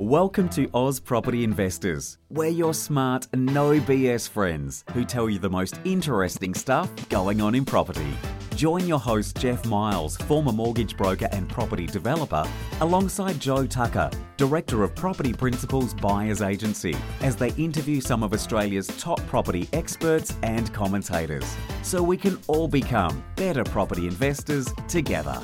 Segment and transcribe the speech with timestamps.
[0.00, 2.18] Welcome to Oz Property Investors.
[2.30, 7.56] We're your smart, no BS friends who tell you the most interesting stuff going on
[7.56, 8.14] in property.
[8.54, 12.48] Join your host, Jeff Miles, former mortgage broker and property developer,
[12.80, 18.86] alongside Joe Tucker, Director of Property Principles Buyers Agency, as they interview some of Australia's
[18.98, 25.42] top property experts and commentators, so we can all become better property investors together.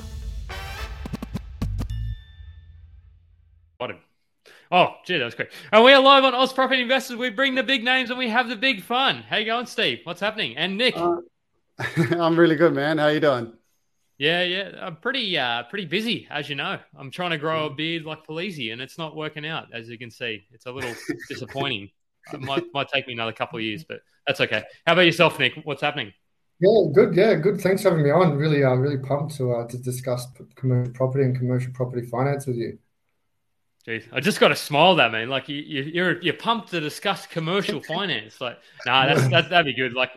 [4.74, 5.50] Oh, gee, that was great.
[5.70, 7.16] And we are live on Oz Property Investors.
[7.16, 9.22] We bring the big names and we have the big fun.
[9.22, 10.00] How you going, Steve?
[10.02, 10.56] What's happening?
[10.56, 10.96] And Nick?
[10.96, 11.18] Uh,
[12.18, 12.98] I'm really good, man.
[12.98, 13.52] How you doing?
[14.18, 14.72] Yeah, yeah.
[14.80, 16.80] I'm pretty uh pretty busy, as you know.
[16.98, 19.96] I'm trying to grow a beard like Palise, and it's not working out, as you
[19.96, 20.42] can see.
[20.50, 20.92] It's a little
[21.28, 21.90] disappointing.
[22.32, 24.64] It might might take me another couple of years, but that's okay.
[24.88, 25.52] How about yourself, Nick?
[25.62, 26.12] What's happening?
[26.58, 27.14] Yeah, good.
[27.14, 27.60] Yeah, good.
[27.60, 28.34] Thanks for having me on.
[28.34, 32.56] Really, uh, really pumped to uh, to discuss commercial property and commercial property finance with
[32.56, 32.76] you.
[33.86, 35.28] Jeez, I just got to smile that man.
[35.28, 38.40] Like you, you're you're pumped to discuss commercial finance.
[38.40, 39.92] Like, nah, that's that, that'd be good.
[39.92, 40.10] Like,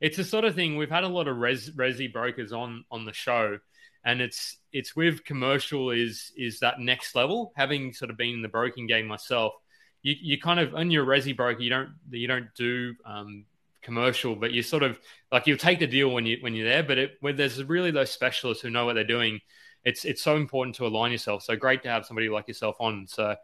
[0.00, 3.06] it's the sort of thing we've had a lot of res, resi brokers on on
[3.06, 3.58] the show,
[4.04, 7.52] and it's it's with commercial is is that next level.
[7.56, 9.54] Having sort of been in the broking game myself,
[10.02, 13.46] you you kind of on your resi broker, you don't you don't do um,
[13.80, 14.98] commercial, but you sort of
[15.32, 16.82] like you'll take the deal when you when you're there.
[16.82, 19.40] But it, when there's really those specialists who know what they're doing
[19.84, 21.42] it's it's so important to align yourself.
[21.42, 23.06] So great to have somebody like yourself on.
[23.06, 23.36] So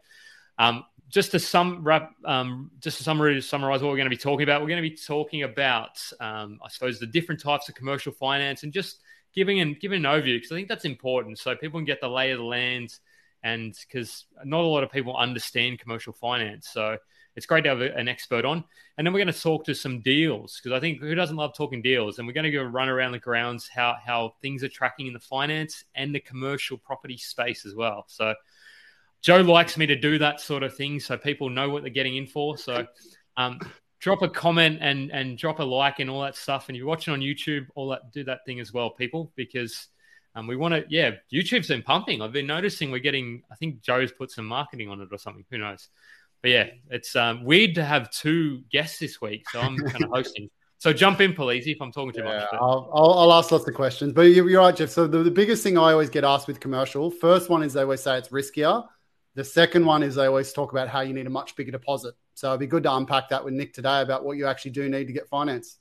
[0.57, 4.17] um, just to sum wrap, um, just to summarize, summarize what we're going to be
[4.17, 7.75] talking about, we're going to be talking about, um, I suppose, the different types of
[7.75, 9.01] commercial finance and just
[9.33, 12.09] giving and giving an overview because I think that's important so people can get the
[12.09, 12.97] lay of the land
[13.43, 16.69] and because not a lot of people understand commercial finance.
[16.69, 16.97] So
[17.35, 18.63] it's great to have an expert on.
[18.97, 21.55] And then we're going to talk to some deals because I think who doesn't love
[21.55, 22.19] talking deals?
[22.19, 25.13] And we're going to go run around the grounds how how things are tracking in
[25.13, 28.05] the finance and the commercial property space as well.
[28.07, 28.35] So
[29.21, 32.17] Joe likes me to do that sort of thing so people know what they're getting
[32.17, 32.57] in for.
[32.57, 32.85] So
[33.37, 33.59] um,
[33.99, 36.67] drop a comment and and drop a like and all that stuff.
[36.67, 39.87] And you're watching on YouTube, all that do that thing as well, people, because
[40.35, 42.21] um, we want to, yeah, YouTube's been pumping.
[42.21, 45.43] I've been noticing we're getting, I think Joe's put some marketing on it or something.
[45.51, 45.89] Who knows?
[46.41, 50.09] But yeah, it's um, weird to have two guests this week, so I'm kind of
[50.13, 50.49] hosting.
[50.79, 52.47] So jump in, please, if I'm talking too yeah, much.
[52.51, 52.57] But...
[52.59, 54.89] I'll, I'll, I'll, ask lots of questions, but you're, you're right, Jeff.
[54.89, 57.81] So the, the biggest thing I always get asked with commercial, first one is they
[57.81, 58.83] always say it's riskier.
[59.35, 62.15] The second one is they always talk about how you need a much bigger deposit.
[62.33, 64.89] So it'd be good to unpack that with Nick today about what you actually do
[64.89, 65.77] need to get finance.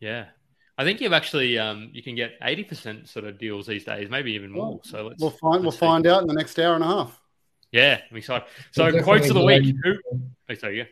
[0.00, 0.26] Yeah,
[0.76, 4.10] I think you've actually um, you can get eighty percent sort of deals these days,
[4.10, 4.80] maybe even more.
[4.82, 5.78] So we'll find we'll see.
[5.78, 7.22] find out in the next hour and a half.
[7.72, 8.46] Yeah, I'm excited.
[8.72, 9.74] So quotes of the week.
[9.82, 9.94] Who?
[10.48, 10.84] Oh, sorry, yeah.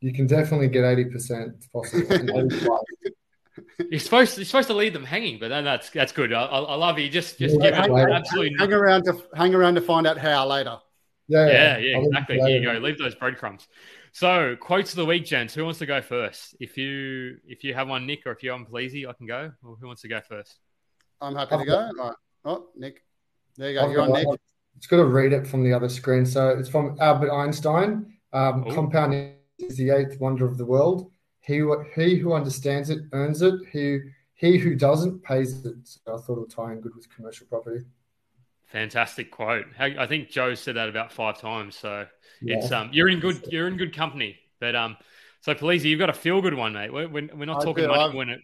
[0.00, 2.48] You can definitely get eighty percent possible.
[3.90, 6.32] you're supposed to, you're supposed to leave them hanging, but then that's that's good.
[6.32, 7.08] I, I love you.
[7.08, 10.46] Just just yeah, give it absolutely hang, around to hang around to find out how
[10.46, 10.78] later.
[11.26, 12.38] Yeah, yeah, yeah, exactly.
[12.40, 12.78] Here you go.
[12.78, 13.66] Leave those breadcrumbs.
[14.12, 15.54] So quotes of the week, gents.
[15.54, 16.56] Who wants to go first?
[16.60, 19.52] If you if you have one, Nick, or if you're on Pleasy, I can go.
[19.62, 20.58] Or who wants to go first?
[21.20, 21.76] I'm happy to go.
[21.76, 22.16] All right.
[22.44, 23.02] Oh, Nick.
[23.56, 23.90] There you go.
[23.90, 24.26] You're on, Nick.
[24.78, 26.24] It's got to read it from the other screen.
[26.24, 28.14] So it's from Albert Einstein.
[28.32, 31.10] Um, compounding is the eighth wonder of the world.
[31.40, 31.62] He,
[31.94, 33.54] he who understands it earns it.
[33.72, 33.98] He,
[34.34, 35.74] he who doesn't pays it.
[35.82, 37.84] So I thought it would tie in good with commercial property.
[38.66, 39.64] Fantastic quote.
[39.78, 41.74] I think Joe said that about five times.
[41.74, 42.06] So
[42.40, 42.58] yeah.
[42.58, 44.38] it's um, you're in good you're in good company.
[44.60, 44.96] But um,
[45.40, 46.92] so Palise, you've got a feel good one, mate.
[46.92, 48.40] We're, we're not talking much when it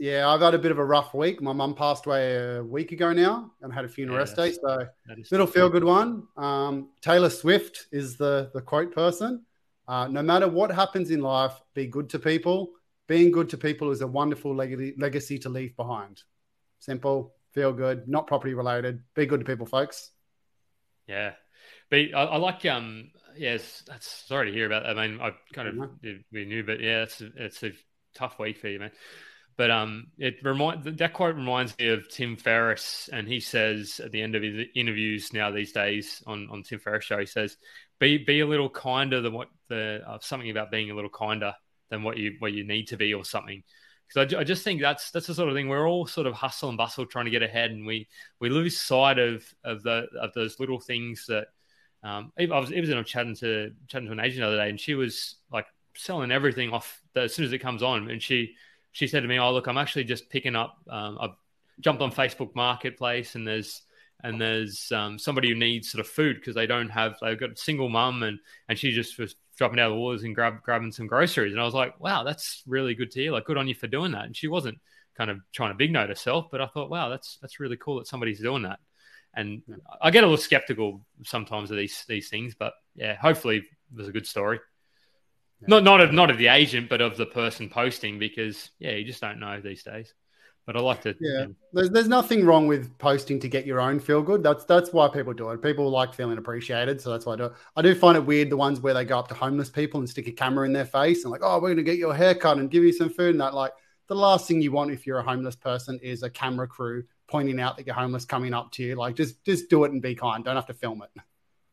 [0.00, 1.42] yeah, I've had a bit of a rough week.
[1.42, 4.54] My mum passed away a week ago now and had a funeral yeah, estate.
[4.54, 4.86] So
[5.30, 6.26] little feel good one.
[6.38, 9.44] Um, Taylor Swift is the, the quote person.
[9.86, 12.70] Uh, no matter what happens in life, be good to people.
[13.08, 16.22] Being good to people is a wonderful leg- legacy to leave behind.
[16.78, 19.02] Simple, feel good, not property related.
[19.14, 20.12] Be good to people, folks.
[21.06, 21.32] Yeah.
[21.90, 24.98] But I, I like, um, yes, that's sorry to hear about that.
[24.98, 25.90] I mean, I kind of,
[26.32, 27.72] we knew, but yeah, it's, it's a
[28.14, 28.92] tough week for you, man.
[29.60, 34.10] But um, it remind that quote reminds me of Tim Ferriss, and he says at
[34.10, 37.58] the end of his interviews now these days on on Tim Ferriss show, he says,
[37.98, 41.52] "Be be a little kinder than what the uh, something about being a little kinder
[41.90, 43.62] than what you what you need to be or something."
[44.08, 46.32] Because I, I, just think that's that's the sort of thing we're all sort of
[46.32, 48.08] hustle and bustle trying to get ahead, and we
[48.38, 51.48] we lose sight of of the of those little things that.
[52.02, 54.80] Um, I was even I'm chatting to chatting to an agent the other day, and
[54.80, 58.54] she was like selling everything off the, as soon as it comes on, and she
[58.92, 60.78] she said to me, "Oh, look, I'm actually just picking up.
[60.88, 61.34] Um, I've
[61.80, 63.82] jumped on Facebook Marketplace, and there's
[64.22, 67.16] and there's um, somebody who needs sort of food because they don't have.
[67.20, 68.38] They've got a single mum, and
[68.68, 71.52] and she just was dropping out of the waters and grab, grabbing some groceries.
[71.52, 73.32] And I was like, wow, that's really good to hear.
[73.32, 74.24] Like, good on you for doing that.
[74.24, 74.78] And she wasn't
[75.16, 77.98] kind of trying to big note herself, but I thought, wow, that's that's really cool
[77.98, 78.78] that somebody's doing that.
[79.34, 79.62] and
[80.00, 83.64] I get a little skeptical sometimes of these these things, but yeah, hopefully it
[83.96, 84.60] was a good story.
[85.66, 89.04] Not not of not of the agent, but of the person posting, because yeah, you
[89.04, 90.14] just don't know these days.
[90.66, 91.14] But I like to.
[91.20, 94.42] Yeah, there's there's nothing wrong with posting to get your own feel good.
[94.42, 95.62] That's that's why people do it.
[95.62, 97.52] People like feeling appreciated, so that's why I do it.
[97.76, 100.08] I do find it weird the ones where they go up to homeless people and
[100.08, 102.70] stick a camera in their face and like, oh, we're gonna get your haircut and
[102.70, 103.54] give you some food and that.
[103.54, 103.72] Like
[104.06, 107.60] the last thing you want if you're a homeless person is a camera crew pointing
[107.60, 108.94] out that you're homeless coming up to you.
[108.96, 110.44] Like just just do it and be kind.
[110.44, 111.22] Don't have to film it.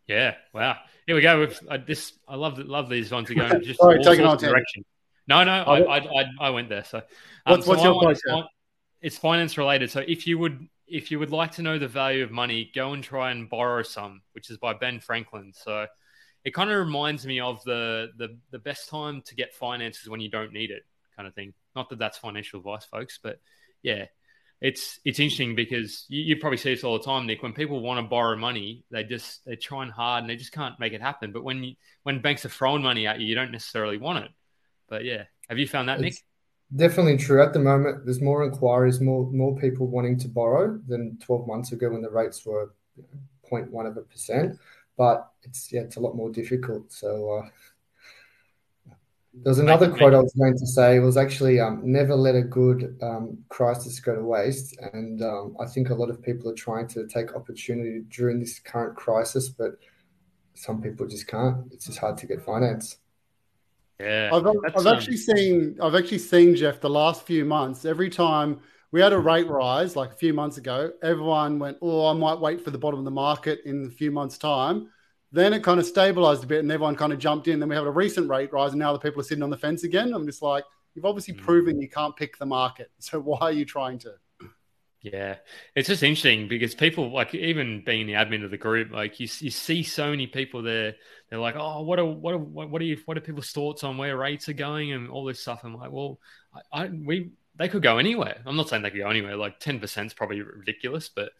[0.08, 0.36] Yeah.
[0.54, 0.78] Wow.
[1.06, 1.42] Here we go.
[1.42, 3.62] With uh, this, I love love these ones again.
[3.64, 4.84] Just all sorts of direction.
[5.28, 6.86] No, no, I, I, I, I, went there.
[6.86, 7.04] So, um,
[7.46, 8.22] what's, what's so your place?
[9.02, 9.92] It's finance related.
[9.92, 12.94] So, if you would if you would like to know the value of money, go
[12.94, 15.52] and try and borrow some, which is by Ben Franklin.
[15.54, 15.88] So,
[16.46, 20.22] it kind of reminds me of the the the best time to get finances when
[20.22, 20.84] you don't need it,
[21.18, 21.54] kind of thing.
[21.76, 23.42] Not that that's financial advice, folks, but
[23.84, 24.06] yeah,
[24.60, 27.44] it's it's interesting because you, you, probably see this all the time, Nick.
[27.44, 30.80] When people want to borrow money, they just they're trying hard and they just can't
[30.80, 31.32] make it happen.
[31.32, 34.32] But when you, when banks are throwing money at you, you don't necessarily want it.
[34.90, 36.90] But yeah, have you found that, it's Nick?
[36.90, 37.42] Definitely true.
[37.42, 41.72] At the moment, there's more inquiries, more more people wanting to borrow than 12 months
[41.72, 42.74] ago when the rates were
[43.52, 44.58] 0.1 of a percent.
[44.98, 46.92] But it's yeah, it's a lot more difficult.
[46.92, 47.50] So uh,
[49.44, 50.98] there's another quote I was going to say.
[50.98, 54.78] It was actually um, never let a good um, crisis go to waste.
[54.94, 58.60] And um, I think a lot of people are trying to take opportunity during this
[58.60, 59.74] current crisis, but
[60.54, 61.72] some people just can't.
[61.72, 62.98] It's just hard to get finance.
[64.00, 67.84] Yeah, I've, I've um, actually seen I've actually seen Jeff the last few months.
[67.84, 68.60] Every time
[68.92, 72.40] we had a rate rise, like a few months ago, everyone went, "Oh, I might
[72.40, 74.90] wait for the bottom of the market in a few months' time."
[75.32, 77.60] Then it kind of stabilized a bit and everyone kind of jumped in.
[77.60, 79.58] Then we have a recent rate rise and now the people are sitting on the
[79.58, 80.14] fence again.
[80.14, 80.64] I'm just like,
[80.96, 81.42] you've obviously mm.
[81.42, 82.92] proven you can't pick the market.
[83.00, 84.14] So why are you trying to?
[85.02, 85.36] Yeah,
[85.76, 89.28] it's just interesting because people like even being the admin of the group, like you,
[89.40, 90.96] you see so many people there.
[91.30, 93.98] They're like, oh, what are what are what are you what are people's thoughts on
[93.98, 95.62] where rates are going and all this stuff?
[95.64, 96.20] I'm like, well,
[96.74, 98.42] I, I we they could go anywhere.
[98.46, 99.38] I'm not saying they could go anywhere.
[99.38, 101.32] Like ten percent is probably ridiculous, but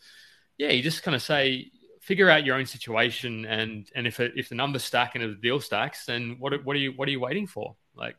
[0.58, 1.72] yeah, you just kind of say
[2.08, 5.30] figure out your own situation and and if it, if the numbers stack and if
[5.32, 7.76] the deal stacks then what what are you what are you waiting for?
[7.96, 8.16] Like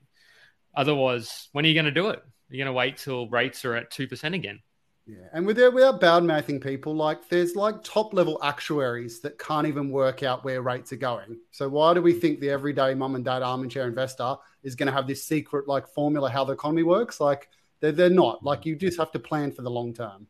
[0.77, 2.23] otherwise when are you going to do it?
[2.51, 4.61] You're going to wait till rates are at 2% again?
[5.07, 9.67] Yeah and without without bad mouthing people like there's like top level actuaries that can't
[9.67, 11.39] even work out where rates are going.
[11.51, 14.93] So why do we think the everyday mum and dad armchair investor is going to
[14.93, 17.21] have this secret like formula how the economy works?
[17.21, 17.49] Like
[17.81, 18.45] they're, they're not.
[18.45, 20.27] Like you just have to plan for the long term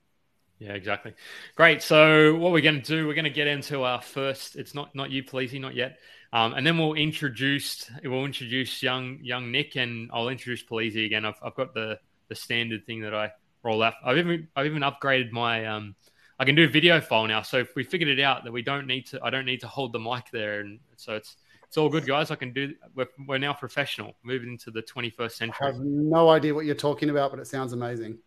[0.58, 1.14] yeah, exactly.
[1.54, 1.82] Great.
[1.82, 4.56] So what we're going to do, we're going to get into our first.
[4.56, 5.98] It's not not you, Pleasey, not yet.
[6.32, 11.24] Um, and then we'll introduce we'll introduce young young Nick, and I'll introduce Pleasey again.
[11.24, 13.32] I've, I've got the the standard thing that I
[13.62, 13.94] roll out.
[14.04, 15.94] I've even I've even upgraded my um.
[16.40, 17.42] I can do video file now.
[17.42, 19.66] So if we figured it out that we don't need to, I don't need to
[19.66, 21.36] hold the mic there, and so it's
[21.68, 22.30] it's all good, guys.
[22.30, 22.74] I can do.
[22.94, 25.56] We're, we're now professional, moving into the 21st century.
[25.60, 28.18] I have no idea what you're talking about, but it sounds amazing.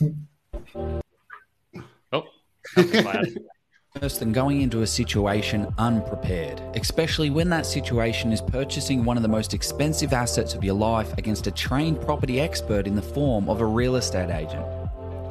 [4.00, 9.24] Worse than going into a situation unprepared, especially when that situation is purchasing one of
[9.24, 13.48] the most expensive assets of your life against a trained property expert in the form
[13.48, 14.64] of a real estate agent.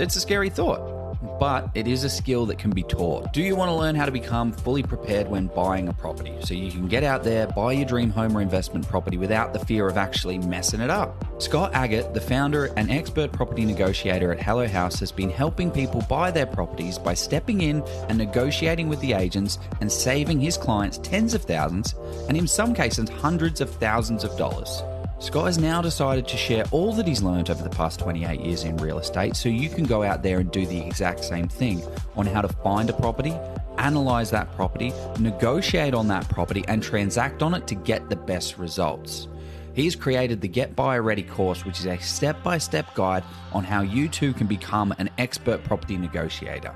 [0.01, 0.98] It's a scary thought
[1.39, 3.31] but it is a skill that can be taught.
[3.33, 6.53] Do you want to learn how to become fully prepared when buying a property so
[6.53, 9.87] you can get out there, buy your dream home or investment property without the fear
[9.87, 11.25] of actually messing it up?
[11.41, 16.03] Scott Agate, the founder and expert property negotiator at Hello House, has been helping people
[16.09, 20.97] buy their properties by stepping in and negotiating with the agents and saving his clients
[20.97, 21.95] tens of thousands
[22.27, 24.83] and in some cases hundreds of thousands of dollars.
[25.19, 28.63] Scott has now decided to share all that he's learned over the past 28 years
[28.63, 31.83] in real estate so you can go out there and do the exact same thing
[32.15, 33.35] on how to find a property,
[33.77, 38.57] analyze that property, negotiate on that property, and transact on it to get the best
[38.57, 39.27] results.
[39.73, 43.65] He's created the Get Buyer Ready course, which is a step by step guide on
[43.65, 46.73] how you too can become an expert property negotiator.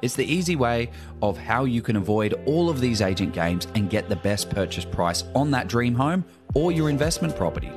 [0.00, 0.90] It's the easy way
[1.22, 4.84] of how you can avoid all of these agent games and get the best purchase
[4.86, 6.24] price on that dream home
[6.54, 7.70] or your investment property.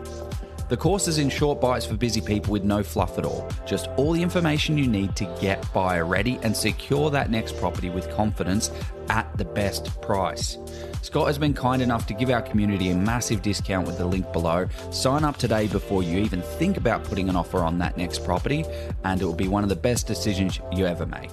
[0.69, 3.49] The course is in short bites for busy people with no fluff at all.
[3.65, 7.89] Just all the information you need to get buyer ready and secure that next property
[7.89, 8.69] with confidence
[9.09, 10.57] at the best price.
[11.01, 14.29] Scott has been kind enough to give our community a massive discount with the link
[14.33, 14.67] below.
[14.91, 18.65] Sign up today before you even think about putting an offer on that next property,
[19.05, 21.31] and it will be one of the best decisions you ever make.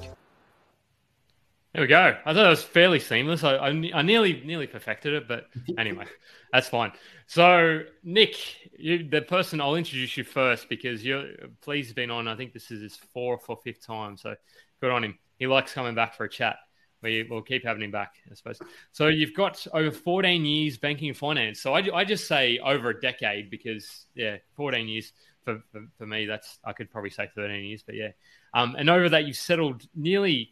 [1.72, 2.16] There we go.
[2.24, 3.42] I thought it was fairly seamless.
[3.42, 6.04] I, I, I nearly nearly perfected it, but anyway,
[6.52, 6.92] that's fine.
[7.26, 8.36] So, Nick,
[8.78, 11.24] you, the person I'll introduce you first because you're
[11.62, 12.28] please been on.
[12.28, 14.34] I think this is his fourth or fifth time, so
[14.80, 15.18] good on him.
[15.38, 16.56] He likes coming back for a chat.
[17.02, 18.60] we will keep having him back, I suppose.
[18.92, 21.60] So you've got over 14 years banking and finance.
[21.60, 25.12] So I, I just say over a decade because yeah, 14 years
[25.44, 26.26] for, for, for me.
[26.26, 28.10] That's I could probably say 13 years, but yeah.
[28.54, 30.50] Um, and over that, you've settled nearly.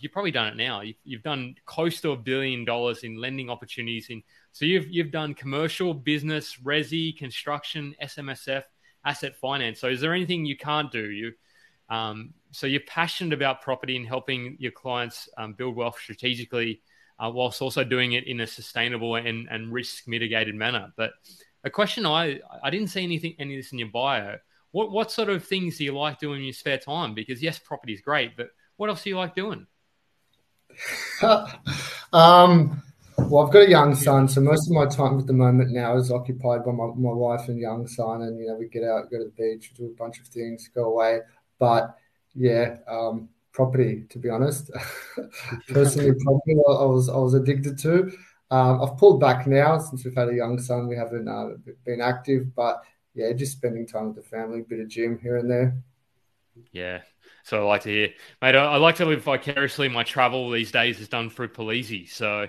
[0.00, 0.80] You've probably done it now.
[0.80, 4.08] You've, you've done close to a billion dollars in lending opportunities.
[4.08, 4.22] In
[4.58, 8.64] so you've you've done commercial, business, resi, construction, SMSF,
[9.04, 9.78] asset finance.
[9.78, 11.12] So is there anything you can't do?
[11.12, 11.32] You
[11.88, 16.82] um, so you're passionate about property and helping your clients um, build wealth strategically,
[17.20, 20.92] uh, whilst also doing it in a sustainable and, and risk mitigated manner.
[20.96, 21.12] But
[21.62, 24.38] a question I I didn't see anything any of this in your bio.
[24.72, 27.14] What what sort of things do you like doing in your spare time?
[27.14, 29.68] Because yes, property is great, but what else do you like doing?
[32.12, 32.82] um,
[33.18, 35.96] well, I've got a young son, so most of my time at the moment now
[35.96, 39.10] is occupied by my, my wife and young son, and you know we get out,
[39.10, 41.20] go to the beach, do a bunch of things, go away.
[41.58, 41.96] But
[42.34, 44.04] yeah, um, property.
[44.10, 44.70] To be honest,
[45.68, 48.12] personally, property I was I was addicted to.
[48.50, 50.88] Um, I've pulled back now since we've had a young son.
[50.88, 51.50] We haven't uh,
[51.84, 52.82] been active, but
[53.14, 55.76] yeah, just spending time with the family, bit of gym here and there.
[56.72, 57.02] Yeah,
[57.44, 58.08] so I like to hear,
[58.40, 58.54] mate.
[58.54, 59.88] I, I like to live vicariously.
[59.88, 62.46] My travel these days is done through Palise, so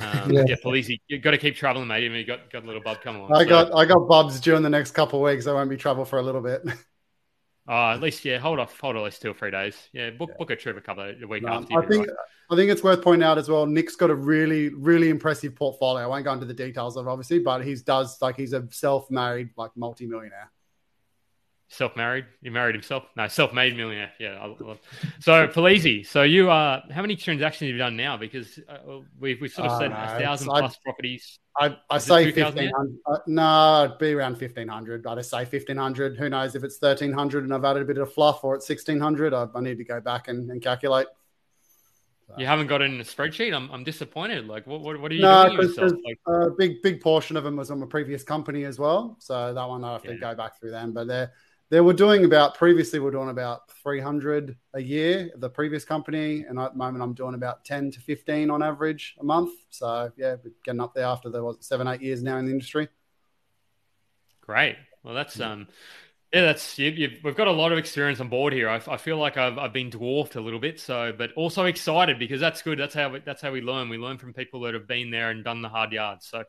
[0.00, 2.10] um, yeah, yeah Palise, you've got to keep traveling, mate.
[2.10, 3.32] You got got a little bub coming on.
[3.32, 3.48] I so.
[3.48, 5.46] got I got bubs during the next couple of weeks.
[5.46, 6.62] I won't be travel for a little bit.
[7.68, 9.76] Uh, at least, yeah, hold off, hold at least two or three days.
[9.92, 10.36] Yeah, book, yeah.
[10.38, 11.78] book a trip a couple of a week no, after.
[11.78, 12.16] I think, right.
[12.50, 13.66] I think it's worth pointing out as well.
[13.66, 16.04] Nick's got a really, really impressive portfolio.
[16.04, 18.66] I won't go into the details of it, obviously, but he does like he's a
[18.70, 19.70] self-married, like
[21.70, 22.24] multi-millionaire.
[22.24, 22.24] Self-married?
[22.42, 23.04] He married himself?
[23.16, 24.12] No, self-made millionaire.
[24.18, 24.38] Yeah.
[24.40, 24.80] I love.
[25.20, 28.16] So, Palise, so you uh, how many transactions have you done now?
[28.16, 31.38] Because uh, we've we sort of said a thousand plus properties.
[31.56, 32.98] I, I say fifteen hundred.
[33.06, 35.06] Uh, no, it'd be around fifteen hundred.
[35.06, 36.16] I'd say fifteen hundred.
[36.16, 38.66] Who knows if it's thirteen hundred and I've added a bit of fluff, or it's
[38.66, 39.34] sixteen hundred.
[39.34, 41.06] I, I, need to go back and, and calculate.
[42.38, 43.52] You haven't got it in a spreadsheet.
[43.52, 44.46] I'm, I'm disappointed.
[44.46, 45.92] Like, what, what, what are you no, doing yourself?
[46.04, 49.16] Like, a big big portion of them was on my previous company as well.
[49.18, 50.12] So that one I have yeah.
[50.12, 50.92] to go back through them.
[50.92, 51.32] But they're
[51.70, 56.44] they were doing about previously we are doing about 300 a year the previous company.
[56.48, 59.52] And at the moment i'm doing about 10 to 15 on average a month.
[59.70, 62.52] So yeah we're getting up there after there was seven eight years now in the
[62.52, 62.88] industry.
[64.40, 64.76] Great.
[65.04, 65.52] Well that's yeah.
[65.52, 65.68] um
[66.32, 68.68] yeah that's you, we've got a lot of experience on board here.
[68.68, 70.80] I, I feel like I've, I've been dwarfed a little bit.
[70.80, 72.80] So but also excited because that's good.
[72.80, 73.88] That's how we, that's how we learn.
[73.88, 76.26] We learn from people that have been there and done the hard yards.
[76.26, 76.42] So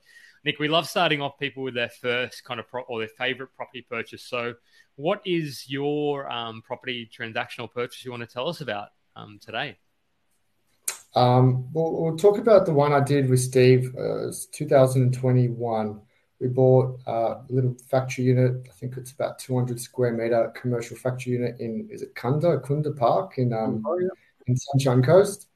[0.44, 3.50] Nick, we love starting off people with their first kind of pro- or their favorite
[3.56, 4.24] property purchase.
[4.24, 4.56] So,
[5.02, 9.78] what is your um, property transactional purchase you want to tell us about um, today?
[11.16, 13.94] Um, we'll, we'll, talk about the one I did with Steve.
[13.98, 16.00] Uh, it's 2021.
[16.40, 18.68] We bought uh, a little factory unit.
[18.70, 22.96] I think it's about 200 square meter commercial factory unit in is it Kunda Kunda
[22.98, 24.08] Park in um, oh, yeah.
[24.48, 25.48] in Sunshine Coast.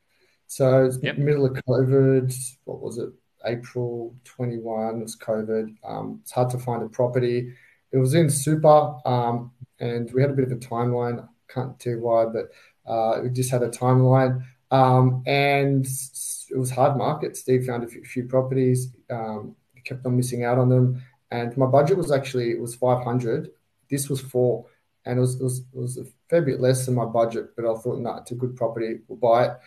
[0.47, 1.17] So it's yep.
[1.17, 2.35] middle of COVID.
[2.65, 3.09] What was it?
[3.45, 4.99] April 21.
[4.99, 5.75] It was COVID.
[5.87, 7.53] Um, it's hard to find a property.
[7.95, 11.25] It was in super, um, and we had a bit of a timeline.
[11.47, 12.51] Can't tell why, but
[12.85, 14.43] uh, we just had a timeline.
[14.69, 17.37] Um, and it was hard market.
[17.37, 21.01] Steve found a few, properties, um, kept on missing out on them.
[21.31, 23.51] And my budget was actually it was 500.
[23.89, 24.65] This was four,
[25.05, 27.55] and it was, it was, it was a fair bit less than my budget.
[27.55, 28.99] But I thought, no, nah, it's a good property.
[29.07, 29.57] We'll buy it.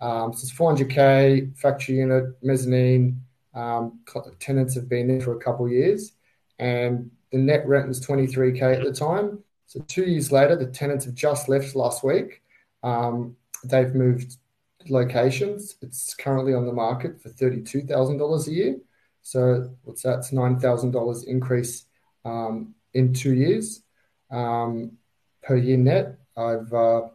[0.00, 3.22] Um, so it's 400k factory unit, mezzanine.
[3.54, 4.00] Um,
[4.40, 6.10] tenants have been there for a couple years,
[6.58, 9.40] and the net rent was 23k at the time.
[9.66, 12.42] So two years later, the tenants have just left last week.
[12.82, 14.36] Um, they've moved
[14.88, 15.76] locations.
[15.82, 18.76] It's currently on the market for $32,000 a year.
[19.22, 20.20] So what's that?
[20.20, 21.84] It's $9,000 increase
[22.24, 23.82] um, in two years
[24.30, 24.92] um,
[25.42, 26.18] per year net.
[26.36, 27.08] I've uh,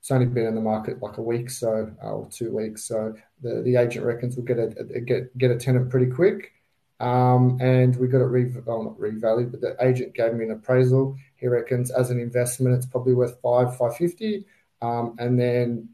[0.00, 2.84] it's only been in the market like a week, so uh, or two weeks.
[2.84, 6.52] So the, the agent reckons we'll get a, a get get a tenant pretty quick.
[7.00, 10.50] Um, and we got it re well, not revalued, but the agent gave me an
[10.50, 11.16] appraisal.
[11.36, 14.46] He reckons as an investment, it's probably worth five five fifty.
[14.82, 15.90] Um, and then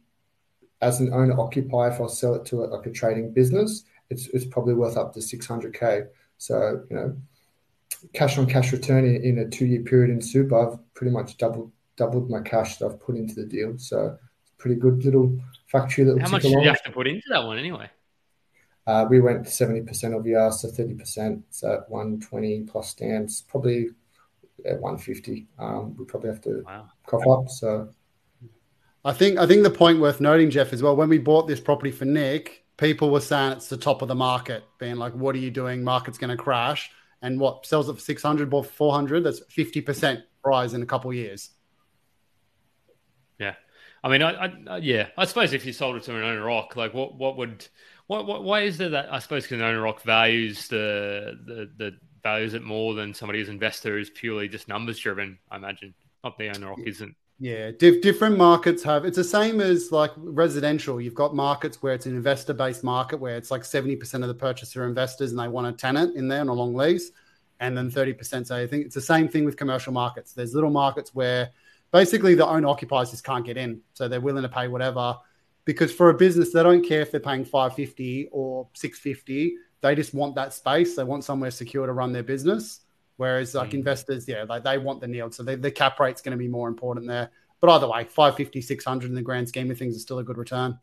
[0.81, 4.29] as an owner occupier, if I sell it to a, like a trading business, it's
[4.29, 6.05] it's probably worth up to six hundred k.
[6.39, 7.17] So you know,
[8.15, 11.37] cash on cash return in, in a two year period in super, I've pretty much
[11.37, 13.79] doubled doubled my cash that I've put into the deal.
[13.79, 16.19] So it's a pretty good little factory that.
[16.21, 17.91] How much did you have to put into that one anyway?
[18.87, 21.43] Uh, we went seventy percent of your so thirty percent.
[21.51, 23.89] So at one twenty plus stands, probably
[24.69, 25.47] at one fifty.
[25.59, 26.89] Um, we probably have to wow.
[27.07, 27.49] cough up.
[27.49, 27.95] So.
[29.07, 30.97] I think I think the point worth noting, Jeff, as well.
[30.97, 34.15] When we bought this property for Nick, people were saying it's the top of the
[34.15, 35.85] market, being like, "What are you doing?
[35.85, 39.25] Market's going to crash." And what sells it for six hundred, bought four hundred.
[39.25, 41.51] That's fifty percent rise in a couple of years.
[43.39, 43.55] Yeah.
[44.03, 46.77] I mean, I, I, yeah, I suppose if you sold it to an owner occ,
[46.77, 47.67] like what what would
[48.07, 51.71] what, what why is there that I suppose because an owner occ values the the
[51.77, 55.39] the values it more than somebody who's investor is purely just numbers driven.
[55.51, 57.15] I imagine not the owner occ isn't.
[57.41, 61.01] Yeah, Dif- different markets have it's the same as like residential.
[61.01, 64.35] You've got markets where it's an investor based market where it's like 70% of the
[64.35, 67.11] purchaser are investors and they want a tenant in there on a long lease.
[67.61, 70.33] And then 30% say, I think it's the same thing with commercial markets.
[70.33, 71.51] There's little markets where
[71.93, 73.81] basically the owner occupiers just can't get in.
[73.95, 75.17] So they're willing to pay whatever
[75.65, 79.57] because for a business, they don't care if they're paying 550 or 650.
[79.81, 80.97] They just want that space.
[80.97, 82.81] They want somewhere secure to run their business.
[83.17, 83.75] Whereas like mm.
[83.75, 85.35] investors, yeah, like they want the yield.
[85.35, 87.31] So they, the cap rate's going to be more important there.
[87.61, 90.37] But either way, 550, 600 in the grand scheme of things is still a good
[90.37, 90.79] return.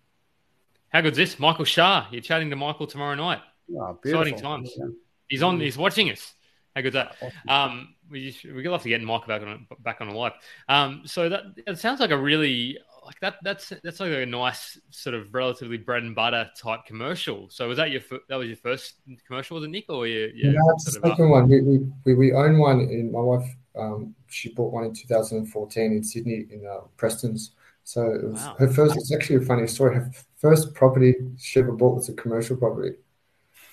[0.89, 1.39] How good's this?
[1.39, 2.07] Michael Shah.
[2.11, 3.39] You're chatting to Michael tomorrow night.
[3.75, 4.71] Oh, Exciting times.
[4.75, 4.87] Yeah.
[5.27, 6.33] He's on, he's watching us.
[6.75, 7.15] How good's that?
[7.47, 10.33] Um, we we'd love to get Michael back on back on the live.
[10.69, 14.79] Um, so that it sounds like a really like that that's that's like a nice
[14.91, 17.49] sort of relatively bread and butter type commercial.
[17.49, 20.31] So was that your that was your first commercial, was it Nick, or you?
[20.35, 20.51] Yeah,
[20.85, 21.49] the second one.
[21.49, 22.81] We, we we own one.
[22.81, 27.51] In my wife, um, she bought one in 2014 in Sydney in uh, Preston's.
[27.83, 28.55] So it was wow.
[28.59, 28.95] her first.
[28.95, 29.95] It's actually a funny story.
[29.95, 32.97] Her first property she ever bought was a commercial property,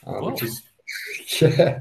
[0.07, 0.63] uh, which is
[1.41, 1.81] yeah.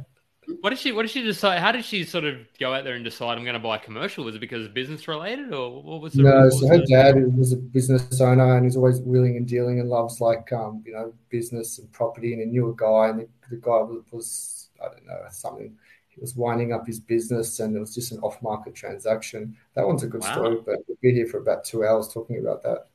[0.62, 0.94] What did she?
[0.94, 1.60] What did she decide?
[1.60, 3.80] How did she sort of go out there and decide I'm going to buy a
[3.80, 4.24] commercial?
[4.24, 6.14] Was it because business related, or what was?
[6.14, 9.46] The, no, was so her dad was a business owner, and he's always wheeling and
[9.46, 12.32] dealing, and loves like um, you know business and property.
[12.32, 15.76] And he knew a guy, and the, the guy was, was I don't know something.
[16.08, 19.56] He was winding up his business, and it was just an off-market transaction.
[19.76, 20.34] That one's a good wow.
[20.34, 22.88] story, but we'll be here for about two hours talking about that.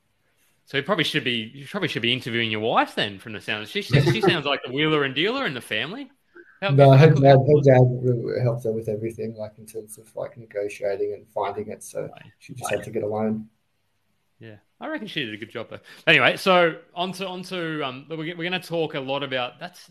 [0.64, 3.42] So you probably should be you probably should be interviewing your wife then, from the
[3.42, 3.68] sound.
[3.68, 6.10] She she sounds like the wheeler and dealer in the family.
[6.70, 11.12] No, her dad, her dad helped her with everything, like in terms of like negotiating
[11.12, 11.82] and finding it.
[11.82, 13.48] So she just had to get a loan.
[14.38, 15.80] Yeah, I reckon she did a good job though.
[16.06, 19.90] Anyway, so onto onto um, we're, we're going to talk a lot about that's.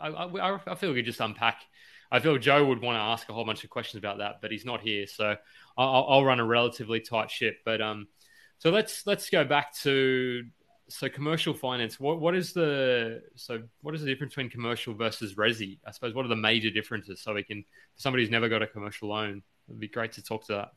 [0.00, 1.62] I, I, I feel we could just unpack.
[2.10, 4.50] I feel Joe would want to ask a whole bunch of questions about that, but
[4.50, 5.36] he's not here, so
[5.78, 7.56] I'll, I'll run a relatively tight ship.
[7.64, 8.06] But um,
[8.58, 10.44] so let's let's go back to
[10.92, 15.34] so commercial finance what what is the so what is the difference between commercial versus
[15.34, 15.78] resi?
[15.86, 17.20] I suppose what are the major differences?
[17.22, 17.64] So we can
[17.96, 20.72] somebody who's never got a commercial loan it'd be great to talk to that.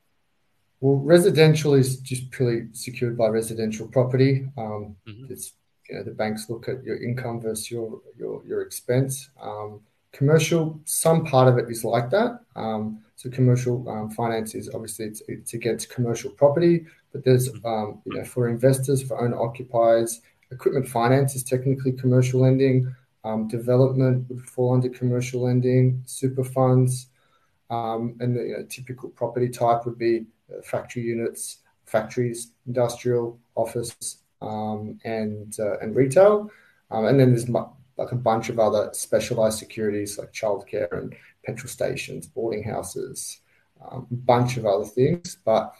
[0.82, 4.48] Well residential is just purely secured by residential property.
[4.58, 5.32] Um, mm-hmm.
[5.32, 5.54] it's
[5.90, 9.30] you know the banks look at your income versus your your, your expense.
[9.42, 12.40] Um, commercial some part of it is like that.
[12.56, 17.66] Um, so commercial um, finance is obviously it's, it's against commercial property but there's, mm-hmm.
[17.66, 20.20] um, you know, for investors, for owner occupiers,
[20.52, 22.94] equipment finance is technically commercial lending.
[23.24, 26.04] Um, development would fall under commercial lending.
[26.06, 27.08] Super funds,
[27.70, 33.40] um, and the you know, typical property type would be uh, factory units, factories, industrial,
[33.56, 36.52] office, um, and uh, and retail.
[36.92, 41.70] Um, and then there's like a bunch of other specialized securities like childcare and petrol
[41.70, 43.40] stations, boarding houses,
[43.90, 45.38] um, a bunch of other things.
[45.46, 45.74] But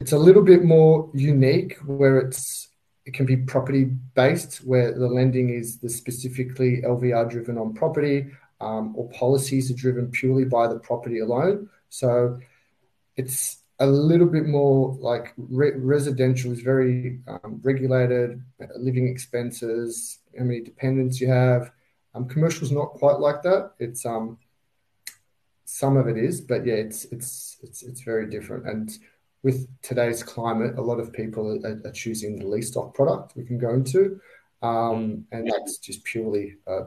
[0.00, 2.68] it's a little bit more unique where it's
[3.04, 8.26] it can be property based, where the lending is the specifically LVR driven on property,
[8.60, 11.70] um, or policies are driven purely by the property alone.
[11.88, 12.38] So
[13.16, 18.42] it's a little bit more like re- residential is very um, regulated,
[18.76, 21.72] living expenses, how many dependents you have.
[22.14, 23.72] Um, commercial is not quite like that.
[23.78, 24.36] It's um,
[25.64, 28.90] some of it is, but yeah, it's it's it's it's very different and
[29.42, 33.44] with today's climate, a lot of people are, are choosing the lease doc product we
[33.44, 34.20] can go into.
[34.62, 36.86] Um, and that's just purely, uh,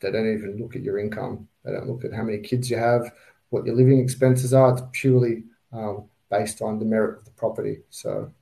[0.00, 1.48] they don't even look at your income.
[1.64, 3.12] They don't look at how many kids you have,
[3.50, 4.72] what your living expenses are.
[4.72, 7.80] It's purely um, based on the merit of the property.
[7.90, 8.32] So,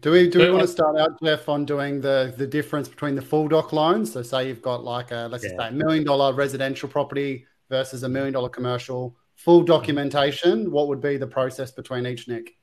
[0.00, 3.14] do we do we want to start out, Jeff, on doing the the difference between
[3.14, 4.12] the full doc loans?
[4.12, 5.56] So, say you've got like a let's yeah.
[5.58, 11.00] say a million dollar residential property versus a million dollar commercial full documentation, what would
[11.00, 12.56] be the process between each, Nick?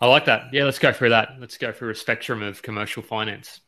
[0.00, 0.52] I like that.
[0.52, 1.36] Yeah, let's go through that.
[1.38, 3.60] Let's go through a spectrum of commercial finance.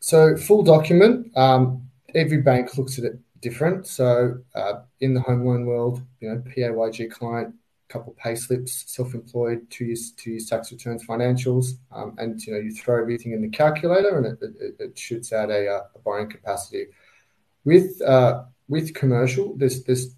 [0.00, 3.86] So, full document, um, every bank looks at it different.
[3.86, 7.54] So, uh, in the home loan world, you know, PAYG client,
[7.88, 12.58] couple pay slips, self-employed, two years, two years tax returns, financials, um, and you know,
[12.58, 15.98] you throw everything in the calculator, and it, it, it shoots out a, uh, a
[16.00, 16.86] borrowing capacity.
[17.64, 20.14] With uh, with commercial, there's there's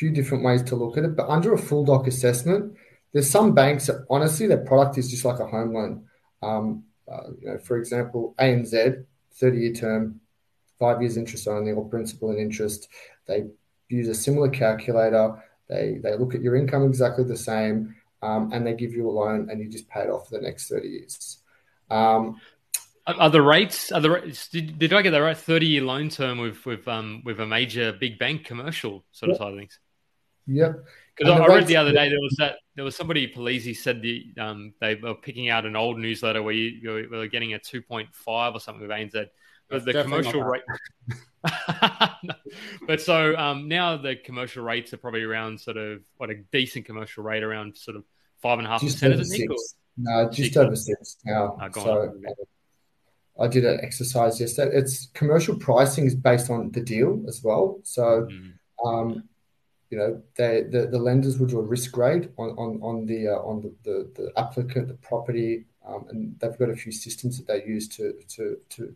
[0.00, 2.74] few different ways to look at it, but under a full doc assessment,
[3.12, 6.04] there's some banks that honestly their product is just like a home loan.
[6.42, 10.20] Um, uh, you know, for example, ANZ, 30 year term,
[10.78, 12.88] five years interest only, or principal and interest.
[13.26, 13.48] They
[13.90, 15.44] use a similar calculator.
[15.68, 17.94] They they look at your income exactly the same.
[18.22, 20.42] um, and they give you a loan and you just pay it off for the
[20.42, 21.38] next 30 years.
[21.90, 22.40] Um,
[23.06, 23.92] are the rates?
[23.92, 25.36] Are the rates, did, did I get that right?
[25.36, 29.38] Thirty year loan term with with um with a major big bank commercial sort of
[29.38, 29.78] side of things.
[30.46, 30.84] Yep.
[31.16, 34.02] Because I, I read the other day there was that there was somebody Palise said
[34.02, 37.58] the um they were picking out an old newsletter where you, you were getting a
[37.58, 39.26] two point five or something with ANZ.
[39.68, 40.62] But the commercial rate.
[42.86, 46.86] but so um, now the commercial rates are probably around sort of what a decent
[46.86, 48.04] commercial rate around sort of
[48.42, 49.58] five and a half percent, is it, Nick?
[49.96, 50.56] No, just six.
[50.56, 51.56] over six now.
[51.60, 52.12] Oh, so
[53.40, 54.76] I did an exercise yesterday.
[54.76, 57.80] It's commercial pricing is based on the deal as well.
[57.84, 58.52] So, mm.
[58.84, 59.28] um,
[59.90, 63.28] you know, they, the, the lenders will do a risk grade on on, on the
[63.28, 67.36] uh, on the, the, the, applicant, the property, um, and they've got a few systems
[67.38, 68.94] that they use to to to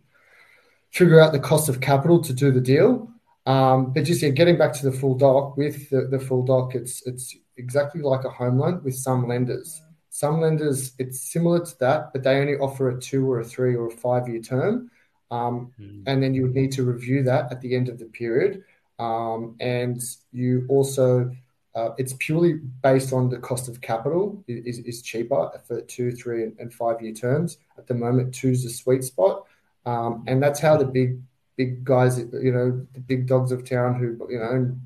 [0.91, 3.11] figure out the cost of capital to do the deal.
[3.47, 6.77] Um, but just yeah, getting back to the full doc with the, the full doc,
[6.77, 9.83] it's it's exactly like a home loan with some lenders.
[10.11, 13.75] Some lenders, it's similar to that, but they only offer a two or a three
[13.75, 14.93] or a five year term.
[15.33, 16.05] Um, mm.
[16.07, 18.63] And then you would need to review that at the end of the period.
[18.99, 20.01] Um, and
[20.33, 21.31] you also,
[21.75, 26.45] uh, it's purely based on the cost of capital is, is cheaper for two, three,
[26.59, 27.59] and five year terms.
[27.77, 29.45] At the moment, two is the sweet spot.
[29.87, 31.21] Um, and that's how the big,
[31.57, 34.77] big guys, you know, the big dogs of town who, you know,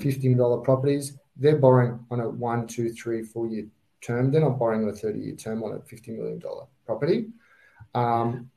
[0.00, 3.66] $15 properties, they're borrowing on a one, two, three, four year
[4.00, 4.30] term.
[4.30, 6.42] They're not borrowing on a 30 year term on a $50 million
[6.84, 7.28] property.
[7.94, 8.50] Um,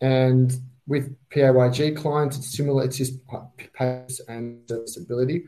[0.00, 0.54] and
[0.86, 2.84] with PAYG clients, it's similar.
[2.84, 3.18] It's just
[3.72, 5.46] pace and serviceability.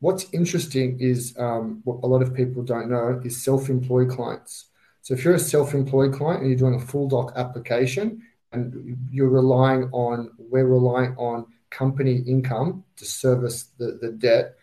[0.00, 4.66] What's interesting is um, what a lot of people don't know is self-employed clients.
[5.02, 9.28] So if you're a self-employed client and you're doing a full doc application and you're
[9.28, 14.56] relying on, we're relying on company income to service the, the debt,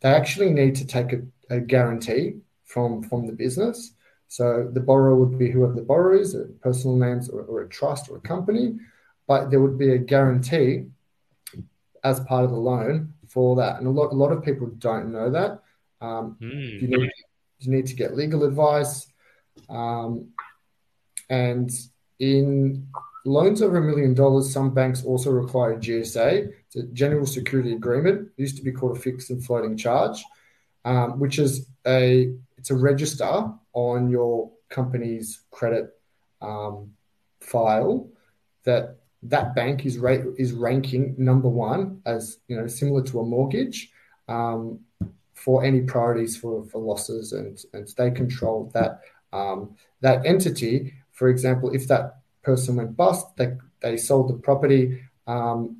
[0.00, 3.92] they actually need to take a, a guarantee from from the business.
[4.28, 7.68] So the borrower would be whoever the borrower is, a personal names or, or a
[7.68, 8.78] trust or a company,
[9.32, 10.84] but there would be a guarantee
[12.04, 13.78] as part of the loan for that.
[13.78, 15.62] And a lot a lot of people don't know that.
[16.02, 16.82] Um, mm.
[16.82, 17.10] you, need,
[17.60, 19.06] you need to get legal advice.
[19.70, 20.28] Um,
[21.30, 21.70] and
[22.18, 22.86] in
[23.24, 27.72] loans over a million dollars, some banks also require a GSA, it's a general security
[27.72, 28.28] agreement.
[28.36, 30.22] It used to be called a fixed and floating charge,
[30.84, 35.86] um, which is a it's a register on your company's credit
[36.42, 36.92] um,
[37.40, 38.10] file
[38.64, 43.24] that that bank is rate is ranking number one as you know similar to a
[43.24, 43.90] mortgage
[44.28, 44.80] um,
[45.34, 49.00] for any priorities for, for losses and and they control that
[49.32, 50.94] um, that entity.
[51.12, 55.02] For example, if that person went bust, they they sold the property.
[55.26, 55.78] Um,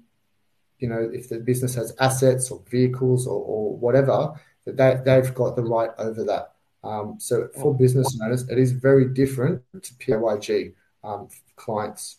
[0.79, 4.33] you know, if the business has assets or vehicles or, or whatever,
[4.65, 6.55] that they, they've got the right over that.
[6.83, 10.75] Um, so for business owners, it is very different to PAYG
[11.05, 12.19] um, clients.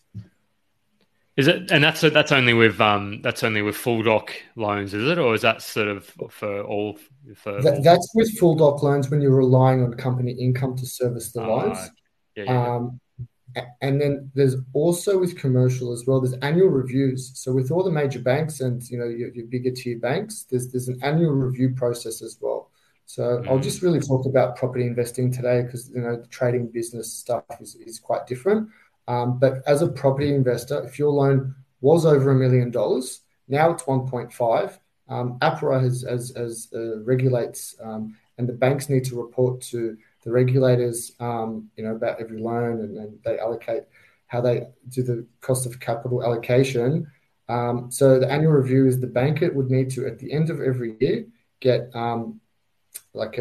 [1.36, 5.10] Is it, and that's that's only with um, that's only with full doc loans, is
[5.10, 7.00] it, or is that sort of for all?
[7.36, 11.32] For that, that's with full doc loans when you're relying on company income to service
[11.32, 11.90] the oh, loans.
[12.36, 12.76] Yeah, yeah.
[12.76, 13.00] Um,
[13.82, 16.22] and then there's also with commercial as well.
[16.22, 17.32] There's annual reviews.
[17.36, 20.72] So with all the major banks and you know your, your bigger tier banks, there's
[20.72, 22.70] there's an annual review process as well.
[23.06, 23.48] So mm.
[23.48, 27.44] I'll just really talk about property investing today because you know the trading business stuff
[27.60, 28.70] is, is quite different.
[29.08, 33.72] Um, but as a property investor, if your loan was over a million dollars, now
[33.72, 34.78] it's 1.5.
[35.10, 35.84] Um, APRA
[36.74, 42.22] uh, regulates, um, and the banks need to report to the regulators, you know, about
[42.22, 43.84] every loan, and, they allocate
[44.28, 47.06] how they do the cost of capital allocation.
[47.90, 50.62] So the annual review is the bank it would need to, at the end of
[50.62, 51.26] every year,
[51.60, 51.94] get
[53.14, 53.38] like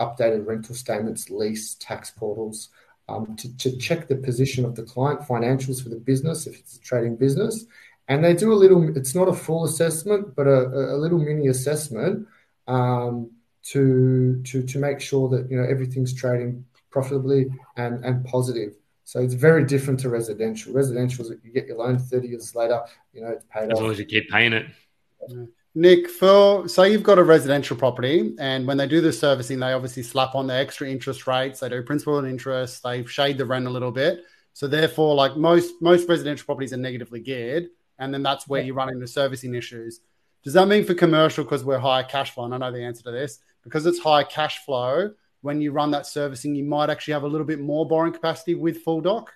[0.00, 2.68] updated rental statements, lease, tax portals,
[3.08, 6.80] to, to check the position of the client financials for the business if it's a
[6.80, 7.64] trading business.
[8.08, 11.48] And they do a little, it's not a full assessment, but a, a little mini
[11.48, 12.26] assessment
[12.68, 13.30] um,
[13.64, 18.74] to, to, to make sure that, you know, everything's trading profitably and, and positive.
[19.04, 20.72] So it's very different to residential.
[20.72, 23.74] Residential is you get your loan 30 years later, you know, it's paid as off.
[23.74, 24.66] As long as you keep paying it.
[25.76, 25.82] Yeah.
[25.82, 29.72] Nick, for say you've got a residential property, and when they do the servicing, they
[29.72, 31.60] obviously slap on the extra interest rates.
[31.60, 32.82] They do principal and interest.
[32.82, 34.24] They shade the rent a little bit.
[34.54, 38.74] So therefore, like most most residential properties are negatively geared, and then that's where you
[38.74, 40.00] run into servicing issues.
[40.42, 42.44] Does that mean for commercial because we're higher cash flow?
[42.44, 45.12] And I know the answer to this because it's higher cash flow.
[45.42, 48.54] When you run that servicing, you might actually have a little bit more borrowing capacity
[48.54, 49.32] with full doc.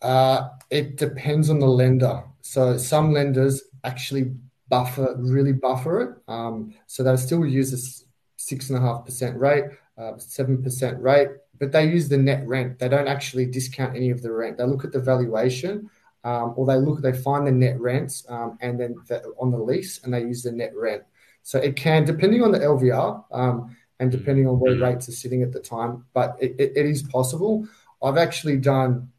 [0.00, 2.24] Uh, it depends on the lender.
[2.40, 4.32] So some lenders actually
[4.68, 6.10] buffer, really buffer it.
[6.28, 8.04] Um, so they still use a
[8.36, 9.64] six and a half percent rate,
[9.98, 12.78] uh, seven percent rate, but they use the net rent.
[12.78, 14.58] They don't actually discount any of the rent.
[14.58, 15.90] They look at the valuation,
[16.24, 19.58] um, or they look, they find the net rents, um, and then the, on the
[19.58, 21.02] lease, and they use the net rent.
[21.42, 25.42] So it can, depending on the LVR, um, and depending on where rates are sitting
[25.42, 27.68] at the time, but it, it, it is possible.
[28.02, 29.12] I've actually done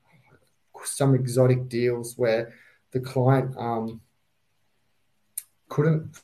[0.84, 2.54] some exotic deals where
[2.91, 4.02] the client um,
[5.73, 6.21] couldn't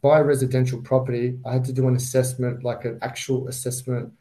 [0.00, 1.38] buy a residential property.
[1.44, 4.12] I had to do an assessment, like an actual assessment,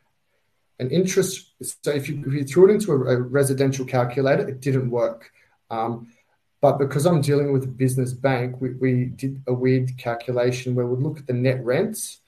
[0.79, 1.53] an interest.
[1.83, 5.31] So if you, if you threw it into a, a residential calculator, it didn't work.
[5.69, 6.11] Um,
[6.59, 10.87] but because I'm dealing with a business bank, we, we did a weird calculation where
[10.87, 12.19] we'd look at the net rents,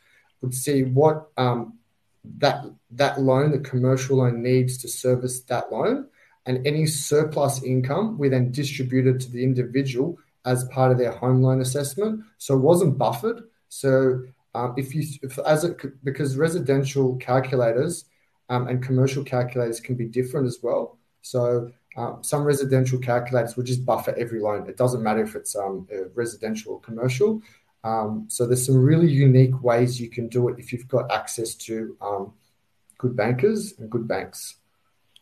[0.42, 1.74] would see what um,
[2.38, 6.08] that that loan, the commercial loan, needs to service that loan,
[6.46, 11.42] and any surplus income we then distributed to the individual as part of their home
[11.42, 12.24] loan assessment.
[12.38, 13.44] So it wasn't buffered.
[13.68, 14.24] So
[14.56, 15.04] um, if you
[15.46, 18.06] as a, because residential calculators
[18.50, 20.98] um, and commercial calculators can be different as well.
[21.22, 24.68] So um, some residential calculators will just buffer every loan.
[24.70, 25.56] It doesn't matter if it's
[26.16, 27.42] residential or commercial.
[27.84, 31.96] So there's some really unique ways you can do it if you've got access to
[32.98, 34.56] good bankers and good banks.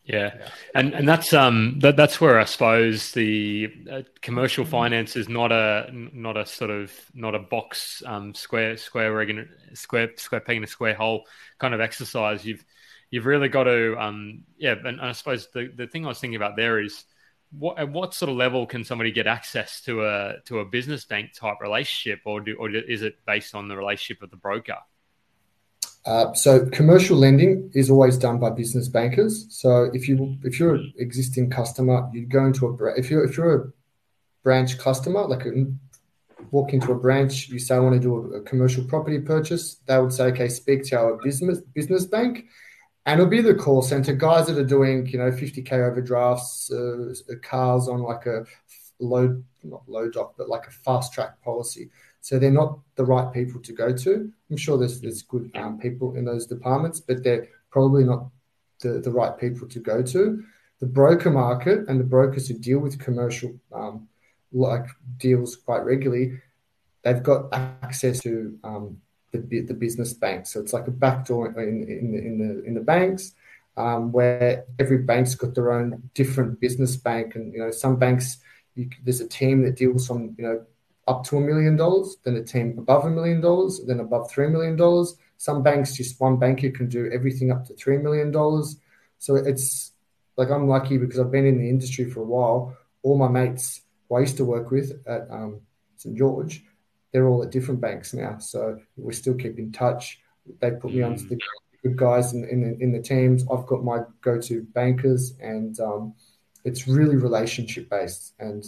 [0.08, 0.32] Yeah.
[0.38, 0.48] yeah.
[0.74, 4.70] And and that's um that, that's where I suppose the uh, commercial mm-hmm.
[4.70, 9.48] finance is not a not a sort of not a box um square square regular
[9.74, 11.24] square square peg in a square hole
[11.58, 12.44] kind of exercise.
[12.44, 12.64] You've
[13.10, 14.72] you've really got to um yeah.
[14.72, 17.04] And, and I suppose the the thing I was thinking about there is
[17.50, 21.04] what at what sort of level can somebody get access to a to a business
[21.04, 24.76] bank type relationship, or do or is it based on the relationship of the broker?
[26.04, 29.46] Uh, so commercial lending is always done by business bankers.
[29.50, 33.36] So if you if you're an existing customer, you go into a if you're if
[33.36, 33.72] you're a
[34.42, 35.44] branch customer, like
[36.50, 39.98] walk into a branch, you say I want to do a, commercial property purchase, they
[39.98, 42.46] would say, okay, speak to our business bank,
[43.04, 47.12] and it'll be the call center guys that are doing you know 50k overdrafts, uh,
[47.42, 48.44] cars on like a
[49.00, 51.90] low not low doc, but like a fast track policy.
[52.28, 54.30] So they're not the right people to go to.
[54.50, 58.28] I'm sure there's there's good um, people in those departments, but they're probably not
[58.82, 60.44] the, the right people to go to.
[60.80, 64.08] The broker market and the brokers who deal with commercial um,
[64.52, 64.84] like
[65.16, 66.38] deals quite regularly,
[67.02, 69.00] they've got access to um,
[69.32, 70.46] the, the business bank.
[70.46, 73.32] So it's like a backdoor in, in, the, in the in the banks.
[73.78, 78.36] Um, where every bank's got their own different business bank, and you know some banks
[78.74, 80.66] you, there's a team that deals on you know
[81.08, 84.48] up to a million dollars, then a team above a million dollars, then above three
[84.48, 85.16] million dollars.
[85.38, 88.76] Some banks, just one banker can do everything up to three million dollars.
[89.18, 89.92] So it's
[90.36, 92.76] like I'm lucky because I've been in the industry for a while.
[93.02, 95.62] All my mates who I used to work with at um,
[95.96, 96.62] St George,
[97.12, 98.38] they're all at different banks now.
[98.38, 100.20] So we still keep in touch.
[100.60, 101.06] They put me mm.
[101.06, 101.38] onto the
[101.82, 103.44] good guys in, in, in, the teams.
[103.50, 106.14] I've got my go-to bankers, and um,
[106.64, 108.34] it's really relationship based.
[108.38, 108.64] And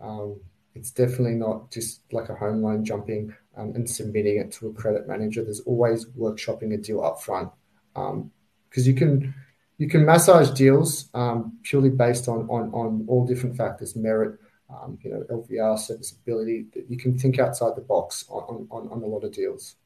[0.00, 0.40] um,
[0.76, 4.72] it's definitely not just like a home loan jumping um, and submitting it to a
[4.72, 5.42] credit manager.
[5.42, 7.50] There's always workshopping a deal up front
[7.94, 8.30] because um,
[8.74, 9.34] you can
[9.78, 14.38] you can massage deals um, purely based on, on on all different factors, merit,
[14.70, 16.66] um, you know, LVR, serviceability.
[16.88, 19.76] You can think outside the box on on, on a lot of deals.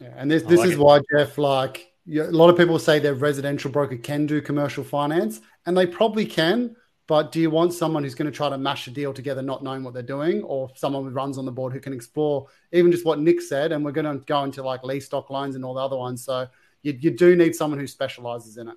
[0.00, 0.78] Yeah, and this this like is it.
[0.78, 5.40] why Jeff, like a lot of people say their residential broker can do commercial finance,
[5.64, 6.74] and they probably can
[7.06, 9.62] but do you want someone who's going to try to mash a deal together, not
[9.62, 12.90] knowing what they're doing, or someone who runs on the board who can explore even
[12.90, 13.72] just what Nick said?
[13.72, 16.24] And we're going to go into like lease doc loans and all the other ones.
[16.24, 16.46] So
[16.82, 18.76] you, you do need someone who specializes in it.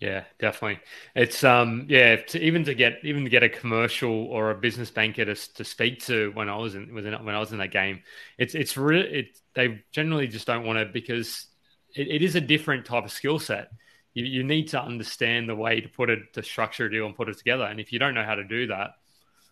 [0.00, 0.80] Yeah, definitely.
[1.14, 4.90] It's um yeah, to, even to get even to get a commercial or a business
[4.90, 8.02] banker to, to speak to when I was in when I was in that game,
[8.36, 11.46] it's it's really it they generally just don't want to because
[11.94, 13.68] it, it is a different type of skill set
[14.14, 17.16] you, you need to understand the way to put it to structure a deal and
[17.16, 17.64] put it together.
[17.64, 18.92] And if you don't know how to do that,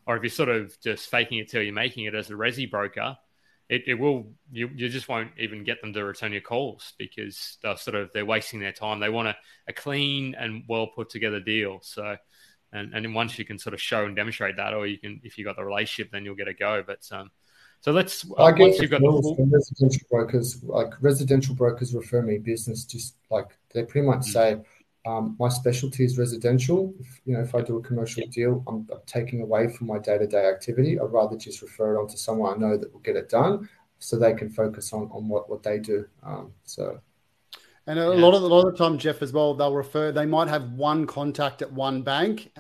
[0.07, 2.71] or if you're sort of just faking it till you're making it as a resi
[2.71, 3.17] broker,
[3.69, 7.59] it, it will you, you just won't even get them to return your calls because
[7.63, 9.01] they're sort of they're wasting their time.
[9.01, 9.37] They want a,
[9.69, 11.81] a clean and well put together deal.
[11.83, 12.17] So
[12.73, 15.39] and and once you can sort of show and demonstrate that, or you can if
[15.39, 16.83] you've got the relationship, then you'll get a go.
[16.87, 17.31] But um,
[17.81, 18.25] so let's.
[18.31, 22.85] Uh, I get you've got the residential brokers, like residential brokers, refer me business.
[22.85, 24.33] Just like they pretty much mm.
[24.33, 24.61] say,
[25.05, 26.95] um, my specialty is residential.
[27.01, 29.99] If, you know, if I do a commercial deal, I'm, I'm taking away from my
[29.99, 30.99] day to day activity.
[30.99, 33.69] I'd rather just refer it on to someone I know that will get it done,
[33.99, 36.07] so they can focus on on what what they do.
[36.23, 37.01] Um, so.
[37.89, 38.09] And a yeah.
[38.09, 40.13] lot of a lot of the time, Jeff, as well, they'll refer.
[40.13, 42.53] They might have one contact at one bank,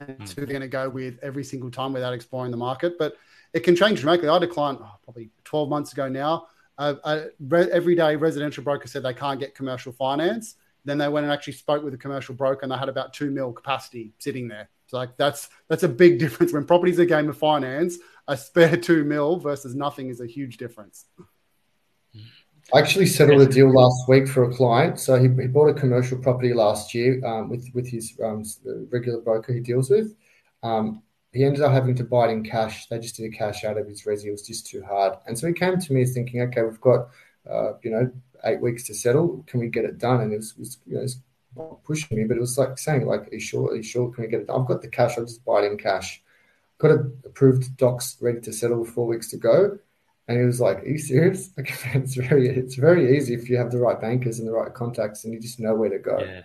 [0.00, 0.28] and mm.
[0.34, 2.94] who they're going to go with every single time without exploring the market.
[2.98, 3.16] But
[3.52, 4.30] it can change dramatically.
[4.30, 6.46] I had a client oh, probably 12 months ago now.
[6.82, 10.56] A, a re- everyday residential broker said they can't get commercial finance.
[10.84, 13.30] Then they went and actually spoke with a commercial broker, and they had about two
[13.30, 14.68] mil capacity sitting there.
[14.86, 17.98] So like that's that's a big difference when property's a game of finance.
[18.28, 21.06] A spare two mil versus nothing is a huge difference.
[22.74, 24.98] I actually settled a deal last week for a client.
[24.98, 28.44] So he, he bought a commercial property last year um, with with his um,
[28.90, 30.14] regular broker he deals with.
[30.62, 32.86] Um, he ended up having to buy it in cash.
[32.86, 34.26] They just did a cash out of his resi.
[34.26, 35.14] It was just too hard.
[35.26, 37.08] And so he came to me thinking, okay, we've got
[37.50, 38.10] uh, you know
[38.44, 39.42] eight weeks to settle.
[39.46, 40.20] Can we get it done?
[40.20, 43.34] And it was, was you know, pushing me, but it was like saying, like, are
[43.34, 43.70] you sure?
[43.70, 44.10] Are you sure?
[44.12, 44.46] Can we get it?
[44.46, 44.60] done?
[44.60, 45.16] I've got the cash.
[45.16, 46.22] I'll just buy it in cash.
[46.78, 46.92] Got
[47.24, 49.78] approved docs ready to settle with four weeks to go.
[50.28, 51.50] And he was like, "Are you serious?
[51.56, 54.72] Like, it's very, it's very easy if you have the right bankers and the right
[54.72, 56.42] contacts, and you just know where to go." Yeah.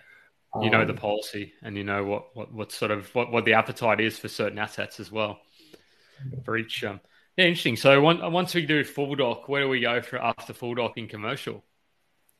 [0.54, 3.30] You um, know the um, policy, and you know what, what, what sort of what,
[3.30, 5.40] what the appetite is for certain assets as well
[6.44, 6.84] for each.
[6.84, 7.00] Um,
[7.36, 7.76] yeah, interesting.
[7.76, 11.06] So once we do full doc, where do we go for after full doc in
[11.06, 11.62] commercial?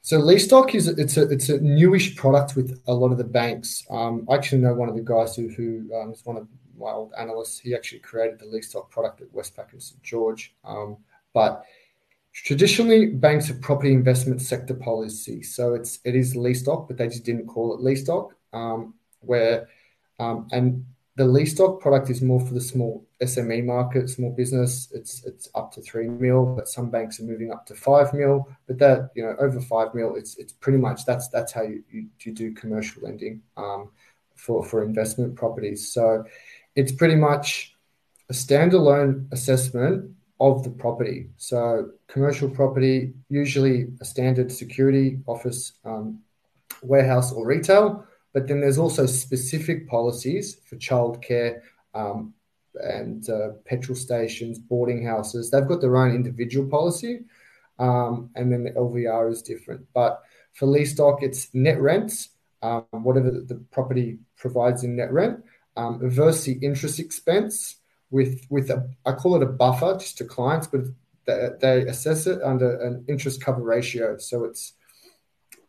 [0.03, 3.25] So lease doc is it's a it's a newish product with a lot of the
[3.25, 3.85] banks.
[3.90, 6.90] Um, I actually know one of the guys who who um, is one of my
[6.90, 7.59] old analysts.
[7.59, 10.55] He actually created the lease doc product at Westpac and St George.
[10.64, 10.97] Um,
[11.35, 11.64] but
[12.44, 17.09] traditionally, banks have property investment sector policy, so it's it is lease doc, but they
[17.09, 18.35] just didn't call it lease doc.
[18.53, 19.68] Um, where
[20.18, 20.85] um, and
[21.16, 24.88] the lease doc product is more for the small SME market, small business.
[24.92, 28.48] It's it's up to three mil, but some banks are moving up to five mil.
[28.66, 31.83] But that you know over five mil, it's it's pretty much that's that's how you
[31.90, 33.90] you, you do commercial lending um,
[34.37, 35.92] for for investment properties.
[35.92, 36.24] So
[36.77, 37.74] it's pretty much
[38.31, 41.31] a standalone assessment of the property.
[41.37, 46.20] So commercial property, usually a standard security office, um,
[46.83, 51.62] warehouse or retail but then there's also specific policies for childcare
[51.94, 52.35] um,
[52.74, 55.51] and uh, petrol stations, boarding houses.
[55.51, 57.24] They've got their own individual policy,
[57.79, 59.87] um, and then the LVR is different.
[59.94, 60.22] But
[60.53, 62.29] for lease doc, it's net rents,
[62.62, 65.42] um, whatever the property provides in net rent,
[65.77, 67.78] um, versus the interest expense
[68.11, 70.83] with with a I call it a buffer just to clients, but
[71.27, 74.16] they, they assess it under an interest cover ratio.
[74.18, 74.73] So it's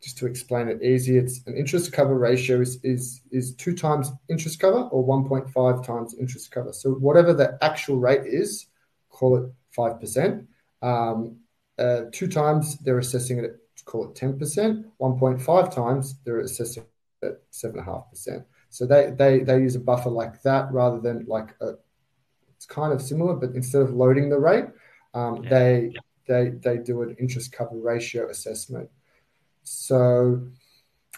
[0.02, 4.12] just to explain it easy, it's an interest cover ratio is, is, is two times
[4.30, 6.71] interest cover or 1.5 times interest cover.
[6.71, 8.67] So whatever the actual rate is,
[9.10, 10.45] call it 5%.
[10.82, 11.38] Um,
[11.78, 14.86] uh, two times they're assessing it at, call it 10%.
[15.02, 16.84] 1.5 times they're assessing
[17.21, 18.45] it at 7.5%.
[18.69, 21.73] So they, they, they use a buffer like that rather than like a,
[22.60, 24.65] it's kind of similar, but instead of loading the rate,
[25.13, 25.50] um, yeah.
[25.50, 25.93] they,
[26.28, 28.89] they, they do an interest cover ratio assessment.
[29.63, 30.41] So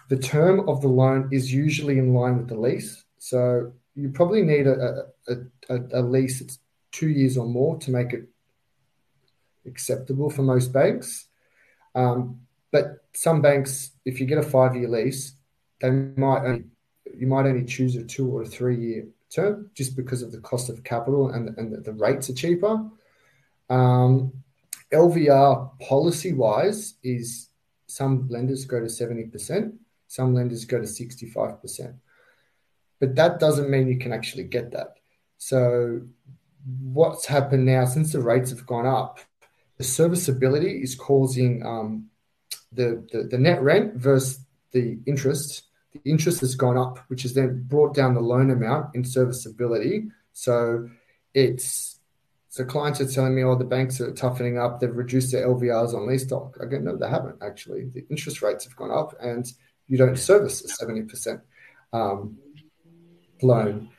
[0.09, 3.03] the term of the loan is usually in line with the lease.
[3.17, 5.33] So you probably need a, a,
[5.69, 6.59] a, a lease that's
[6.91, 8.29] two years or more to make it
[9.65, 11.25] acceptable for most banks.
[11.95, 15.33] Um, but some banks, if you get a five year lease,
[15.81, 16.65] they might only,
[17.17, 19.07] you might only choose a two or a three year
[19.73, 22.85] just because of the cost of capital and, and the rates are cheaper.
[23.69, 24.33] Um,
[24.91, 27.49] LVR policy wise is
[27.87, 29.73] some lenders go to 70%,
[30.07, 31.93] some lenders go to 65%.
[32.99, 34.97] But that doesn't mean you can actually get that.
[35.37, 36.01] So,
[36.83, 39.19] what's happened now since the rates have gone up,
[39.77, 42.09] the serviceability is causing um,
[42.71, 45.63] the, the, the net rent versus the interest.
[45.93, 50.09] The interest has gone up, which has then brought down the loan amount in serviceability.
[50.33, 50.89] So,
[51.33, 51.99] it's
[52.51, 54.81] so clients are telling me, oh, the banks are toughening up.
[54.81, 56.57] They've reduced their LVRs on lease doc.
[56.61, 57.85] I go, no, they haven't actually.
[57.85, 59.49] The interest rates have gone up, and
[59.87, 61.39] you don't service a seventy percent
[61.93, 62.37] um,
[63.41, 63.89] loan.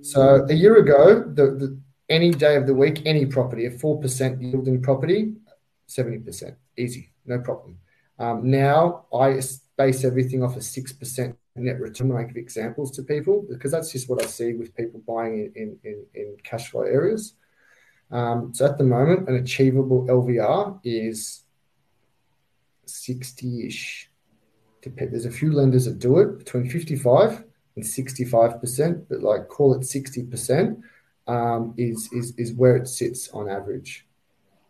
[0.00, 4.00] So a year ago, the, the any day of the week, any property, a four
[4.00, 5.34] percent yielding property,
[5.86, 7.78] seventy percent, easy, no problem.
[8.18, 9.40] Um, now I
[9.76, 12.12] base everything off a six percent net return.
[12.12, 15.78] I give examples to people because that's just what I see with people buying in
[15.84, 17.34] in, in cash flow areas.
[18.10, 21.42] Um, so at the moment, an achievable LVR is
[22.86, 24.10] 60 ish.
[24.84, 27.44] There's a few lenders that do it between 55
[27.76, 30.82] and 65%, but like call it 60%
[31.26, 34.06] um, is, is, is where it sits on average.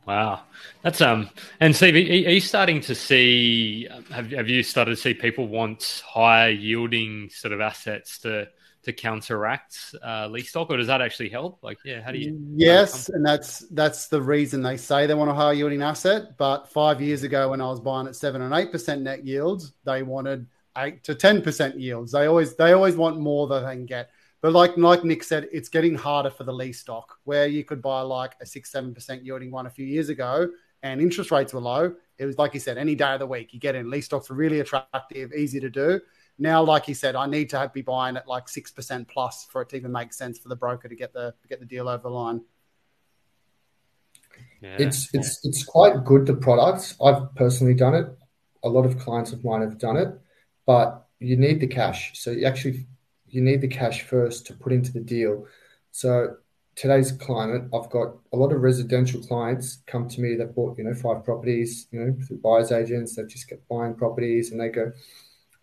[0.06, 0.42] Wow,
[0.82, 1.30] that's um.
[1.60, 3.88] And Steve, are you starting to see?
[4.10, 8.48] Have have you started to see people want higher yielding sort of assets to
[8.84, 11.58] to counteract uh, stock, or does that actually help?
[11.62, 12.38] Like, yeah, how do you?
[12.54, 16.36] Yes, and that's that's the reason they say they want a high yielding asset.
[16.36, 19.72] But five years ago, when I was buying at seven and eight percent net yields,
[19.84, 20.46] they wanted
[20.76, 22.12] eight to ten percent yields.
[22.12, 24.10] They always they always want more than they can get.
[24.44, 27.80] But like like Nick said, it's getting harder for the lease doc where you could
[27.80, 30.50] buy like a six seven percent yielding one a few years ago,
[30.82, 33.54] and interest rates were low, it was like you said, any day of the week
[33.54, 33.88] you get in.
[33.88, 35.98] Lease docs are really attractive, easy to do.
[36.38, 39.62] Now, like you said, I need to be buying at like six percent plus for
[39.62, 42.02] it to even make sense for the broker to get the get the deal over
[42.02, 42.42] the line.
[44.60, 44.76] Yeah.
[44.78, 46.96] It's it's it's quite good the products.
[47.02, 48.08] I've personally done it.
[48.62, 50.08] A lot of clients of mine have done it,
[50.66, 52.20] but you need the cash.
[52.20, 52.88] So you actually
[53.34, 55.46] you need the cash first to put into the deal.
[55.90, 56.36] So
[56.76, 60.84] today's climate, I've got a lot of residential clients come to me that bought, you
[60.84, 63.16] know, five properties, you know, through buyers agents.
[63.16, 64.92] They've just kept buying properties and they go,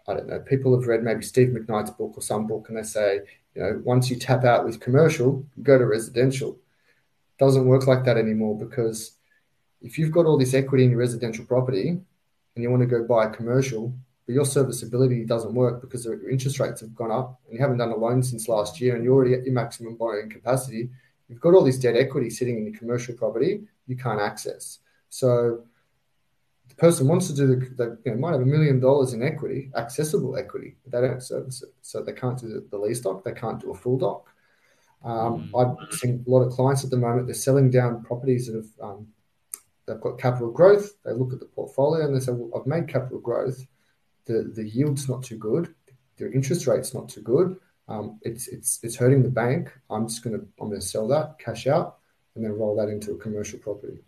[0.08, 2.84] I don't know, people have read maybe Steve McKnight's book or some book and they
[2.84, 3.22] say,
[3.56, 6.58] you know, once you tap out with commercial, go to residential.
[7.40, 9.14] Doesn't work like that anymore because
[9.82, 13.04] if you've got all this equity in your residential property and you want to go
[13.04, 13.94] buy a commercial,
[14.26, 17.78] but your serviceability doesn't work because your interest rates have gone up and you haven't
[17.78, 20.90] done a loan since last year and you're already at your maximum borrowing capacity,
[21.28, 24.80] you've got all this debt equity sitting in your commercial property you can't access.
[25.10, 25.64] So
[26.70, 29.22] the person wants to do the, they you know, might have a million dollars in
[29.22, 31.74] equity, accessible equity, but they don't service it.
[31.82, 34.30] So they can't do the, the lease doc, they can't do a full doc.
[35.04, 35.78] Um, mm.
[35.84, 38.90] I've seen a lot of clients at the moment, they're selling down properties that have
[38.90, 39.08] um,
[39.88, 40.92] they've got capital growth.
[41.04, 43.66] They look at the portfolio and they say, well, I've made capital growth
[44.26, 45.74] the the yield's not too good,
[46.18, 47.58] the interest rate's not too good.
[47.88, 49.72] Um, it's it's it's hurting the bank.
[49.90, 51.98] I'm just gonna I'm gonna sell that, cash out,
[52.36, 54.00] and then roll that into a commercial property.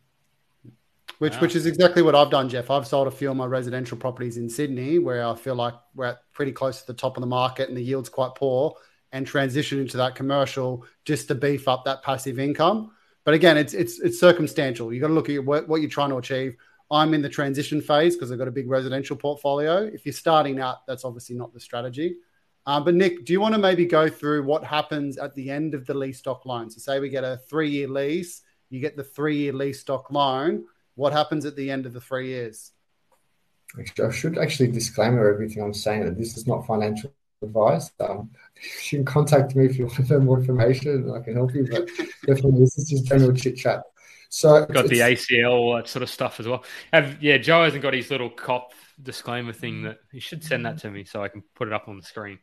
[1.19, 1.41] Which, wow.
[1.41, 2.69] which is exactly what I've done, Jeff.
[2.69, 6.05] I've sold a few of my residential properties in Sydney where I feel like we're
[6.05, 8.75] at pretty close to the top of the market and the yield's quite poor,
[9.11, 12.91] and transition into that commercial just to beef up that passive income.
[13.23, 14.91] But again, it's it's it's circumstantial.
[14.91, 16.57] You got to look at what, what you're trying to achieve.
[16.91, 19.83] I'm in the transition phase because I've got a big residential portfolio.
[19.83, 22.15] If you're starting out, that's obviously not the strategy.
[22.65, 25.73] Um, but Nick, do you want to maybe go through what happens at the end
[25.73, 26.69] of the lease doc loan?
[26.69, 30.65] So, say we get a three-year lease, you get the three-year lease doc loan.
[30.95, 32.71] What happens at the end of the three years?
[33.77, 37.11] I should actually disclaimer everything I'm saying that this is not financial
[37.41, 37.91] advice.
[37.99, 38.29] Um,
[38.91, 40.91] you can contact me if you want to know more information.
[40.91, 41.87] And I can help you, but
[42.25, 43.83] definitely this is just general chit chat.
[44.33, 46.63] So got the ACL that sort of stuff as well.
[46.91, 50.79] Have yeah, Joe hasn't got his little cop disclaimer thing that he should send that
[50.79, 52.39] to me so I can put it up on the screen.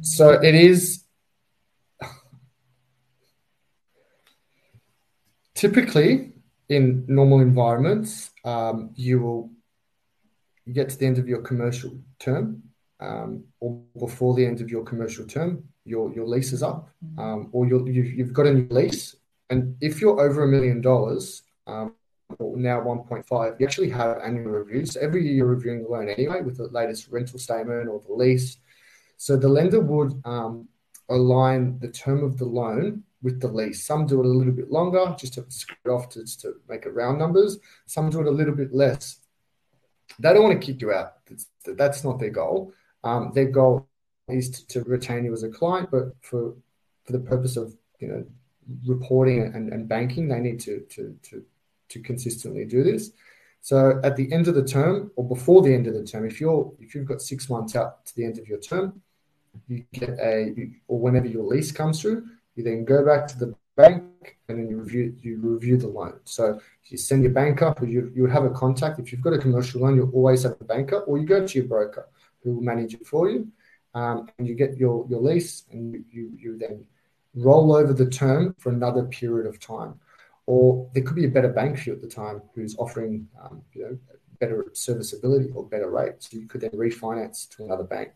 [0.00, 1.04] So it is
[5.54, 6.32] typically
[6.68, 9.52] in normal environments, um, you will
[10.72, 12.64] get to the end of your commercial term
[12.98, 17.48] um, or before the end of your commercial term, your your lease is up, um,
[17.52, 19.14] or you you've, you've got a new lease
[19.50, 21.94] and if you're over a million dollars, um,
[22.40, 24.92] now 1.5, you actually have annual reviews.
[24.92, 28.12] So every year you're reviewing the loan anyway with the latest rental statement or the
[28.12, 28.58] lease.
[29.16, 30.68] So the lender would um,
[31.08, 33.86] align the term of the loan with the lease.
[33.86, 36.94] Some do it a little bit longer, just to screw off to, to make it
[36.94, 37.58] round numbers.
[37.86, 39.20] Some do it a little bit less.
[40.18, 41.14] They don't want to kick you out.
[41.26, 42.72] That's, that's not their goal.
[43.04, 43.88] Um, their goal
[44.28, 46.56] is to, to retain you as a client, but for
[47.04, 48.24] for the purpose of you know
[48.86, 51.44] reporting and, and banking, they need to, to, to,
[51.88, 53.12] to consistently do this.
[53.60, 56.40] So at the end of the term or before the end of the term, if
[56.40, 59.02] you're if you've got six months out to the end of your term,
[59.66, 60.54] you get a
[60.86, 64.04] or whenever your lease comes through, you then go back to the bank
[64.48, 66.14] and then you review you review the loan.
[66.24, 69.00] So you send your banker, or you you have a contact.
[69.00, 71.58] If you've got a commercial loan, you'll always have a banker, or you go to
[71.58, 72.08] your broker
[72.42, 73.48] who will manage it for you,
[73.94, 76.86] um, and you get your your lease, and you you, you then
[77.36, 80.00] roll over the term for another period of time.
[80.46, 83.62] Or there could be a better bank for you at the time who's offering um,
[83.72, 83.98] you know,
[84.40, 86.30] better serviceability or better rates.
[86.30, 88.12] So you could then refinance to another bank.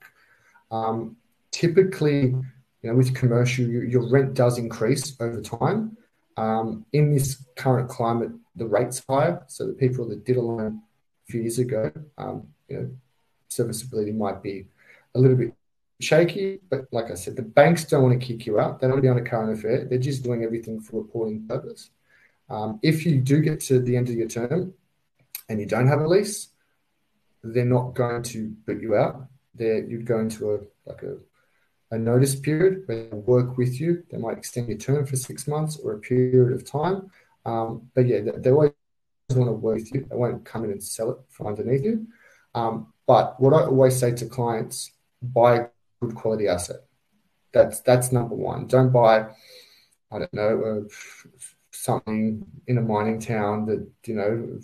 [0.70, 1.16] Um,
[1.50, 2.34] typically,
[2.82, 5.96] you know, with commercial, you, your rent does increase over time.
[6.36, 9.42] Um, in this current climate, the rate's higher.
[9.48, 10.80] So the people that did a loan
[11.28, 12.90] a few years ago, um, you know,
[13.48, 14.66] serviceability might be
[15.14, 15.52] a little bit
[16.00, 18.80] shaky, but like I said, the banks don't want to kick you out.
[18.80, 19.84] They don't want to be on a current affair.
[19.84, 21.90] They're just doing everything for reporting purpose.
[22.48, 24.74] Um, if you do get to the end of your term
[25.48, 26.48] and you don't have a lease,
[27.42, 29.26] they're not going to put you out.
[29.54, 31.16] They're, you'd go into a like a,
[31.92, 34.04] a notice period where they work with you.
[34.10, 37.10] They might extend your term for six months or a period of time.
[37.44, 38.72] Um, but yeah, they, they, always
[39.30, 40.06] want to work with you.
[40.08, 42.06] They won't come in and sell it from underneath you.
[42.54, 44.92] Um, but what I always say to clients,
[45.22, 45.68] buy
[46.00, 46.80] good quality asset.
[47.52, 48.66] That's that's number one.
[48.66, 49.26] Don't buy,
[50.10, 50.88] I don't know, uh,
[51.72, 54.58] something in a mining town that you know,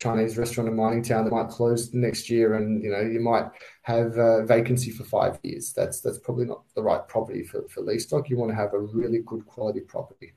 [0.00, 3.46] Chinese restaurant in mining town that might close next year, and you know you might
[3.82, 5.72] have a vacancy for five years.
[5.72, 8.28] That's that's probably not the right property for for lease doc.
[8.28, 10.34] You want to have a really good quality property.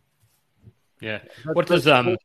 [1.01, 1.19] Yeah.
[1.53, 2.15] What does um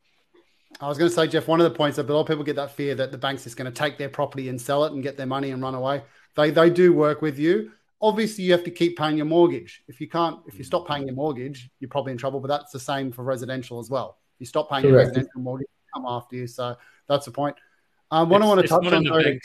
[0.80, 2.44] I was going to say, Jeff, one of the points that a lot of people
[2.44, 4.92] get that fear that the bank's just going to take their property and sell it
[4.92, 6.02] and get their money and run away.
[6.36, 7.72] They they do work with you.
[8.00, 9.82] Obviously, you have to keep paying your mortgage.
[9.88, 12.40] If you can't, if you stop paying your mortgage, you're probably in trouble.
[12.40, 14.18] But that's the same for residential as well.
[14.34, 14.92] If you stop paying Correct.
[14.92, 16.46] your residential mortgage, come after you.
[16.46, 16.76] So
[17.08, 17.56] that's the point.
[18.10, 19.38] Um, what it's, I want to touch on, though,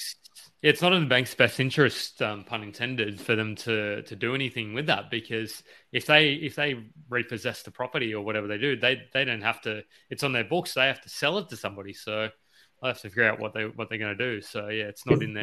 [0.62, 4.36] it's not in the bank's best interest, um, pun intended, for them to to do
[4.36, 6.76] anything with that because if they if they
[7.10, 9.84] repossess the property or whatever they do, they they don't have to.
[10.12, 10.76] It's on their books.
[10.76, 11.94] They have to sell it to somebody.
[11.94, 12.30] So
[12.84, 14.42] I have to figure out what they what they're going to do.
[14.42, 15.34] So yeah, it's not in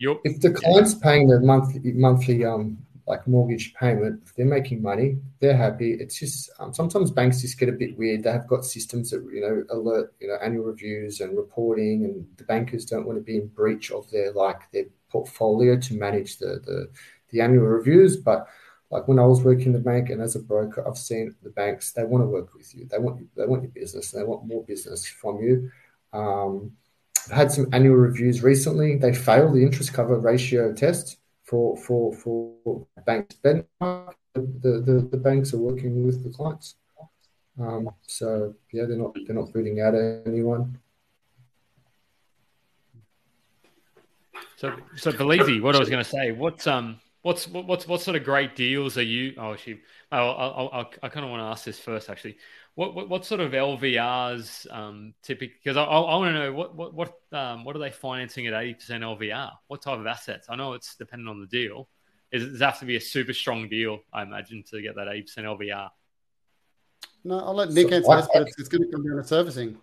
[0.00, 0.16] there.
[0.24, 5.56] if the client's paying the monthly monthly um like mortgage payment, they're making money, they're
[5.56, 5.92] happy.
[5.92, 8.24] It's just um, sometimes banks just get a bit weird.
[8.24, 12.26] They have got systems that you know alert you know annual reviews and reporting, and
[12.36, 16.38] the bankers don't want to be in breach of their like their portfolio to manage
[16.38, 16.88] the the,
[17.30, 18.16] the annual reviews.
[18.16, 18.48] But
[18.90, 21.50] like when I was working in the bank and as a broker, I've seen the
[21.50, 22.86] banks they want to work with you.
[22.86, 24.10] They want they want your business.
[24.10, 25.70] They want more business from you.
[26.12, 26.72] Um,
[27.30, 28.96] had some annual reviews recently.
[28.96, 33.36] They failed the interest cover ratio test for for for banks.
[33.42, 36.76] Then the, the, the banks are working with the clients.
[37.58, 39.94] Um, so yeah, they're not they're not booting out
[40.26, 40.78] anyone.
[44.56, 48.16] So so Palise, what I was going to say, what's um what's what's what sort
[48.16, 49.34] of great deals are you?
[49.36, 49.80] Oh, she.
[50.12, 52.38] Oh, I, I, I kind of want to ask this first, actually.
[52.76, 55.56] What, what, what sort of LVRs um, typically?
[55.64, 58.54] Because I, I, want to know what what what um, what are they financing at
[58.54, 59.50] eighty percent LVR?
[59.68, 60.48] What type of assets?
[60.50, 61.88] I know it's dependent on the deal.
[62.32, 64.00] Is it, does it have to be a super strong deal?
[64.12, 65.88] I imagine to get that eighty percent LVR.
[67.24, 69.24] No, I'll let Nick so answer this, but it's, it's going to come down to
[69.24, 69.78] servicing.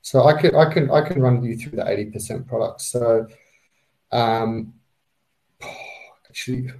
[0.00, 2.86] So I can I can I can run you through the eighty percent products.
[2.86, 3.26] So,
[4.10, 4.72] um,
[6.30, 6.70] actually,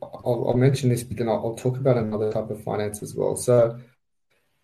[0.00, 3.16] I'll, I'll, mention this, but then I'll, I'll, talk about another type of finance as
[3.16, 3.34] well.
[3.34, 3.78] So,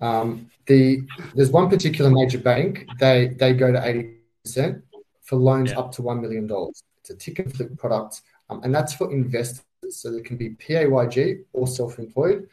[0.02, 1.02] um, the
[1.34, 4.84] there's one particular major bank they they go to eighty percent
[5.22, 5.78] for loans yeah.
[5.78, 6.82] up to one million dollars.
[7.00, 9.64] It's a tick and flip product, um, and that's for investors.
[9.90, 12.48] So they can be PAYG or self-employed.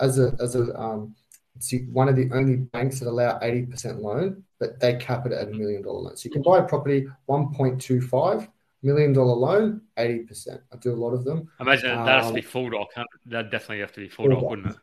[0.00, 1.14] As a as a um,
[1.56, 5.32] it's one of the only banks that allow eighty percent loan, but they cap it
[5.32, 6.16] at a million dollar loan.
[6.16, 8.48] So you can buy a property one point two five
[8.82, 10.60] million dollar loan, eighty percent.
[10.72, 11.48] I do a lot of them.
[11.60, 12.88] I imagine that has to be um, full doc.
[13.26, 14.76] That definitely have to be full, full doc, doc, wouldn't it?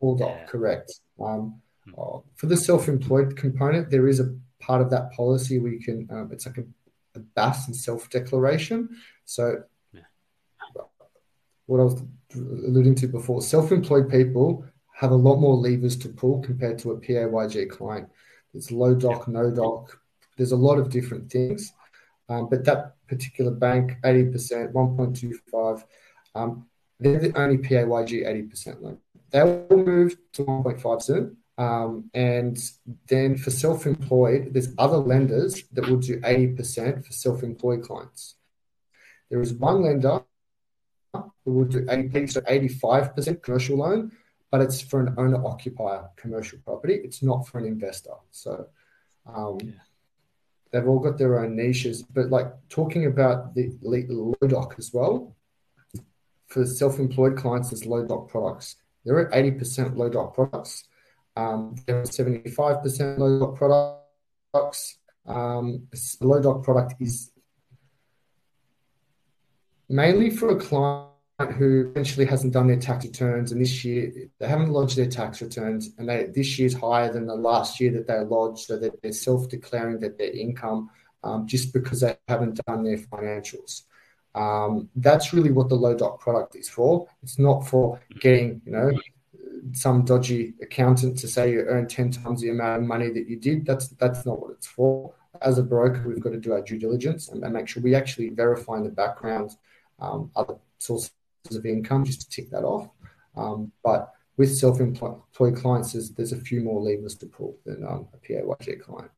[0.00, 0.46] Full doc, yeah.
[0.46, 1.00] correct.
[1.20, 1.92] Um, hmm.
[1.98, 6.08] uh, for the self-employed component, there is a part of that policy where you can.
[6.10, 6.64] Um, it's like a,
[7.14, 8.88] a BAS and self-declaration.
[9.24, 9.62] So,
[9.92, 10.02] yeah.
[11.66, 12.02] what I was
[12.34, 14.64] alluding to before, self-employed people
[14.94, 18.08] have a lot more levers to pull compared to a PAYG client.
[18.52, 19.34] There's low doc, yeah.
[19.34, 19.98] no doc.
[20.36, 21.72] There's a lot of different things,
[22.28, 25.84] um, but that particular bank, 80%, 1.25,
[26.34, 26.66] um,
[26.98, 28.98] they're the only PAYG 80% loan.
[29.30, 31.36] They will move to 1.5 soon.
[31.58, 32.58] Um, and
[33.08, 38.34] then for self-employed, there's other lenders that will do 80% for self-employed clients.
[39.30, 40.22] There is one lender
[41.44, 44.12] who will do 80, so 85% commercial loan,
[44.50, 47.00] but it's for an owner-occupier commercial property.
[47.02, 48.14] It's not for an investor.
[48.30, 48.66] So
[49.26, 49.72] um, yeah.
[50.72, 52.02] they've all got their own niches.
[52.02, 55.34] But like talking about the low doc as well,
[56.48, 58.76] for self-employed clients, there's low doc products.
[59.06, 60.84] There are 80% low doc products.
[61.36, 64.98] Um, there are 75% low doc products.
[65.26, 65.86] Um,
[66.20, 67.30] low doc product is
[69.88, 71.10] mainly for a client
[71.56, 75.42] who essentially hasn't done their tax returns and this year they haven't lodged their tax
[75.42, 78.92] returns and they, this year's higher than the last year that they lodged so that
[79.02, 80.88] they're self-declaring that their income
[81.24, 83.82] um, just because they haven't done their financials
[84.36, 87.08] um, that's really what the low doc product is for.
[87.22, 88.92] It's not for getting, you know,
[89.72, 93.36] some dodgy accountant to say you earn 10 times the amount of money that you
[93.36, 93.64] did.
[93.64, 95.14] That's that's not what it's for.
[95.40, 97.94] As a broker, we've got to do our due diligence and, and make sure we
[97.94, 99.56] actually verify in the background
[100.00, 101.10] um, other sources
[101.50, 102.90] of income just to tick that off.
[103.36, 108.08] Um, but with self-employed clients, there's, there's a few more levers to pull than um,
[108.12, 109.10] a PAYG client.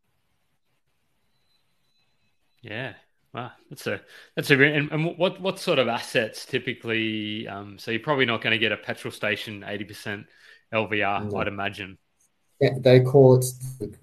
[2.62, 2.94] Yeah,
[3.34, 4.00] Wow, that's a
[4.36, 7.46] that's a and, and what what sort of assets typically?
[7.46, 10.26] Um, so you're probably not going to get a petrol station eighty percent
[10.72, 11.38] LVR, no.
[11.38, 11.98] I'd imagine.
[12.60, 13.44] Yeah, they call it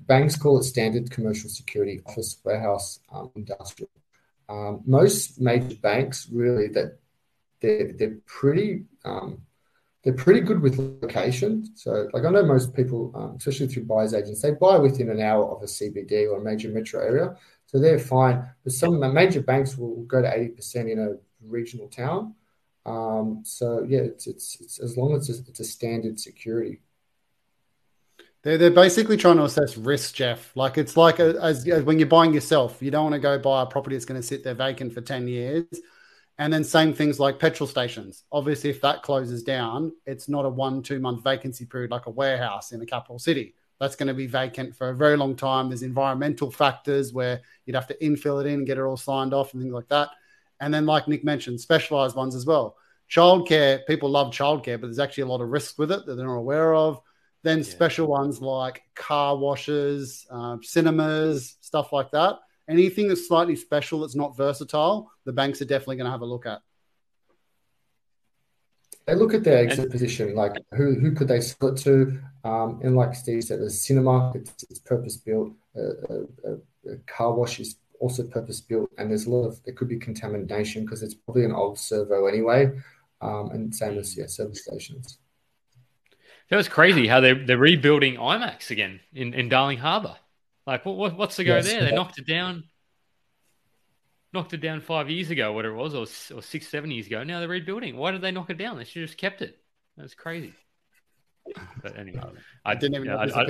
[0.08, 3.90] banks call it standard commercial security, office, warehouse, um, industrial.
[4.48, 7.00] Um, most major banks really that
[7.62, 9.42] they're they're pretty um,
[10.04, 11.66] they're pretty good with location.
[11.76, 15.20] So, like I know most people, um, especially through buyers agents, they buy within an
[15.20, 17.36] hour of a CBD or a major metro area.
[17.76, 18.50] So they're fine.
[18.64, 22.34] But some of the major banks will go to 80% in a regional town.
[22.86, 26.80] Um, so yeah, it's, it's, it's as long as it's, it's a standard security.
[28.44, 30.56] They're, they're basically trying to assess risk, Jeff.
[30.56, 33.38] Like it's like a, as, as when you're buying yourself, you don't want to go
[33.38, 35.66] buy a property that's going to sit there vacant for 10 years.
[36.38, 38.24] And then same things like petrol stations.
[38.32, 42.12] Obviously, if that closes down, it's not a one, two month vacancy period like a
[42.12, 43.54] warehouse in a capital city.
[43.80, 45.70] That's going to be vacant for a very long time.
[45.70, 49.34] There's environmental factors where you'd have to infill it in, and get it all signed
[49.34, 50.10] off, and things like that.
[50.60, 52.78] And then, like Nick mentioned, specialized ones as well.
[53.10, 56.26] Childcare, people love childcare, but there's actually a lot of risk with it that they're
[56.26, 57.02] not aware of.
[57.44, 57.64] Then yeah.
[57.66, 62.40] special ones like car washes, uh, cinemas, stuff like that.
[62.68, 66.26] Anything that's slightly special that's not versatile, the banks are definitely going to have a
[66.26, 66.62] look at.
[69.06, 72.20] They look at their exit position, like who who could they sell it to?
[72.44, 75.52] Um, and like Steve said, the cinema, it's, it's purpose built.
[75.76, 79.74] Uh, a, a, car wash is also purpose built, and there's a lot of there
[79.74, 82.72] could be contamination because it's probably an old servo anyway.
[83.22, 85.20] Um, and same as yeah, service stations.
[86.50, 90.16] That was crazy how they're they're rebuilding IMAX again in, in Darling Harbour.
[90.66, 91.84] Like what, what what's the go yes, there?
[91.84, 92.66] They knocked it down,
[94.36, 97.24] knocked it down five years ago, whatever it was, or or six seven years ago.
[97.24, 97.98] Now they're rebuilding.
[97.98, 98.78] Why did they knock it down?
[98.78, 99.58] They should have just kept it.
[99.98, 100.54] That's crazy.
[101.82, 102.22] But anyway,
[102.64, 103.24] I didn't even know I.
[103.24, 103.42] I,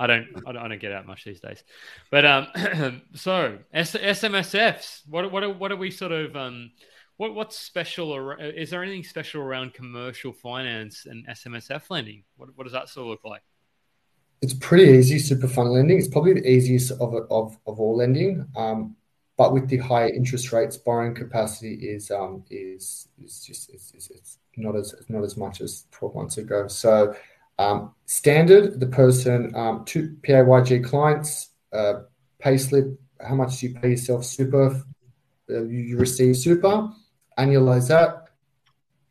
[0.00, 1.62] I, don't, I don't, I don't get out much these days.
[2.10, 6.70] But um, so S- SMSFs, what, what, are, what are we sort of um,
[7.18, 8.10] what what's special?
[8.10, 12.24] Or is there anything special around commercial finance and SMSF lending?
[12.36, 13.42] What what does that sort of look like?
[14.40, 15.98] It's pretty easy super fund lending.
[15.98, 18.46] It's probably the easiest of of, of all lending.
[18.56, 18.96] Um,
[19.40, 24.36] but with the higher interest rates, borrowing capacity is um, is is just it's, it's,
[24.58, 26.68] not as not as much as twelve months ago.
[26.68, 27.14] So
[27.58, 31.94] um, standard, the person um, two PAYG clients, uh,
[32.44, 34.66] payslip, how much do you pay yourself super?
[35.48, 36.90] Uh, you, you receive super
[37.40, 38.28] annualize that,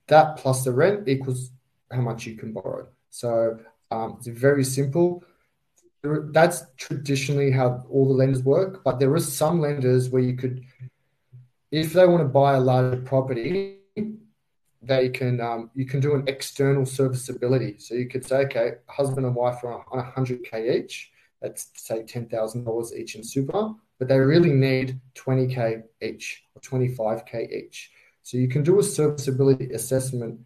[0.07, 1.51] that plus the rent equals
[1.91, 2.87] how much you can borrow.
[3.09, 3.59] So
[3.91, 5.23] um, it's very simple.
[6.01, 10.63] That's traditionally how all the lenders work, but there are some lenders where you could,
[11.71, 13.79] if they want to buy a larger property,
[14.81, 17.77] they can um, you can do an external serviceability.
[17.79, 21.11] So you could say, okay, husband and wife are on 100k each.
[21.41, 26.61] That's say ten thousand dollars each in super, but they really need 20k each or
[26.61, 27.91] 25k each.
[28.23, 30.39] So you can do a serviceability assessment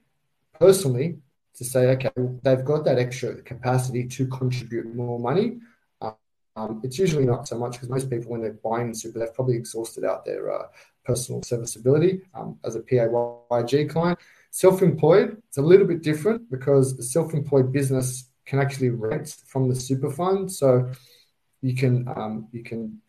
[0.60, 1.18] personally
[1.56, 2.12] to say, okay,
[2.44, 5.60] they've got that extra capacity to contribute more money.
[6.56, 9.56] Um, it's usually not so much because most people, when they're buying super, they've probably
[9.56, 10.68] exhausted out their uh,
[11.04, 14.20] personal serviceability um, as a PAYG client.
[14.52, 19.36] Self employed, it's a little bit different because a self employed business can actually rent
[19.48, 20.52] from the super fund.
[20.52, 20.92] So
[21.62, 23.02] you can um, you can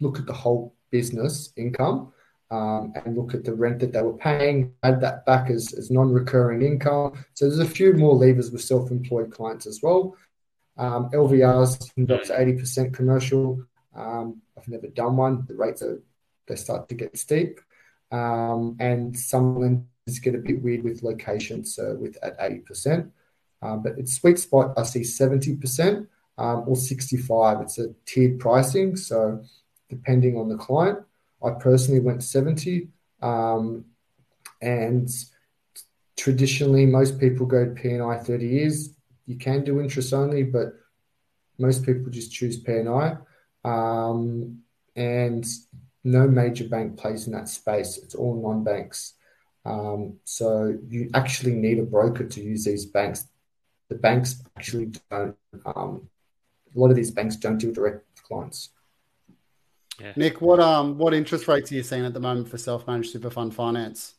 [0.00, 2.12] look at the whole business income
[2.50, 5.90] um, and look at the rent that they were paying, add that back as, as
[5.90, 7.24] non recurring income.
[7.34, 10.16] So there's a few more levers with self employed clients as well.
[10.76, 13.62] Um, LVRs up to 80% commercial.
[13.94, 15.44] Um, I've never done one.
[15.46, 16.00] The rates are
[16.46, 17.60] they start to get steep.
[18.10, 23.10] Um, and some lenders get a bit weird with location, so with at 80%.
[23.60, 26.06] Um, but it's sweet spot, I see 70%
[26.38, 27.60] um, or 65.
[27.60, 28.96] It's a tiered pricing.
[28.96, 29.42] So
[29.88, 30.98] depending on the client.
[31.42, 32.88] I personally went 70.
[33.22, 33.84] Um,
[34.60, 35.08] and
[36.16, 38.90] traditionally, most people go to P&I 30 years.
[39.26, 40.74] You can do interest only, but
[41.58, 43.16] most people just choose P&I.
[43.64, 44.62] Um,
[44.96, 45.46] and
[46.04, 47.98] no major bank plays in that space.
[47.98, 49.14] It's all non-banks.
[49.64, 53.26] Um, so you actually need a broker to use these banks.
[53.88, 55.36] The banks actually don't.
[55.66, 56.08] Um,
[56.74, 58.70] a lot of these banks don't deal direct with clients.
[60.00, 60.12] Yeah.
[60.16, 63.30] Nick, what um what interest rates are you seeing at the moment for self-managed super
[63.30, 64.14] fund finance?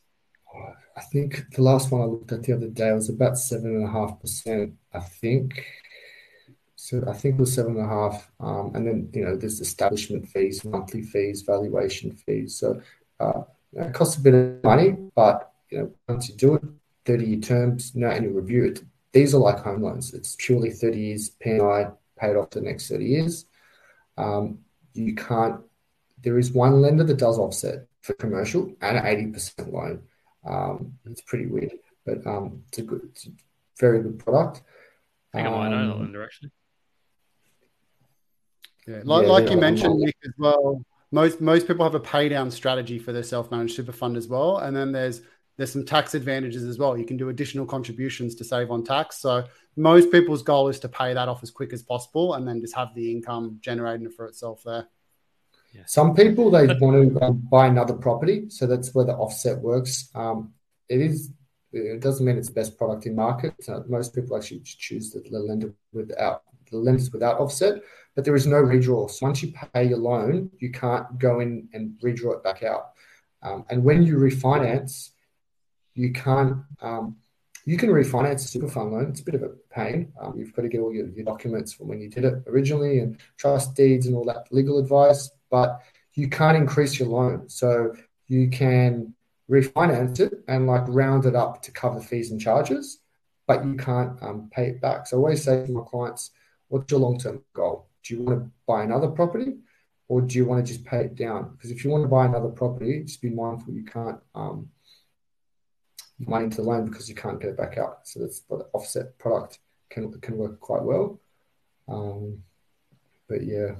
[0.96, 3.84] I think the last one I looked at the other day was about seven and
[3.84, 4.74] a half percent.
[4.92, 5.64] I think.
[6.76, 9.60] So I think it was seven and a half, um, and then you know there's
[9.60, 12.56] establishment fees, monthly fees, valuation fees.
[12.56, 12.80] So
[13.20, 13.42] uh,
[13.74, 16.62] it costs a bit of money, but you know once you do it,
[17.04, 18.64] thirty year terms, no annual review.
[18.64, 20.14] It, these are like home loans.
[20.14, 21.86] It's purely thirty years, P&I
[22.18, 23.46] paid off the next thirty years.
[24.16, 24.58] Um,
[24.94, 25.60] you can't
[26.22, 30.02] there is one lender that does offset for commercial and an 80% loan.
[30.46, 31.72] Um, it's pretty weird,
[32.06, 33.30] but um, it's a good, it's a
[33.78, 34.62] very good product.
[35.32, 36.50] I think I might know that um, lender actually.
[38.86, 40.84] Yeah, like, yeah, like you mentioned, Nick, as well.
[41.12, 44.26] Most most people have a pay down strategy for their self managed super fund as
[44.26, 45.22] well, and then there's
[45.56, 46.96] there's some tax advantages as well.
[46.96, 49.18] You can do additional contributions to save on tax.
[49.18, 49.44] So
[49.76, 52.74] most people's goal is to pay that off as quick as possible, and then just
[52.74, 54.88] have the income generating for itself there.
[55.72, 55.82] Yeah.
[55.86, 60.10] Some people they want to um, buy another property, so that's where the offset works.
[60.14, 60.52] Um,
[60.88, 61.30] it is
[61.72, 63.54] it doesn't mean it's the best product in market.
[63.68, 67.82] Uh, most people actually choose the, the lender without the lenders without offset,
[68.14, 69.10] but there is no redraw.
[69.10, 72.90] So once you pay your loan, you can't go in and redraw it back out.
[73.42, 75.10] Um, and when you refinance,
[75.94, 76.58] you can't.
[76.80, 77.16] Um,
[77.66, 79.10] you can refinance a super fund loan.
[79.10, 80.12] It's a bit of a pain.
[80.20, 83.00] Um, you've got to get all your, your documents from when you did it originally
[83.00, 85.80] and trust deeds and all that legal advice, but
[86.14, 87.48] you can't increase your loan.
[87.48, 87.94] So
[88.28, 89.14] you can
[89.50, 93.00] refinance it and like round it up to cover fees and charges,
[93.46, 95.06] but you can't um, pay it back.
[95.06, 96.30] So I always say to my clients,
[96.68, 97.88] what's your long term goal?
[98.04, 99.56] Do you want to buy another property
[100.08, 101.52] or do you want to just pay it down?
[101.52, 104.70] Because if you want to buy another property, just be mindful you can't um,
[106.18, 108.00] money into the loan because you can't get it back out.
[108.04, 111.20] So that's the offset product can can work quite well.
[111.88, 112.42] Um,
[113.28, 113.76] but yeah.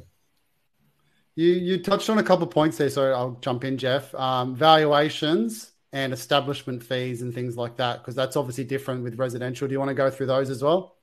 [1.40, 4.14] You you touched on a couple of points there, so I'll jump in, Jeff.
[4.14, 9.66] Um, valuations and establishment fees and things like that, because that's obviously different with residential.
[9.66, 10.96] Do you want to go through those as well?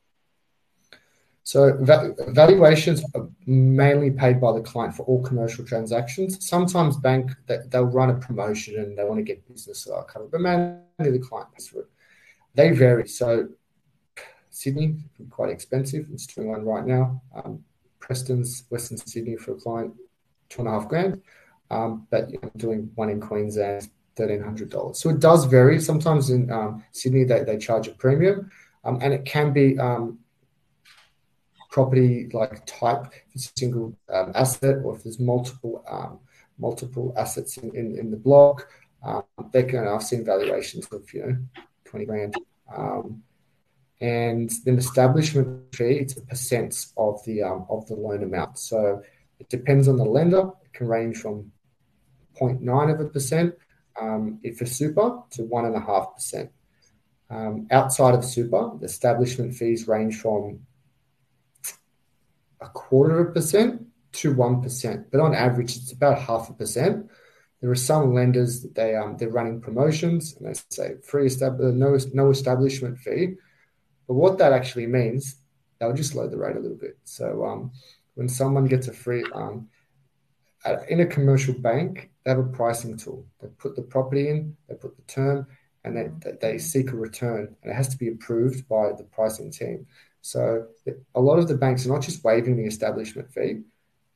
[1.41, 6.47] So va- valuations are mainly paid by the client for all commercial transactions.
[6.47, 10.41] Sometimes bank they, they'll run a promotion and they want to get business covered, but
[10.41, 11.87] mainly the client pays for it.
[12.53, 13.07] They vary.
[13.07, 13.49] So
[14.51, 14.97] Sydney
[15.31, 16.05] quite expensive.
[16.13, 17.23] It's doing one right now.
[17.33, 17.63] Um,
[17.99, 19.95] Prestons Western Sydney for a client
[20.49, 21.21] two and a half grand,
[21.69, 24.99] um, but you know, doing one in Queensland thirteen hundred dollars.
[24.99, 25.79] So it does vary.
[25.79, 28.49] Sometimes in um, Sydney they, they charge a premium,
[28.83, 30.19] um, and it can be um,
[31.69, 36.19] property like type, if it's a single um, asset or if there's multiple um,
[36.57, 38.67] multiple assets in, in, in the block,
[39.51, 39.87] they can.
[39.87, 41.37] I've seen valuations of you know
[41.85, 42.35] twenty grand.
[43.99, 48.59] And then establishment fee, it's a percent of the of the loan amount.
[48.59, 49.01] So
[49.39, 50.49] it depends on the lender.
[50.63, 51.51] It can range from
[52.39, 53.55] 0.9 of a percent
[53.99, 56.51] um, if for super to one and a half percent.
[57.71, 60.59] outside of super, the establishment fees range from
[62.61, 66.53] a quarter of a percent to one percent, but on average it's about half a
[66.53, 67.09] percent.
[67.61, 71.59] There are some lenders that they um, they're running promotions and they say free estab-
[71.59, 73.35] no no establishment fee,
[74.07, 75.37] but what that actually means
[75.79, 76.97] they'll just lower the rate a little bit.
[77.03, 77.71] So um,
[78.17, 79.69] when someone gets a free um,
[80.89, 83.23] in a commercial bank, they have a pricing tool.
[83.39, 85.45] They put the property in, they put the term,
[85.83, 89.51] and they, they seek a return, and it has to be approved by the pricing
[89.51, 89.85] team.
[90.21, 90.65] So
[91.13, 93.61] a lot of the banks are not just waiving the establishment fee,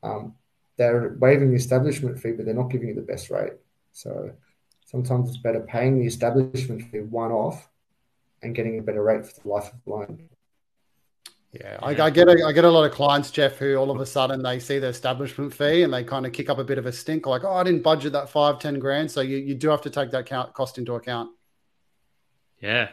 [0.02, 0.34] um,
[0.78, 3.54] they're waiving the establishment fee, but they're not giving you the best rate.
[3.92, 4.32] So
[4.88, 7.70] sometimes it's better paying the establishment fee one off
[8.42, 10.30] and getting a better rate for the life of the loan.
[11.54, 14.00] Yeah, I, I, get a, I get a lot of clients, Jeff, who all of
[14.00, 16.78] a sudden they see the establishment fee and they kind of kick up a bit
[16.78, 19.12] of a stink, like, oh, I didn't budget that five, ten grand.
[19.12, 21.32] So you, you do have to take that count, cost into account.
[22.62, 22.90] Yeah,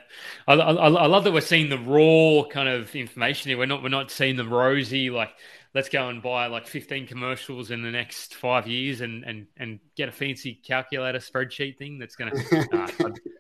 [0.46, 3.58] I, I, I, love that we're seeing the raw kind of information here.
[3.58, 5.30] We're not we're not seeing the rosy like
[5.74, 9.78] let's go and buy like 15 commercials in the next five years and and and
[9.94, 12.32] get a fancy calculator spreadsheet thing that's gonna.
[12.72, 12.88] nah,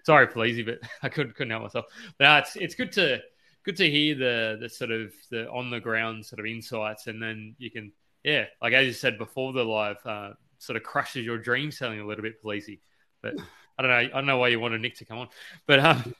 [0.04, 1.86] sorry, pleasy, but I couldn't couldn't help myself.
[2.18, 3.20] But nah, it's it's good to
[3.64, 7.22] good to hear the the sort of the on the ground sort of insights, and
[7.22, 7.92] then you can
[8.24, 12.00] yeah, like as you said before the live, uh, sort of crushes your dream selling
[12.00, 12.80] a little bit, pleasy,
[13.22, 13.34] but.
[13.78, 13.96] I don't know.
[13.96, 15.28] I don't know why you wanted Nick to come on,
[15.68, 16.12] but um,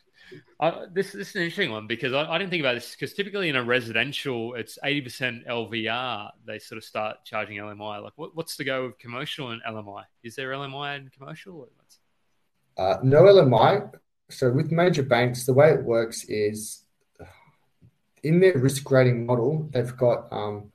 [0.61, 3.15] I, this, this is an interesting one because I, I didn't think about this because
[3.15, 6.31] typically in a residential, it's eighty percent LVR.
[6.47, 8.03] They sort of start charging LMI.
[8.03, 10.05] Like, what, what's the go with commercial and LMI?
[10.23, 11.69] Is there LMI in commercial?
[12.77, 13.91] Uh, no LMI.
[14.31, 16.85] So with major banks, the way it works is
[18.23, 20.73] in their risk rating model, they've got um,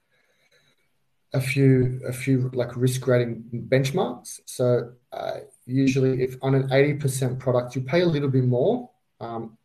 [1.33, 4.39] a few a few like risk rating benchmarks.
[4.45, 8.89] So uh, usually, if on an eighty percent product, you pay a little bit more.
[9.19, 9.57] Um,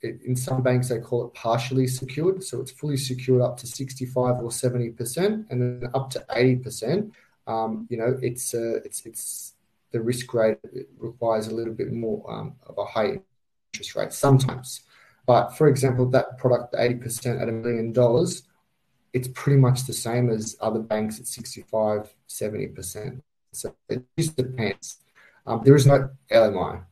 [0.00, 3.66] it, in some banks, they call it partially secured, so it's fully secured up to
[3.66, 7.12] sixty-five or seventy percent, and then up to eighty percent.
[7.46, 9.54] Um, you know, it's uh, it's it's
[9.92, 10.58] the risk rate
[10.98, 13.20] requires a little bit more um, of a high
[13.72, 14.80] interest rate sometimes.
[15.26, 18.42] But for example, that product, eighty percent at a million dollars,
[19.12, 23.20] it's pretty much the same as other banks at 65, 70%.
[23.52, 24.96] So it just depends.
[25.46, 26.84] Um, there is no LMI.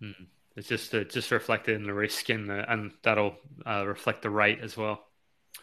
[0.00, 0.10] Hmm.
[0.56, 4.30] It's just uh, just reflected in the risk and the, and that'll uh, reflect the
[4.30, 5.06] rate as well.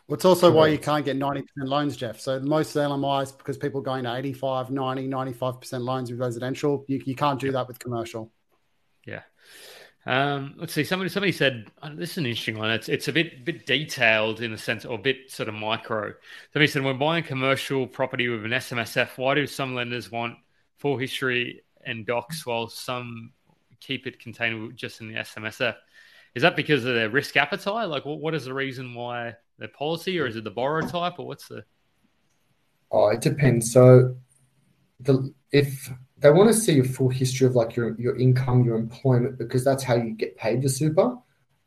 [0.08, 2.20] Well, it's also why you can't get 90% loans, Jeff.
[2.20, 7.02] So most LMIs, because people are going to 85, 90, 95% loans with residential, you,
[7.06, 8.32] you can't do that with commercial.
[10.08, 10.86] Um, let's see.
[10.86, 12.72] Somebody somebody said oh, this is an interesting one.
[12.72, 16.14] It's it's a bit bit detailed in the sense, or a bit sort of micro.
[16.54, 20.38] Somebody said when buying commercial property with an SMSF, why do some lenders want
[20.78, 23.32] full history and docs while some
[23.80, 25.76] keep it contained just in the SMSF.
[26.36, 27.90] Is that because of their risk appetite?
[27.90, 31.20] Like, what, what is the reason why their policy, or is it the borrower type,
[31.20, 31.64] or what's the?
[32.92, 33.72] Oh, it depends.
[33.72, 34.16] So,
[35.00, 38.78] the if they want to see a full history of like your your income, your
[38.78, 41.18] employment, because that's how you get paid the super.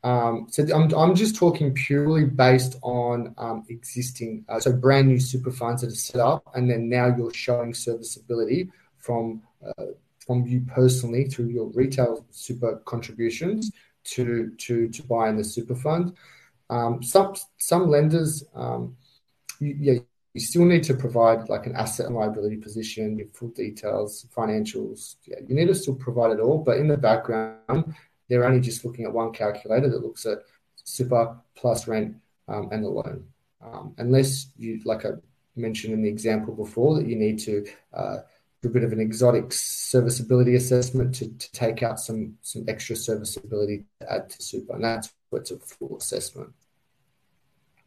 [0.03, 5.19] Um, so I'm, I'm just talking purely based on um, existing, uh, so brand new
[5.19, 9.85] super funds that are set up, and then now you're showing serviceability from uh,
[10.25, 13.71] from you personally through your retail super contributions
[14.03, 16.13] to to to buy in the super fund.
[16.69, 18.95] Um, some some lenders, um,
[19.59, 19.99] you, yeah,
[20.33, 25.15] you still need to provide like an asset and liability position, your full details, financials.
[25.25, 27.95] Yeah, you need to still provide it all, but in the background,
[28.29, 30.39] they're only just looking at one calculator that looks at
[30.75, 32.15] super plus rent
[32.47, 33.25] um, and the loan.
[33.61, 35.11] Um, unless you, like I
[35.55, 38.17] mentioned in the example before, that you need to uh,
[38.61, 42.95] do a bit of an exotic serviceability assessment to, to take out some some extra
[42.95, 46.51] serviceability to add to super, and that's what's a full assessment.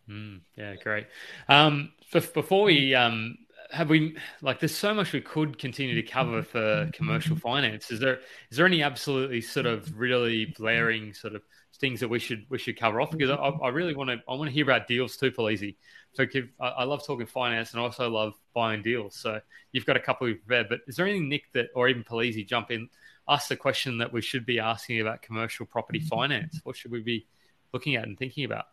[0.08, 1.06] Mm, yeah, great.
[1.48, 3.38] Um, before we um,
[3.70, 7.90] have we like there's so much we could continue to cover for commercial finance.
[7.90, 11.42] Is there is there any absolutely sort of really blaring sort of
[11.80, 13.10] things that we should we should cover off?
[13.10, 15.74] Because i, I really want to i want to hear about deals too Palise.
[16.12, 16.26] so
[16.60, 19.16] I, I, love talking finance and I also love buying deals.
[19.16, 19.40] So
[19.72, 22.46] you've got a couple of prepared but is there anything nick that or even Palise
[22.46, 22.88] jump in
[23.28, 26.60] ask the question that we should be asking about commercial property finance?
[26.62, 27.26] What should we be
[27.72, 28.66] looking at and thinking about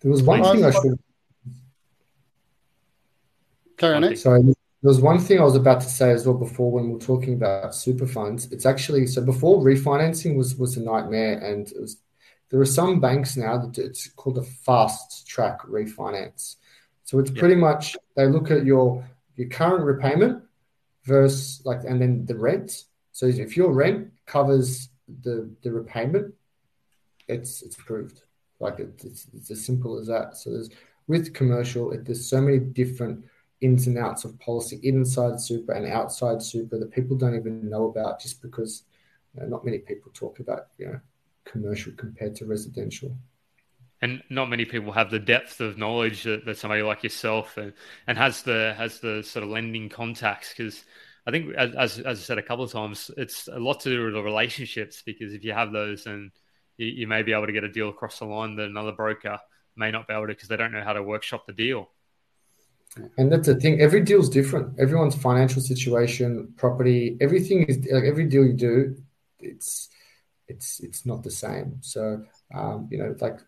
[0.00, 0.98] there was one thing i should
[3.80, 4.14] Carry on.
[4.16, 6.92] Sorry, there was one thing I was about to say as well before when we
[6.92, 8.52] were talking about super funds.
[8.52, 11.96] It's actually so before refinancing was was a nightmare, and it was
[12.50, 16.56] there are some banks now that it's called a fast track refinance.
[17.04, 19.02] So it's pretty much they look at your
[19.36, 20.42] your current repayment
[21.04, 22.84] versus like and then the rent.
[23.12, 24.90] So if your rent covers
[25.22, 26.34] the the repayment,
[27.28, 28.20] it's it's approved.
[28.60, 30.36] Like it, it's it's as simple as that.
[30.36, 30.70] So there's
[31.08, 33.24] with commercial, it, there's so many different
[33.60, 37.90] ins and outs of policy inside super and outside super that people don't even know
[37.90, 38.84] about just because
[39.34, 41.00] you know, not many people talk about you know
[41.44, 43.14] commercial compared to residential
[44.02, 47.72] and not many people have the depth of knowledge that, that somebody like yourself and,
[48.06, 50.84] and has the has the sort of lending contacts because
[51.26, 54.04] I think as, as I said a couple of times it's a lot to do
[54.04, 56.30] with the relationships because if you have those and
[56.80, 59.38] you, you may be able to get a deal across the line that another broker
[59.76, 61.88] may not be able to because they don't know how to workshop the deal
[63.16, 63.80] and that's the thing.
[63.80, 64.78] Every deal is different.
[64.78, 68.96] Everyone's financial situation, property, everything is like every deal you do,
[69.38, 69.88] it's
[70.48, 71.78] it's it's not the same.
[71.82, 72.24] So
[72.54, 73.38] um, you know, like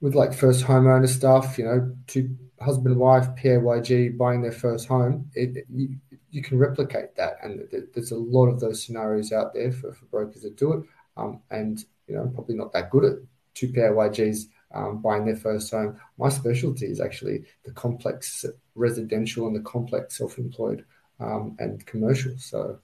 [0.00, 5.30] with like first homeowner stuff, you know, two husband wife, PAYG buying their first home,
[5.34, 5.96] it you,
[6.30, 10.06] you can replicate that, and there's a lot of those scenarios out there for, for
[10.06, 10.84] brokers that do it.
[11.16, 13.18] Um, and you know, probably not that good at
[13.54, 15.98] two PAYGs um, buying their first home.
[16.18, 18.44] My specialty is actually the complex
[18.74, 20.84] residential and the complex self-employed
[21.20, 22.32] um, and commercial.
[22.38, 22.78] So,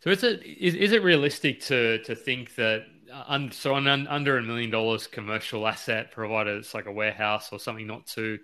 [0.00, 4.38] so is it is, is it realistic to to think that uh, so on under
[4.38, 8.38] a million dollars commercial asset, provided it's like a warehouse or something not too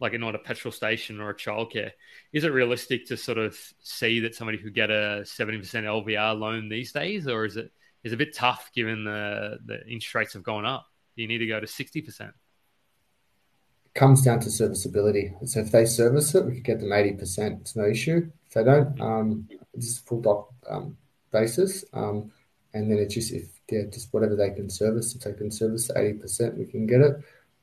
[0.00, 1.90] like not a petrol station or a childcare,
[2.32, 6.38] is it realistic to sort of see that somebody could get a seventy percent LVR
[6.38, 7.70] loan these days, or is it
[8.02, 10.86] is a bit tough given the the interest rates have gone up?
[11.20, 12.20] you need to go to 60%?
[12.20, 12.34] It
[13.94, 15.34] comes down to serviceability.
[15.44, 17.60] So if they service it, we could get them 80%.
[17.60, 18.30] It's no issue.
[18.46, 20.96] If they don't, um, it's full doc um,
[21.30, 21.84] basis.
[21.92, 22.30] Um,
[22.72, 25.90] and then it's just if yeah, just whatever they can service, if they can service
[25.90, 27.16] 80%, we can get it.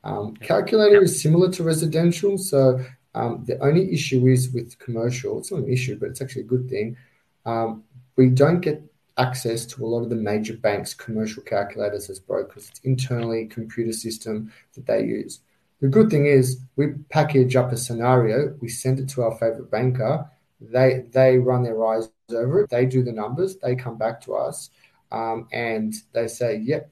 [0.03, 2.37] Um, calculator is similar to residential.
[2.37, 2.79] So
[3.15, 6.45] um, the only issue is with commercial, it's not an issue, but it's actually a
[6.45, 6.97] good thing.
[7.45, 7.83] Um,
[8.15, 8.83] we don't get
[9.17, 12.69] access to a lot of the major banks' commercial calculators as brokers.
[12.69, 15.41] It's internally computer system that they use.
[15.81, 19.69] The good thing is we package up a scenario, we send it to our favorite
[19.69, 24.19] banker, they they run their eyes over it, they do the numbers, they come back
[24.21, 24.71] to us,
[25.11, 26.91] um, and they say, "Yep,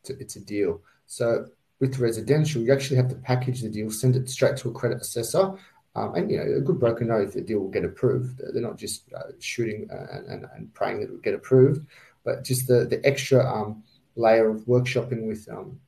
[0.00, 1.46] it's a, it's a deal." So
[1.80, 5.00] with residential, you actually have to package the deal, send it straight to a credit
[5.00, 5.54] assessor,
[5.96, 8.38] and you know, a good broker knows the deal will get approved.
[8.38, 11.86] They're not just uh, shooting uh, and, and, and, praying that it will get approved,
[12.24, 13.82] but just the the extra um,
[14.14, 15.80] layer of workshopping with um,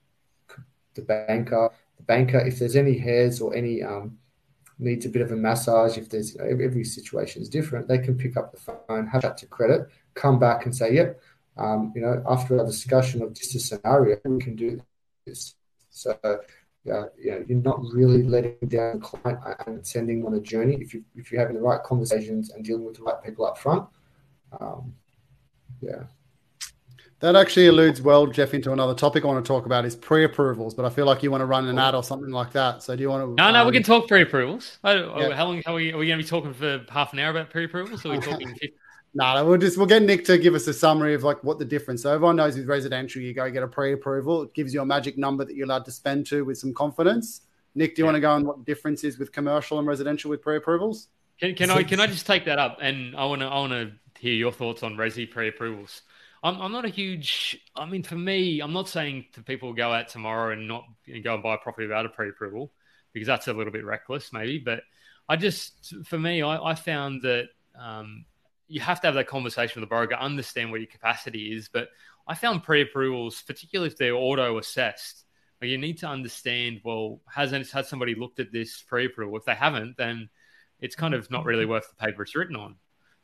[0.94, 1.70] the banker.
[1.96, 4.18] The banker, if there's any hairs or any um,
[4.78, 7.88] needs a bit of a massage, if there's you know, every, every, situation is different,
[7.88, 11.20] they can pick up the phone, have that to credit, come back and say, "Yep,
[11.56, 14.80] um, you know, after a discussion of just a scenario, we can do
[15.26, 15.54] this."
[15.90, 16.16] So
[16.90, 20.76] uh, you know, you're not really letting down the client and sending on a journey
[20.80, 23.58] if you if you're having the right conversations and dealing with the right people up
[23.58, 23.86] front.
[24.60, 24.94] Um,
[25.80, 26.04] yeah.
[27.20, 30.74] That actually alludes well, Jeff, into another topic I want to talk about is pre-approvals.
[30.74, 32.82] But I feel like you want to run an ad or something like that.
[32.82, 33.34] So do you want to?
[33.34, 34.78] No, no, um, we can talk pre-approvals.
[34.84, 35.34] yeah.
[35.34, 35.62] How long?
[35.66, 38.04] How are we, are we going to be talking for half an hour about pre-approvals?
[38.04, 38.54] Or are we talking?
[39.14, 41.58] No, no, we'll just we'll get Nick to give us a summary of like what
[41.58, 42.02] the difference.
[42.02, 44.42] So everyone knows with residential, you go get a pre-approval.
[44.42, 47.42] It gives you a magic number that you're allowed to spend to with some confidence.
[47.74, 48.12] Nick, do you yeah.
[48.12, 51.08] want to go on what the difference is with commercial and residential with pre-approvals?
[51.40, 52.78] Can, can I can I just take that up?
[52.80, 56.02] And I want to I want to hear your thoughts on resi pre-approvals.
[56.42, 57.60] I'm, I'm not a huge.
[57.74, 60.84] I mean, for me, I'm not saying to people go out tomorrow and not
[61.24, 62.72] go and buy a property without a pre-approval
[63.12, 64.58] because that's a little bit reckless, maybe.
[64.58, 64.82] But
[65.28, 67.48] I just, for me, I, I found that
[67.78, 68.24] um,
[68.68, 71.68] you have to have that conversation with the broker, understand what your capacity is.
[71.68, 71.88] But
[72.26, 75.24] I found pre-approvals, particularly if they're auto-assessed,
[75.60, 76.82] like you need to understand.
[76.84, 79.36] Well, has has somebody looked at this pre-approval?
[79.38, 80.28] If they haven't, then
[80.80, 82.76] it's kind of not really worth the paper it's written on.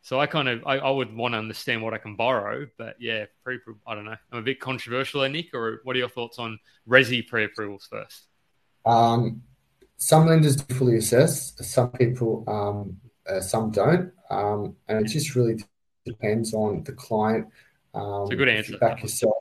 [0.02, 2.96] So I kind of I, I, would want to understand what I can borrow, but
[3.00, 4.16] yeah, pre I don't know.
[4.32, 5.54] I'm a bit controversial, there, Nick.
[5.54, 8.26] Or what are your thoughts on resi pre-approvals first?
[8.84, 9.42] Um,
[9.96, 11.54] some lenders do fully assess.
[11.66, 12.98] Some people, um,
[13.40, 15.62] some don't, um, and it just really
[16.04, 17.48] depends on the client.
[17.94, 18.78] Um, it's a good answer.
[18.78, 19.34] Back yourself.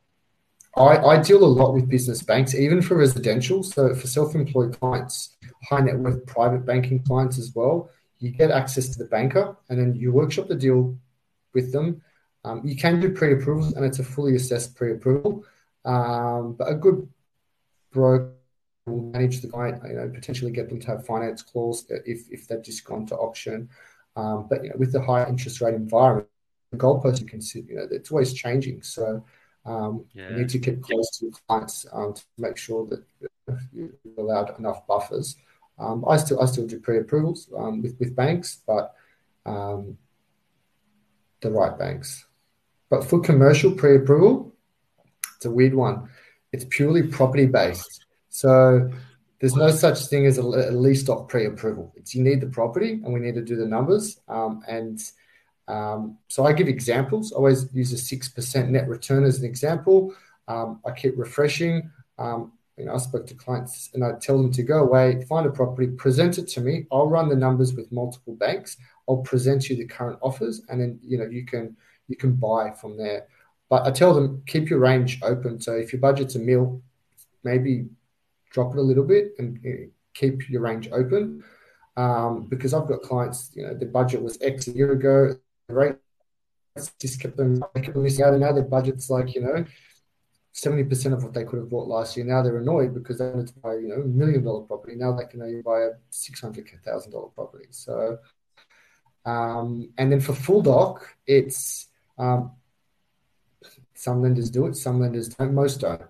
[0.75, 3.61] I, I deal a lot with business banks, even for residential.
[3.61, 5.37] So for self-employed clients,
[5.69, 7.91] high net worth private banking clients as well
[8.23, 10.97] you get access to the banker, and then you workshop the deal
[11.53, 12.01] with them.
[12.45, 15.43] Um, you can do pre-approvals, and it's a fully assessed pre-approval.
[15.83, 17.05] Um, but a good
[17.91, 18.32] broker
[18.85, 22.47] will manage the client, you know, potentially get them to have finance clause if if
[22.47, 23.69] they've just gone to auction.
[24.15, 26.27] Um, but you know, with the high interest rate environment,
[26.71, 28.81] the goalpost you can see, you know, it's always changing.
[28.83, 29.23] So
[29.65, 30.29] um, yeah.
[30.29, 33.03] you need to keep close to your clients um, to make sure that
[33.71, 35.37] you're allowed enough buffers.
[35.79, 38.93] Um, I still I still do pre-approvals um, with with banks, but
[39.45, 39.97] um,
[41.41, 42.25] the right banks.
[42.89, 44.53] But for commercial pre-approval,
[45.35, 46.09] it's a weird one.
[46.51, 48.02] It's purely property based,
[48.33, 48.89] so
[49.39, 51.93] there's no such thing as a, lease doc pre-approval.
[51.95, 54.19] It's you need the property, and we need to do the numbers.
[54.27, 54.99] Um, and
[55.67, 57.31] um, so I give examples.
[57.31, 60.15] I always use a six percent net return as an example.
[60.47, 61.91] Um, I keep refreshing.
[62.17, 65.45] Um, you know, I spoke to clients and I tell them to go away, find
[65.45, 66.87] a property, present it to me.
[66.91, 68.77] I'll run the numbers with multiple banks.
[69.07, 71.77] I'll present you the current offers, and then you know you can
[72.07, 73.27] you can buy from there.
[73.69, 75.61] But I tell them keep your range open.
[75.61, 76.81] So if your budget's a mil,
[77.43, 77.89] maybe
[78.53, 79.59] drop it a little bit and
[80.13, 81.43] keep your range open.
[81.97, 85.35] Um, because I've got clients, you know, the budget was X a year ago,
[85.67, 85.95] the rate
[86.99, 89.63] just kept them, kept them missing out, and now their budget's like you know
[90.53, 92.25] 70% of what they could have bought last year.
[92.25, 94.95] Now they're annoyed because they wanted to buy, you know, a million dollar property.
[94.95, 97.65] Now they can only buy a $600,000 property.
[97.71, 98.19] So,
[99.25, 101.87] um, and then for full doc, it's
[102.19, 102.51] um,
[103.95, 106.01] some lenders do it, some lenders don't, most don't.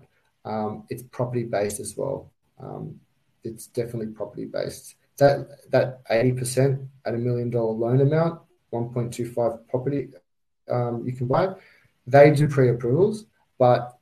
[0.44, 2.30] Um, it's property based as well.
[2.64, 3.00] Um,
[3.42, 4.96] it's definitely property based.
[5.18, 8.40] That that 80% at a million dollar loan amount,
[8.72, 10.08] 1.25 property
[10.68, 11.54] um, you can buy,
[12.06, 13.26] they do pre approvals,
[13.58, 13.98] but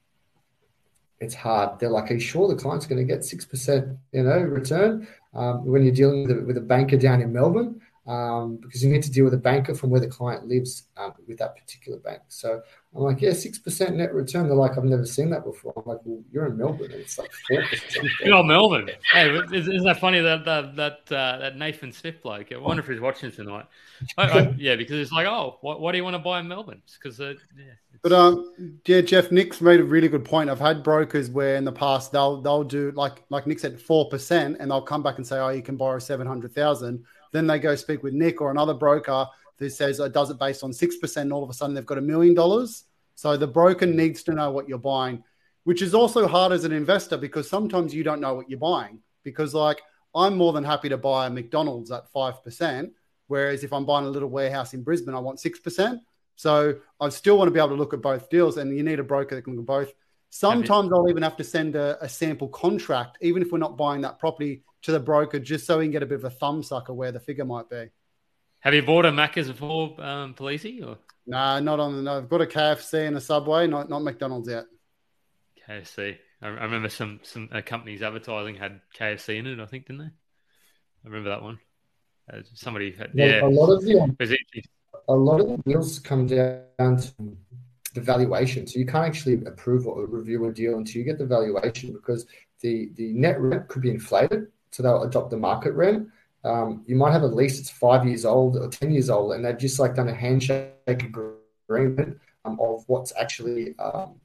[1.20, 1.78] it's hard.
[1.78, 5.66] They're like, are you sure the client's going to get 6%, you know, return um,
[5.66, 7.80] when you're dealing with a banker down in Melbourne?
[8.05, 11.12] Um, because you need to deal with a banker from where the client lives um,
[11.28, 12.20] with that particular bank.
[12.26, 12.61] So
[12.96, 14.48] I'm like, yeah, 6% net return.
[14.48, 15.72] They're like, I've never seen that before.
[15.76, 16.90] I'm like, well, you're in Melbourne.
[16.90, 18.11] And it's like 4%.
[18.24, 18.90] You're in Melbourne.
[19.12, 22.50] Hey, isn't that funny that that that, uh, that Nathan Smith bloke?
[22.50, 23.66] I wonder if he's watching tonight.
[24.18, 26.48] I, I, yeah, because it's like, oh, what, what do you want to buy in
[26.48, 26.82] Melbourne?
[27.00, 30.50] Because uh, yeah, but um, yeah, Jeff, Nick's made a really good point.
[30.50, 34.09] I've had brokers where in the past they'll they'll do like like Nick said four
[34.09, 37.05] percent, and they'll come back and say, oh, you can borrow seven hundred thousand.
[37.32, 39.26] Then they go speak with Nick or another broker
[39.58, 41.86] who says it does it based on six percent, and all of a sudden they've
[41.86, 42.84] got a million dollars.
[43.14, 45.22] So the broker needs to know what you're buying,
[45.64, 49.00] which is also hard as an investor because sometimes you don't know what you're buying.
[49.22, 49.80] Because like
[50.14, 52.92] I'm more than happy to buy a McDonald's at five percent,
[53.28, 56.00] whereas if I'm buying a little warehouse in Brisbane, I want six percent.
[56.34, 58.98] So I still want to be able to look at both deals, and you need
[58.98, 59.92] a broker that can look at both.
[60.34, 64.00] Sometimes I'll even have to send a, a, sample contract, even if we're not buying
[64.00, 66.62] that property, to the broker, just so we can get a bit of a thumb
[66.62, 67.90] sucker where the figure might be.
[68.60, 70.82] Have you bought a Macca's before, um, Palise?
[70.82, 70.96] Or?
[71.26, 72.02] Nah, not on the.
[72.02, 74.64] No, I've got a KFC and a Subway, not not McDonald's yet.
[75.68, 76.16] KFC.
[76.40, 79.60] I, I remember some some uh, companies advertising had KFC in it.
[79.60, 80.06] I think didn't they?
[80.06, 81.58] I remember that one.
[82.32, 83.42] Uh, somebody had, well, yeah.
[83.42, 84.64] A lot of the
[85.08, 87.36] a lot of the deals come down to
[87.95, 88.66] the valuation.
[88.66, 92.26] So you can't actually approve or review a deal until you get the valuation because
[92.61, 96.09] the the net rent could be inflated, so they'll adopt the market rent.
[96.45, 99.45] Um, you might have a lease that's five years old or ten years old, and
[99.45, 104.20] they've just like done a handshake agreement um, of what's actually um,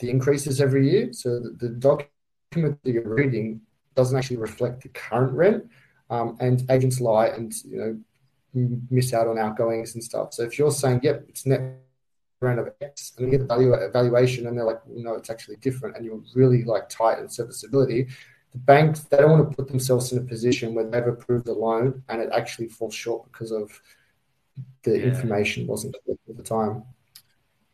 [0.00, 1.12] the increases every year.
[1.12, 3.60] So the, the, document that you're reading
[3.94, 5.64] doesn't actually reflect the current rent,
[6.10, 7.98] um, and agents lie and you know
[8.90, 10.34] miss out on outgoings and stuff.
[10.34, 11.60] So if you're saying, "Yep, it's net
[12.40, 15.30] rent of X," and you get the value evaluation, and they're like, well, "No, it's
[15.30, 18.08] actually different," and you're really like tight in serviceability.
[18.52, 21.52] The banks they don't want to put themselves in a position where they've approved a
[21.52, 23.82] loan and it actually falls short because of
[24.82, 25.04] the yeah.
[25.04, 26.84] information wasn't at the time.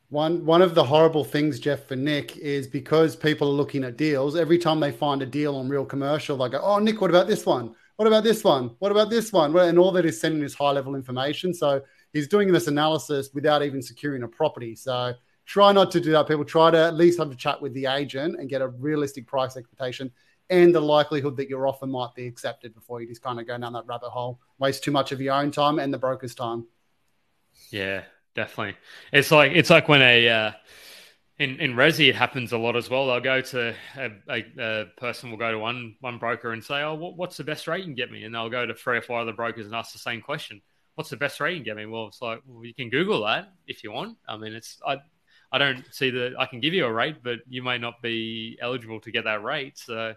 [0.08, 3.96] One one of the horrible things, Jeff, for Nick is because people are looking at
[3.96, 4.36] deals.
[4.36, 7.28] Every time they find a deal on Real Commercial, they go, "Oh, Nick, what about
[7.28, 7.74] this one?
[7.96, 8.74] What about this one?
[8.78, 11.54] What about this one?" And all that is sending is high level information.
[11.54, 11.80] So
[12.12, 14.74] he's doing this analysis without even securing a property.
[14.74, 15.14] So
[15.46, 16.28] try not to do that.
[16.28, 19.26] People try to at least have a chat with the agent and get a realistic
[19.26, 20.10] price expectation
[20.50, 23.56] and the likelihood that your offer might be accepted before you just kind of go
[23.56, 26.66] down that rabbit hole, waste too much of your own time and the broker's time.
[27.70, 28.02] Yeah,
[28.34, 28.76] definitely.
[29.12, 30.52] It's like it's like when a uh,
[31.38, 33.06] in in Resi it happens a lot as well.
[33.06, 36.82] They'll go to a, a, a, person will go to one one broker and say,
[36.82, 39.02] "Oh, what's the best rate you can get me?" And they'll go to three or
[39.02, 40.60] four other brokers and ask the same question.
[40.94, 41.86] What's the best rate you can get me?
[41.86, 44.18] Well, it's like well, you can Google that if you want.
[44.28, 44.98] I mean, it's I
[45.50, 48.58] I don't see that I can give you a rate, but you may not be
[48.60, 49.78] eligible to get that rate.
[49.78, 50.14] So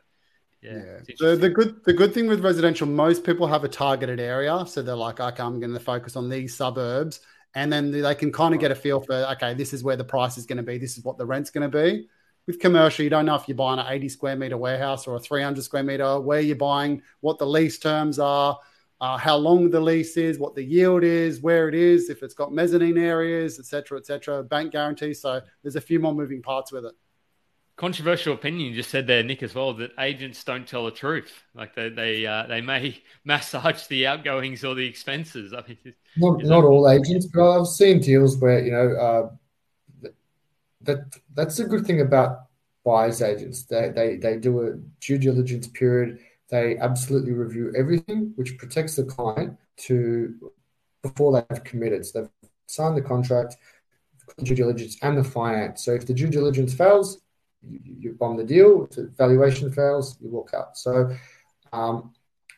[0.61, 0.71] yeah.
[0.71, 1.15] yeah.
[1.19, 4.81] The, the good the good thing with residential, most people have a targeted area, so
[4.81, 7.19] they're like, okay, I'm going to focus on these suburbs,
[7.53, 10.03] and then they can kind of get a feel for, okay, this is where the
[10.03, 12.07] price is going to be, this is what the rent's going to be.
[12.47, 15.19] With commercial, you don't know if you're buying an 80 square meter warehouse or a
[15.19, 18.59] 300 square meter, where you're buying, what the lease terms are,
[19.01, 22.33] uh, how long the lease is, what the yield is, where it is, if it's
[22.33, 25.21] got mezzanine areas, etc., etc., bank guarantees.
[25.21, 26.93] So there's a few more moving parts with it
[27.77, 31.43] controversial opinion you just said there, Nick, as well, that agents don't tell the truth.
[31.53, 35.53] Like they they uh, they may massage the outgoings or the expenses.
[35.53, 35.77] I mean,
[36.17, 36.67] not not that...
[36.67, 38.95] all agents, but I've seen deals where you know
[40.03, 40.09] uh,
[40.81, 40.99] that
[41.33, 42.47] that's a good thing about
[42.83, 43.63] buyers agents.
[43.63, 46.19] They they they do a due diligence period.
[46.49, 50.51] They absolutely review everything, which protects the client to
[51.01, 52.05] before they've committed.
[52.05, 53.57] So they've signed the contract,
[54.43, 55.83] due diligence, and the finance.
[55.83, 57.21] So if the due diligence fails,
[57.61, 60.77] you, you bomb the deal, If the valuation fails, you walk out.
[60.77, 61.15] So
[61.73, 62.13] um,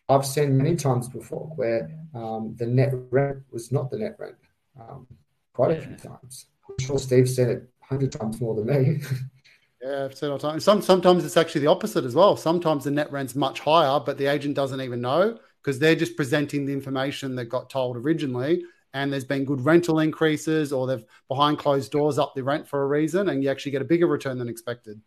[0.10, 4.36] I've seen many times before where um, the net rent was not the net rent,
[4.80, 5.08] um,
[5.54, 6.48] quite a few times.
[6.70, 9.02] I'm sure Steve said it hundred times more than me.
[9.82, 10.60] yeah, I've said all the time.
[10.60, 12.36] Some, sometimes it's actually the opposite as well.
[12.36, 16.16] Sometimes the net rent's much higher, but the agent doesn't even know because they're just
[16.16, 18.64] presenting the information that got told originally
[18.94, 22.82] and there's been good rental increases or they've behind closed doors up the rent for
[22.82, 25.02] a reason and you actually get a bigger return than expected.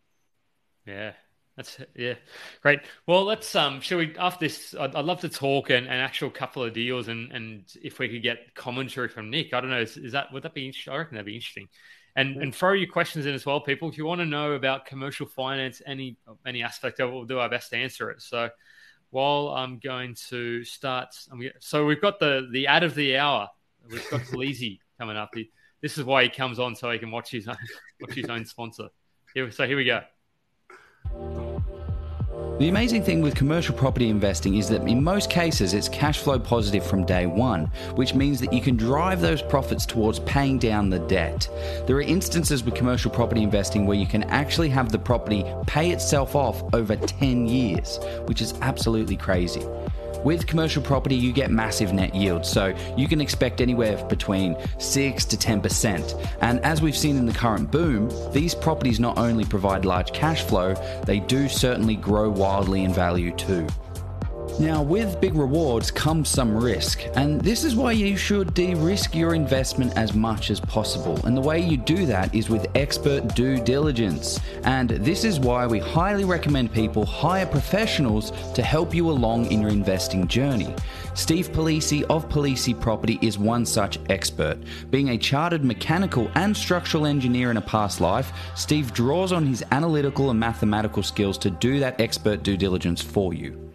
[0.86, 1.12] Yeah.
[1.56, 2.14] That's yeah,
[2.62, 2.80] great.
[3.06, 4.74] Well, let's um, shall we after this?
[4.78, 8.08] I'd, I'd love to talk an, an actual couple of deals, and and if we
[8.08, 10.72] could get commentary from Nick, I don't know, is, is that would that be?
[10.88, 11.68] I reckon that'd be interesting.
[12.16, 13.88] And and throw your questions in as well, people.
[13.88, 17.38] If you want to know about commercial finance, any any aspect of it, we'll do
[17.38, 18.20] our best to answer it.
[18.20, 18.50] So
[19.10, 21.14] while I'm going to start,
[21.60, 23.48] so we've got the the ad of the hour
[23.88, 25.30] We've got Sleazy coming up.
[25.34, 25.50] He,
[25.80, 27.56] this is why he comes on so he can watch his own,
[28.00, 28.88] watch his own sponsor.
[29.34, 31.49] Here, so here we go.
[32.60, 36.38] The amazing thing with commercial property investing is that in most cases it's cash flow
[36.38, 40.90] positive from day one, which means that you can drive those profits towards paying down
[40.90, 41.48] the debt.
[41.86, 45.90] There are instances with commercial property investing where you can actually have the property pay
[45.90, 49.66] itself off over 10 years, which is absolutely crazy.
[50.24, 55.24] With commercial property, you get massive net yields, so you can expect anywhere between 6
[55.24, 56.28] to 10%.
[56.42, 60.42] And as we've seen in the current boom, these properties not only provide large cash
[60.42, 60.74] flow,
[61.06, 63.66] they do certainly grow wildly in value too.
[64.60, 69.14] Now, with big rewards comes some risk, and this is why you should de risk
[69.14, 71.18] your investment as much as possible.
[71.24, 74.38] And the way you do that is with expert due diligence.
[74.64, 79.62] And this is why we highly recommend people hire professionals to help you along in
[79.62, 80.74] your investing journey.
[81.14, 84.58] Steve Palise of Palise Property is one such expert.
[84.90, 89.64] Being a chartered mechanical and structural engineer in a past life, Steve draws on his
[89.70, 93.69] analytical and mathematical skills to do that expert due diligence for you.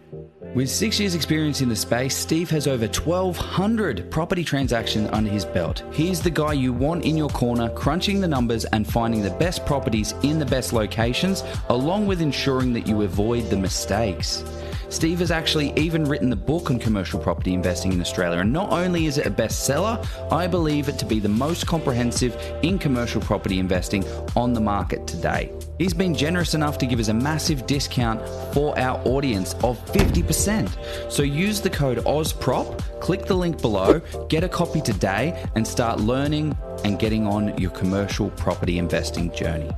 [0.56, 5.44] With six years' experience in the space, Steve has over 1,200 property transactions under his
[5.44, 5.82] belt.
[5.92, 9.66] He's the guy you want in your corner, crunching the numbers and finding the best
[9.66, 14.44] properties in the best locations, along with ensuring that you avoid the mistakes.
[14.88, 18.38] Steve has actually even written the book on commercial property investing in Australia.
[18.38, 22.36] And not only is it a bestseller, I believe it to be the most comprehensive
[22.62, 24.04] in commercial property investing
[24.36, 25.52] on the market today.
[25.78, 31.12] He's been generous enough to give us a massive discount for our audience of 50%.
[31.12, 36.00] So use the code OZPROP, click the link below, get a copy today, and start
[36.00, 39.70] learning and getting on your commercial property investing journey.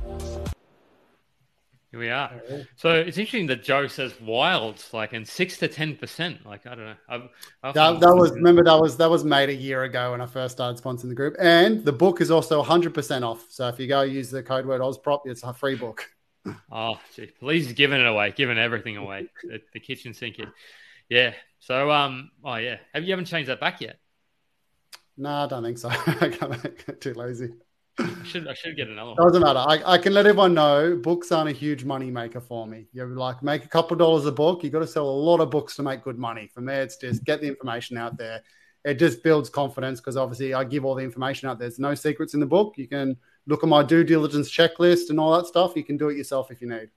[1.91, 2.31] Here we are.
[2.75, 6.45] So it's interesting that Joe says wild, like in six to ten percent.
[6.45, 6.95] Like I don't know.
[7.07, 7.29] I've,
[7.63, 10.27] I've that, that was remember that was that was made a year ago when I
[10.27, 13.43] first started sponsoring the group, and the book is also hundred percent off.
[13.49, 16.07] So if you go use the code word OzProp, it's a free book.
[16.71, 19.27] oh, gee, please giving it away, giving everything away.
[19.41, 20.49] the, the kitchen sink it.
[21.09, 21.33] Yeah.
[21.57, 22.29] So um.
[22.45, 22.77] Oh yeah.
[22.93, 23.97] Have you haven't changed that back yet?
[25.17, 25.89] No, I don't think so.
[25.91, 27.49] I get too lazy.
[27.99, 29.17] I should I should get another one.
[29.17, 29.59] Doesn't matter.
[29.59, 32.87] I, I can let everyone know books aren't a huge money maker for me.
[32.93, 34.63] You like make a couple dollars a book.
[34.63, 36.49] You got to sell a lot of books to make good money.
[36.53, 38.41] For me, it's just get the information out there.
[38.85, 41.59] It just builds confidence because obviously I give all the information out.
[41.59, 42.75] There's no secrets in the book.
[42.77, 45.73] You can look at my due diligence checklist and all that stuff.
[45.75, 46.89] You can do it yourself if you need.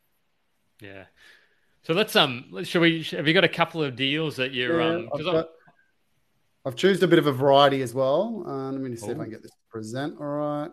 [0.80, 1.04] Yeah.
[1.82, 2.62] So let's um.
[2.62, 3.02] Should we?
[3.02, 5.08] Have you got a couple of deals that you're yeah, um?
[5.12, 5.46] Because
[6.64, 8.44] I've chosen a bit of a variety as well.
[8.46, 10.20] Uh, let me just see if I can get this to present.
[10.20, 10.70] All right.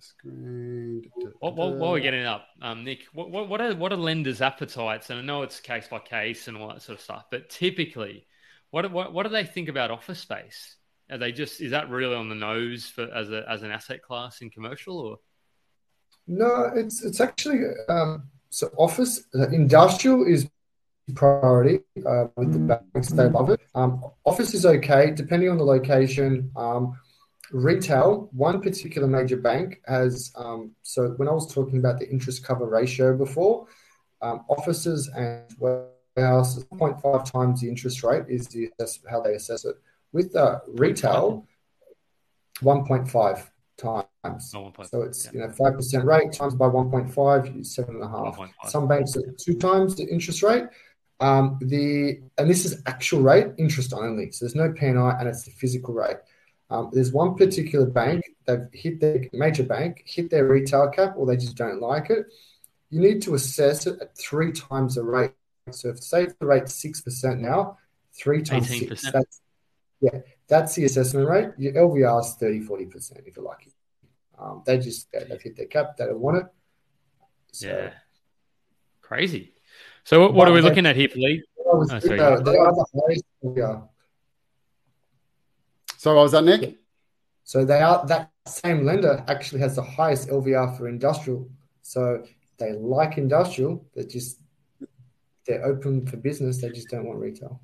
[0.00, 1.10] Screen.
[1.40, 5.10] While, while, we're getting up, um, Nick, what, what, what, are what are lenders' appetites?
[5.10, 8.26] And I know it's case by case and all that sort of stuff, but typically,
[8.70, 10.76] what what, what do they think about office space?
[11.10, 14.02] Are they just is that really on the nose for as a as an asset
[14.02, 15.18] class in commercial or?
[16.26, 20.48] No, it's it's actually um, so office uh, industrial is
[21.14, 23.60] priority uh, with the banks they love it.
[23.74, 26.50] Um, office is okay depending on the location.
[26.54, 26.98] Um,
[27.50, 32.44] retail, one particular major bank has, um, so when I was talking about the interest
[32.44, 33.66] cover ratio before,
[34.20, 38.70] um, offices and warehouses, 0.5 times the interest rate is the
[39.10, 39.76] how they assess it.
[40.12, 41.46] With uh, retail,
[42.60, 44.52] 1.5 times.
[44.54, 45.30] Oh, so it's yeah.
[45.32, 48.38] you know five percent rate times by 1.5, seven and a half.
[48.66, 50.64] Some banks are two times the interest rate.
[51.20, 54.30] Um, the and this is actual rate, interest only.
[54.30, 56.18] So there's no P&I, and it's the physical rate.
[56.70, 61.26] Um, there's one particular bank, they've hit their major bank, hit their retail cap, or
[61.26, 62.26] they just don't like it.
[62.90, 65.32] You need to assess it at three times the rate.
[65.70, 67.78] So if say the rate's six percent now,
[68.12, 68.88] three times 18%.
[68.88, 69.40] six, that's
[70.00, 71.50] yeah, that's the assessment rate.
[71.58, 73.72] Your LVR is 30, 40 percent if you're lucky.
[74.38, 76.46] Um, they just they've hit their cap, they don't want it.
[77.52, 77.90] So, yeah,
[79.00, 79.54] crazy.
[80.04, 81.44] So what, what are we looking at here, Lee?
[81.66, 82.16] Oh, sorry.
[82.16, 83.88] The highest LVR.
[86.08, 86.78] So what was that, Nick?
[87.44, 91.50] So they are that same lender actually has the highest LVR for industrial.
[91.82, 92.24] So
[92.58, 94.40] they like industrial, they just
[95.46, 96.62] they're open for business.
[96.62, 97.60] They just don't want retail.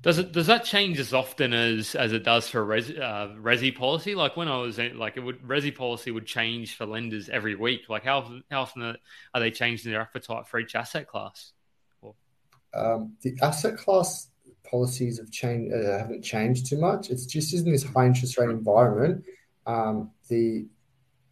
[0.00, 3.74] Does it does that change as often as as it does for res, uh, resi
[3.74, 4.14] policy?
[4.14, 7.56] Like when I was in, like it would resi policy would change for lenders every
[7.56, 7.88] week.
[7.88, 8.96] Like how how often
[9.34, 11.52] are they changing their appetite for each asset class?
[12.74, 14.28] Um, the asset class
[14.72, 17.10] policies have changed uh, haven't changed too much.
[17.10, 19.24] It's just in this high interest rate environment,
[19.66, 20.66] um, the,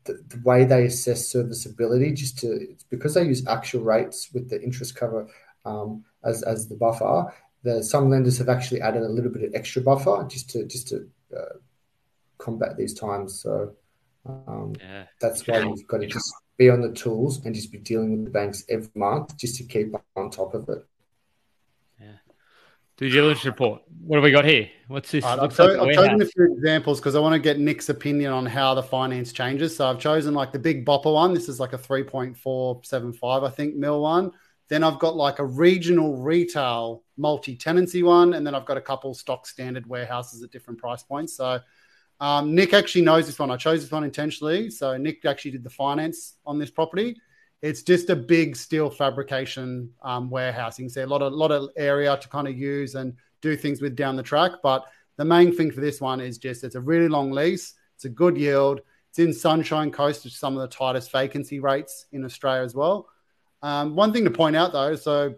[0.05, 4.51] the, the way they assess serviceability just to it's because they use actual rates with
[4.51, 5.27] the interest cover
[5.65, 7.33] um, as as the buffer.
[7.63, 10.89] The, some lenders have actually added a little bit of extra buffer just to just
[10.89, 10.97] to
[11.37, 11.57] uh,
[12.39, 13.41] combat these times.
[13.43, 13.73] So
[14.27, 15.05] um, yeah.
[15.21, 18.25] that's why you've got to just be on the tools and just be dealing with
[18.25, 20.85] the banks every month just to keep on top of it.
[23.01, 23.81] Due diligence report.
[24.05, 24.69] What have we got here?
[24.89, 25.25] What's this?
[25.25, 28.31] Right, I've, like I've chosen a few examples because I want to get Nick's opinion
[28.31, 29.75] on how the finance changes.
[29.75, 31.33] So I've chosen like the big bopper one.
[31.33, 34.33] This is like a 3.475, I think, mil one.
[34.69, 38.35] Then I've got like a regional retail multi tenancy one.
[38.35, 41.35] And then I've got a couple stock standard warehouses at different price points.
[41.35, 41.59] So
[42.21, 43.51] um, Nick actually knows this one.
[43.51, 44.69] I chose this one intentionally.
[44.69, 47.17] So Nick actually did the finance on this property.
[47.63, 52.17] It's just a big steel fabrication um, can see a lot of lot of area
[52.17, 54.53] to kind of use and do things with down the track.
[54.63, 57.75] But the main thing for this one is just it's a really long lease.
[57.97, 58.81] It's a good yield.
[59.11, 62.75] It's in Sunshine Coast, which is some of the tightest vacancy rates in Australia as
[62.75, 63.09] well.
[63.63, 65.35] Um, one thing to point out though, so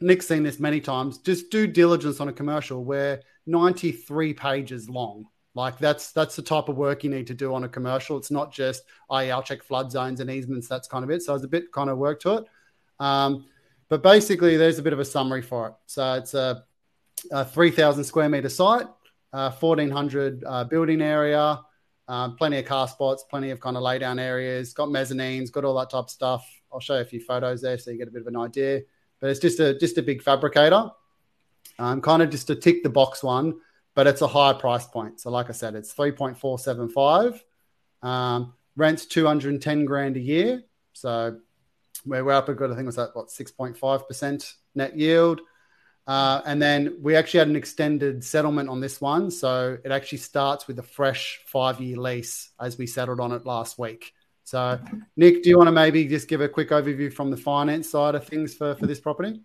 [0.00, 1.18] Nick's seen this many times.
[1.18, 5.26] Just due diligence on a commercial where 93 pages long.
[5.54, 8.16] Like that's that's the type of work you need to do on a commercial.
[8.16, 10.66] It's not just oh yeah, I'll check flood zones and easements.
[10.66, 11.22] That's kind of it.
[11.22, 12.44] So there's a bit kind of work to it.
[12.98, 13.46] Um,
[13.88, 15.74] but basically, there's a bit of a summary for it.
[15.86, 16.64] So it's a,
[17.30, 18.86] a 3,000 square meter site,
[19.32, 21.60] uh, 1,400 uh, building area,
[22.08, 25.78] um, plenty of car spots, plenty of kind of laydown areas, got mezzanines, got all
[25.78, 26.46] that type of stuff.
[26.72, 28.82] I'll show you a few photos there so you get a bit of an idea.
[29.20, 30.90] but it's just a just a big fabricator.
[31.78, 33.60] Um, kind of just a tick the box one,
[33.94, 35.20] but it's a higher price point.
[35.20, 37.42] So, like I said, it's three point four seven five.
[38.02, 40.62] Um, rents two hundred and ten grand a year.
[40.92, 41.38] So
[42.04, 42.70] we're, we're up a good.
[42.70, 45.40] I think it was that what six point five percent net yield.
[46.06, 49.30] Uh, and then we actually had an extended settlement on this one.
[49.30, 53.46] So it actually starts with a fresh five year lease as we settled on it
[53.46, 54.12] last week.
[54.46, 54.78] So,
[55.16, 58.14] Nick, do you want to maybe just give a quick overview from the finance side
[58.14, 59.40] of things for, for this property?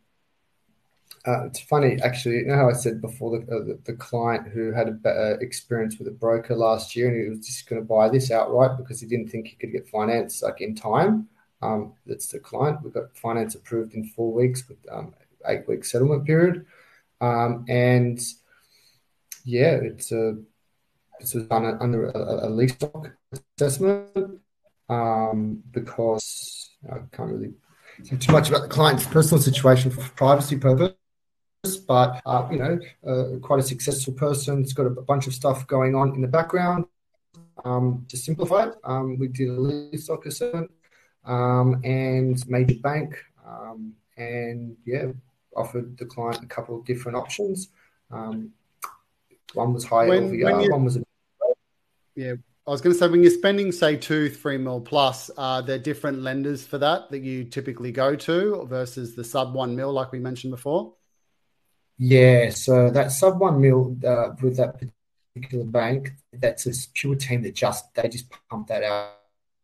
[1.28, 2.38] Uh, it's funny, actually.
[2.38, 5.38] You know how I said before the, uh, the, the, client who had a better
[5.42, 8.78] experience with a broker last year and he was just going to buy this outright
[8.78, 11.28] because he didn't think he could get finance like in time.
[11.62, 12.82] Um, that's the client.
[12.84, 15.14] We got finance approved in four weeks with um,
[15.46, 16.66] eight week settlement period.
[17.20, 18.20] Um, and
[19.44, 20.38] yeah, it's a
[21.20, 23.12] this was done under a, a lease doc
[23.58, 24.40] assessment
[24.88, 27.54] um, because I can't really
[28.04, 30.94] say too much about the client's personal situation for privacy purpose.
[31.64, 34.62] But uh, you know, uh, quite a successful person.
[34.62, 36.86] It's got a bunch of stuff going on in the background.
[37.66, 40.72] Um, to simplify it, um, we did a lease doc assessment
[41.26, 45.08] um, and major bank, um, and yeah,
[45.56, 47.70] offered the client a couple of different options.
[48.10, 48.54] Um,
[49.54, 51.04] one was high when, LVR, when you, one was a
[52.16, 52.34] yeah.
[52.66, 55.76] I was going to say when you're spending say two, three mil plus, are there
[55.76, 59.92] are different lenders for that that you typically go to versus the sub one mil
[59.92, 60.94] like we mentioned before?
[62.00, 64.82] Yeah, so that sub one mil uh, with that
[65.36, 69.20] particular bank, that's a pure team that just they just pump that out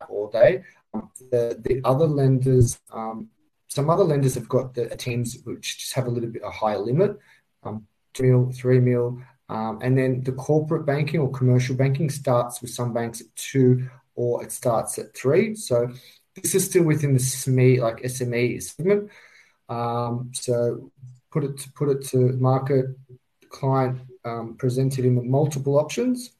[0.09, 0.63] all day.
[0.93, 3.29] Um, the the other lenders um,
[3.69, 6.77] some other lenders have got the teams which just have a little bit a higher
[6.77, 7.17] limit,
[7.63, 12.61] um, two mil, three mil, um, and then the corporate banking or commercial banking starts
[12.61, 15.55] with some banks at two or it starts at three.
[15.55, 15.89] So
[16.35, 19.09] this is still within the SME like SME segment.
[19.69, 20.91] Um, so
[21.35, 22.17] put it to put it to
[22.51, 22.85] market.
[23.41, 26.31] The client um, presented him with multiple options.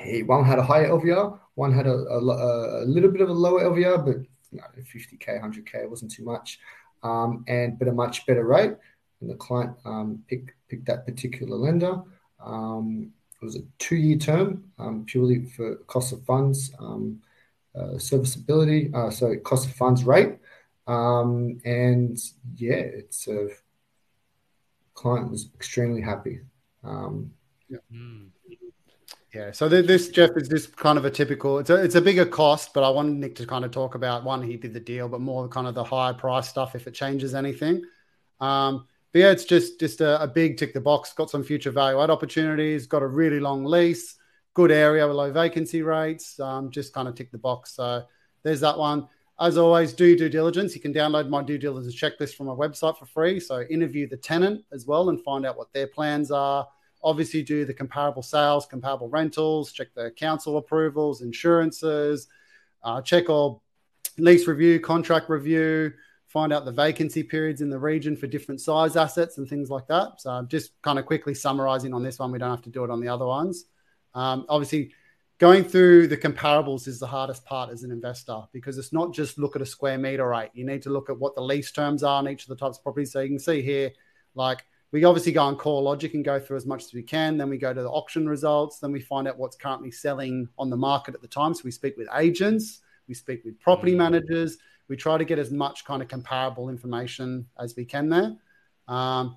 [0.00, 3.32] He one had a higher LVR, one had a, a, a little bit of a
[3.44, 4.16] lower LVR, but
[4.50, 6.58] you know, 50k, 100k, wasn't too much,
[7.02, 8.74] um, and but a much better rate.
[9.20, 12.00] And the client um, picked picked that particular lender.
[12.42, 13.12] Um,
[13.42, 17.20] it was a two-year term, um, purely for cost of funds, um,
[17.78, 20.36] uh, serviceability, uh, so cost of funds rate,
[20.86, 22.18] um, and
[22.56, 23.48] yeah, it's a
[24.96, 26.40] client was extremely happy.
[27.68, 27.78] yeah.
[27.92, 28.30] Mm.
[29.32, 29.52] Yeah.
[29.52, 31.58] So this Jeff is this kind of a typical.
[31.58, 34.24] It's a it's a bigger cost, but I wanted Nick to kind of talk about
[34.24, 36.94] one he did the deal, but more kind of the higher price stuff if it
[36.94, 37.82] changes anything.
[38.40, 41.12] Um, but yeah, it's just just a, a big tick the box.
[41.12, 42.86] Got some future value add opportunities.
[42.86, 44.16] Got a really long lease.
[44.54, 46.40] Good area with low vacancy rates.
[46.40, 47.74] Um, just kind of tick the box.
[47.74, 48.04] So
[48.42, 49.08] there's that one.
[49.38, 50.74] As always, do due diligence.
[50.74, 53.38] You can download my due diligence checklist from my website for free.
[53.38, 56.66] So interview the tenant as well and find out what their plans are
[57.06, 62.26] obviously do the comparable sales, comparable rentals, check the council approvals, insurances,
[62.82, 63.62] uh, check all
[64.18, 65.92] lease review, contract review,
[66.26, 69.86] find out the vacancy periods in the region for different size assets and things like
[69.86, 70.20] that.
[70.20, 72.32] So just kind of quickly summarizing on this one.
[72.32, 73.66] We don't have to do it on the other ones.
[74.12, 74.92] Um, obviously,
[75.38, 79.38] going through the comparables is the hardest part as an investor because it's not just
[79.38, 80.50] look at a square meter rate.
[80.54, 82.78] You need to look at what the lease terms are on each of the types
[82.78, 83.12] of properties.
[83.12, 83.92] So you can see here,
[84.34, 87.36] like we obviously go on CoreLogic and go through as much as we can.
[87.36, 88.78] Then we go to the auction results.
[88.78, 91.52] Then we find out what's currently selling on the market at the time.
[91.54, 93.98] So we speak with agents, we speak with property mm.
[93.98, 94.56] managers.
[94.88, 98.36] We try to get as much kind of comparable information as we can there.
[98.88, 99.36] Um,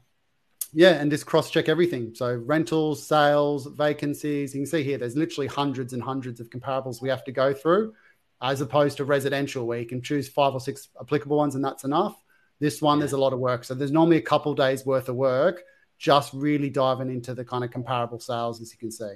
[0.74, 2.14] yeah, and just cross check everything.
[2.14, 4.54] So rentals, sales, vacancies.
[4.54, 7.54] You can see here, there's literally hundreds and hundreds of comparables we have to go
[7.54, 7.94] through,
[8.42, 11.84] as opposed to residential, where you can choose five or six applicable ones and that's
[11.84, 12.22] enough.
[12.60, 13.64] This one, there's a lot of work.
[13.64, 15.64] So there's normally a couple days worth of work
[15.98, 19.16] just really diving into the kind of comparable sales, as you can see.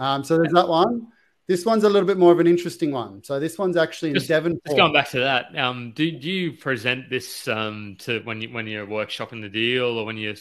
[0.00, 1.08] Um, so there's that one.
[1.48, 3.24] This one's a little bit more of an interesting one.
[3.24, 4.60] So this one's actually in just, Devon.
[4.66, 8.52] Just going back to that, um, do, do you present this um, to when you
[8.52, 10.34] when you're workshopping the deal, or when you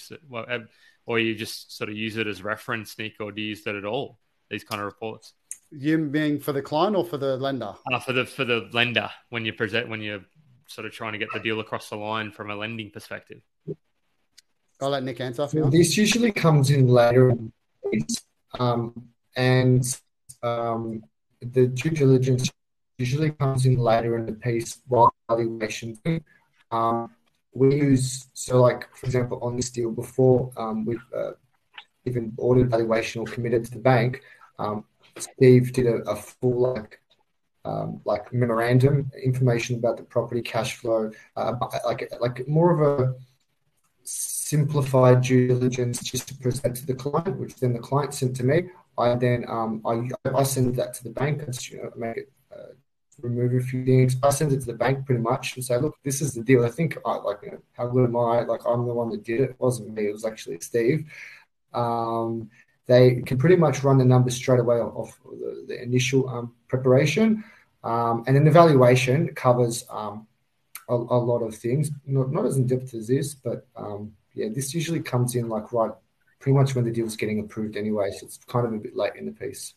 [1.06, 3.76] or you just sort of use it as reference, Nick, or do you use that
[3.76, 4.20] at all?
[4.50, 5.34] These kind of reports.
[5.72, 7.74] You being for the client or for the lender?
[7.92, 10.26] Uh, for the for the lender when you present when you're
[10.68, 13.42] sort of trying to get the deal across the line from a lending perspective?
[14.82, 15.48] I'll let Nick answer.
[15.70, 17.34] This usually comes in later,
[18.60, 19.84] um, and
[20.44, 21.04] um,
[21.42, 22.50] the due diligence
[22.98, 26.00] usually comes in later in the piece while valuation.
[26.72, 27.12] Um,
[27.54, 31.32] we use so, like for example, on this deal before um, we've uh,
[32.06, 34.22] even ordered valuation or committed to the bank.
[34.60, 34.86] Um,
[35.18, 37.00] Steve did a, a full like
[37.66, 41.54] um, like memorandum information about the property cash flow, uh,
[41.86, 43.16] like like more of a
[44.04, 48.46] simplified due diligence just to present to the client, which then the client sent to
[48.46, 48.70] me.
[48.98, 52.32] I then um, I, I send that to the bank and you know, make it
[52.52, 52.74] uh,
[53.22, 54.16] remove a few things.
[54.24, 56.66] I send it to the bank pretty much and say, look, this is the deal.
[56.66, 58.42] I think I like you know, how good am I?
[58.42, 59.50] Like I'm the one that did it.
[59.52, 60.08] It wasn't me.
[60.08, 61.06] It was actually Steve.
[61.74, 62.50] Um,
[62.88, 67.44] they can pretty much run the numbers straight away off, the, the, initial um, preparation.
[67.84, 70.26] Um, and then the valuation covers um,
[70.90, 74.48] a, a, lot of things, not, not as in depth as this, but um, yeah,
[74.54, 75.92] this usually comes in like right
[76.40, 78.12] pretty much when the deal's getting approved anyway.
[78.12, 79.74] So it's kind of a bit late in the piece.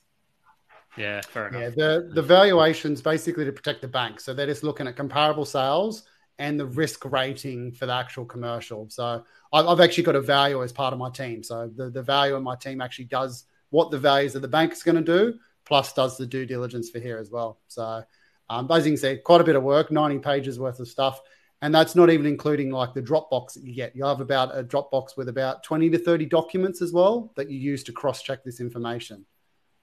[0.97, 1.61] Yeah, fair enough.
[1.63, 4.21] Yeah, the, the valuation's basically to protect the bank.
[4.21, 6.05] So they're just looking at comparable sales
[6.39, 8.89] and the risk rating for the actual commercial.
[8.89, 11.43] So I've actually got a value as part of my team.
[11.43, 14.73] So the, the value in my team actually does what the values of the bank
[14.73, 17.61] is going to do, plus does the due diligence for here as well.
[17.69, 18.03] So
[18.49, 21.21] um, as you can see, quite a bit of work, 90 pages worth of stuff.
[21.63, 23.95] And that's not even including like the Dropbox that you get.
[23.95, 27.59] You'll have about a Dropbox with about 20 to 30 documents as well that you
[27.59, 29.27] use to cross check this information.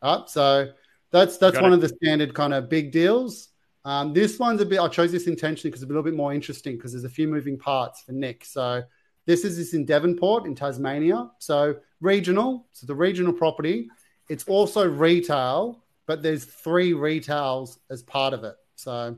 [0.02, 0.30] All right.
[0.30, 0.72] So
[1.12, 1.76] that's that's one it.
[1.76, 3.50] of the standard kind of big deals.
[3.86, 4.80] Um, this one's a bit.
[4.80, 7.28] I chose this intentionally because it's a little bit more interesting because there's a few
[7.28, 8.44] moving parts for Nick.
[8.44, 8.84] So
[9.26, 11.30] this is this in Devonport in Tasmania.
[11.40, 12.68] So regional.
[12.74, 13.88] So the regional property.
[14.30, 18.56] It's also retail, but there's three retails as part of it.
[18.76, 19.16] So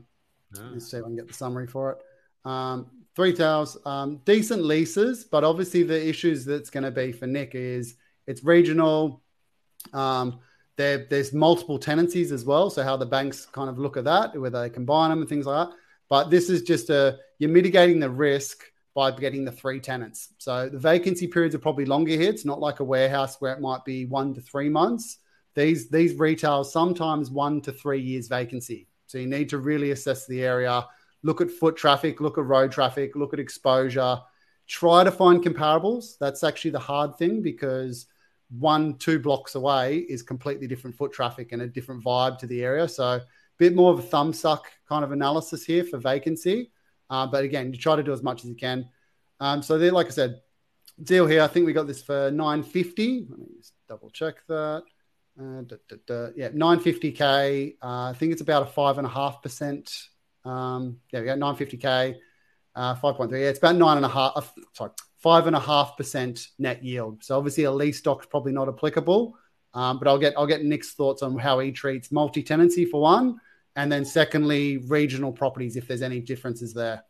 [0.56, 0.68] oh.
[0.72, 1.98] let's see if I can get the summary for it.
[2.44, 7.26] Um, three towers, um, decent leases, but obviously the issues that's going to be for
[7.26, 7.96] Nick is
[8.26, 9.22] it's regional.
[9.92, 10.40] Um,
[10.76, 12.70] there, there's multiple tenancies as well.
[12.70, 15.46] So how the banks kind of look at that, whether they combine them and things
[15.46, 15.76] like that.
[16.08, 18.64] But this is just a you're mitigating the risk
[18.94, 20.34] by getting the three tenants.
[20.38, 22.30] So the vacancy periods are probably longer here.
[22.30, 25.18] It's not like a warehouse where it might be one to three months.
[25.54, 28.88] These these retails sometimes one to three years vacancy.
[29.06, 30.86] So you need to really assess the area
[31.22, 34.18] look at foot traffic, look at road traffic, look at exposure,
[34.66, 36.16] try to find comparables.
[36.18, 38.06] That's actually the hard thing because
[38.50, 42.64] one, two blocks away is completely different foot traffic and a different vibe to the
[42.64, 42.88] area.
[42.88, 43.22] So, a
[43.58, 46.70] bit more of a thumb suck kind of analysis here for vacancy.
[47.08, 48.88] Uh, but again, you try to do as much as you can.
[49.38, 50.40] Um, so, there, like I said,
[51.02, 51.42] deal here.
[51.42, 53.26] I think we got this for 950.
[53.28, 54.82] Let me just double check that.
[55.40, 56.28] Uh, da, da, da.
[56.36, 57.76] Yeah, 950K.
[57.82, 60.08] Uh, I think it's about a 5.5%
[60.44, 62.16] um, yeah, we got 950k,
[62.74, 63.32] uh, 5.3.
[63.32, 64.32] Yeah, it's about nine and a half.
[64.36, 64.42] Uh,
[64.72, 67.22] sorry, five and a half percent net yield.
[67.22, 69.36] So obviously, a lease doc's probably not applicable.
[69.72, 73.00] Um, but I'll get I'll get Nick's thoughts on how he treats multi tenancy for
[73.00, 73.40] one,
[73.76, 77.04] and then secondly, regional properties if there's any differences there.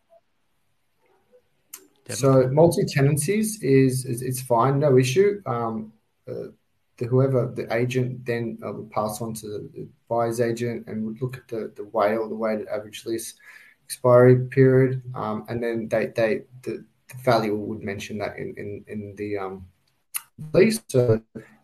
[2.09, 5.41] So multi tenancies is, is it's fine, no issue.
[5.45, 5.93] Um,
[6.29, 6.47] uh,
[7.01, 11.19] the whoever the agent then uh, would pass on to the buyer's agent and would
[11.19, 13.33] look at the the WALE, the weighted average lease
[13.85, 18.85] expiry period, um, and then they they the, the value would mention that in in,
[18.87, 19.65] in the um,
[20.53, 20.79] lease.
[20.89, 21.19] So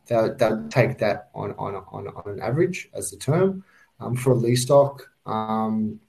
[0.07, 3.63] they'll, they'll take that on, on on on an average as the term
[3.99, 5.99] um, for a lease doc, um,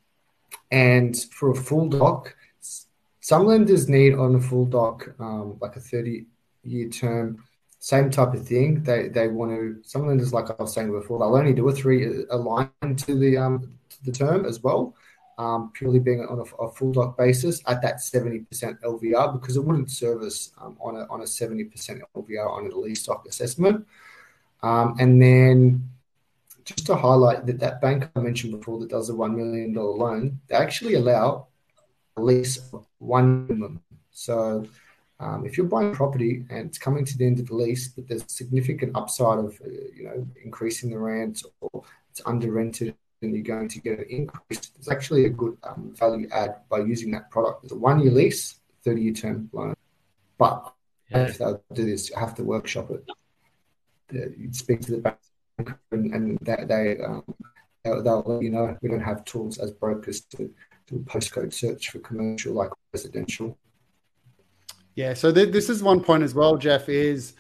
[0.71, 2.35] and for a full doc.
[3.21, 6.25] Some lenders need on a full doc um, like a 30
[6.65, 7.45] year term
[7.79, 8.83] same type of thing.
[8.83, 9.79] They they want to.
[9.83, 13.37] Some lenders, like I was saying before, they'll only do a three align to the
[13.37, 14.95] um to the term as well,
[15.39, 19.57] um, purely being on a, a full doc basis at that seventy percent LVR because
[19.57, 23.25] it wouldn't service um, on a on a seventy percent LVR on a lease doc
[23.29, 23.87] assessment.
[24.63, 25.89] Um, and then
[26.65, 29.97] just to highlight that that bank I mentioned before that does a one million dollar
[29.97, 31.47] loan, they actually allow
[32.17, 33.81] at least one minimum.
[34.11, 34.67] So
[35.21, 38.07] um, if you're buying property and it's coming to the end of the lease, but
[38.07, 43.35] there's significant upside of uh, you know increasing the rent or it's under rented and
[43.35, 47.11] you're going to get an increase, it's actually a good um, value add by using
[47.11, 47.65] that product.
[47.65, 49.75] It's a one year lease, 30 year term loan.
[50.39, 50.73] But
[51.11, 51.25] yeah.
[51.25, 53.05] if they do this, you have to workshop it.
[54.39, 57.25] You'd speak to the bank and, and they, they um,
[57.85, 58.77] they'll, they'll let you know.
[58.81, 60.51] We don't have tools as brokers to
[60.87, 63.59] do a postcode search for commercial like residential.
[64.99, 66.89] Yeah, so th- this is one point as well, Jeff.
[66.89, 67.35] Is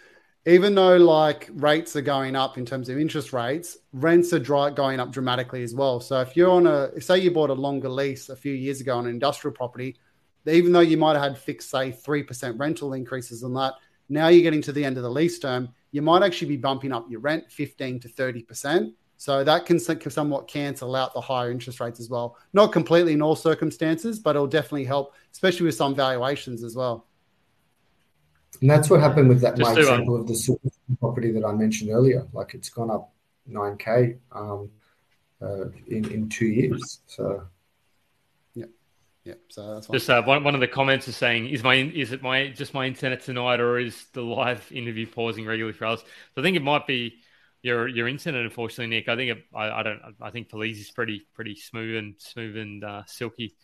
[0.47, 4.71] even though like rates are going up in terms of interest rates, rents are dry-
[4.71, 5.99] going up dramatically as well.
[5.99, 8.97] So if you're on a say you bought a longer lease a few years ago
[8.97, 9.97] on an industrial property,
[10.47, 13.75] even though you might have had fixed say three percent rental increases on that,
[14.09, 16.93] now you're getting to the end of the lease term, you might actually be bumping
[16.93, 18.95] up your rent fifteen to thirty percent.
[19.17, 22.37] So that can somewhat cancel out the higher interest rates as well.
[22.53, 27.05] Not completely in all circumstances, but it'll definitely help, especially with some valuations as well.
[28.61, 30.59] And that's what happened with that Just my example of the
[30.99, 32.27] property that I mentioned earlier.
[32.33, 33.13] Like it's gone up
[33.51, 34.19] 9k.
[34.33, 34.71] Um,
[35.41, 37.01] uh, in in two years.
[37.07, 37.45] So.
[38.55, 38.65] Yeah,
[39.25, 42.13] yeah, so that's just uh, one, one of the comments is saying, "Is my is
[42.13, 46.01] it my just my internet tonight, or is the live interview pausing regularly for us?"
[46.01, 47.19] So I think it might be
[47.63, 49.09] your your internet, unfortunately, Nick.
[49.09, 50.01] I think it, I, I don't.
[50.21, 53.55] I think Palise is pretty pretty smooth and smooth and uh, silky,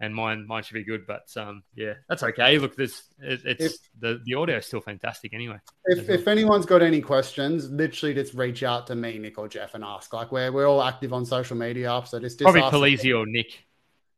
[0.00, 1.06] and mine mine should be good.
[1.06, 2.58] But um, yeah, that's okay.
[2.58, 5.58] Look, this it, it's if, the the audio is still fantastic anyway.
[5.86, 9.74] If if anyone's got any questions, literally just reach out to me, Nick or Jeff,
[9.74, 10.12] and ask.
[10.12, 13.64] Like we're we're all active on social media, so just, just probably Palise or Nick.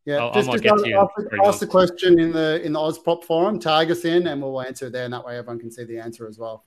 [0.04, 1.12] Yeah, I'll, just, just ask,
[1.44, 4.86] ask the question in the in the Ozprop forum, tag us in, and we'll answer
[4.86, 6.64] it there, and that way everyone can see the answer as well.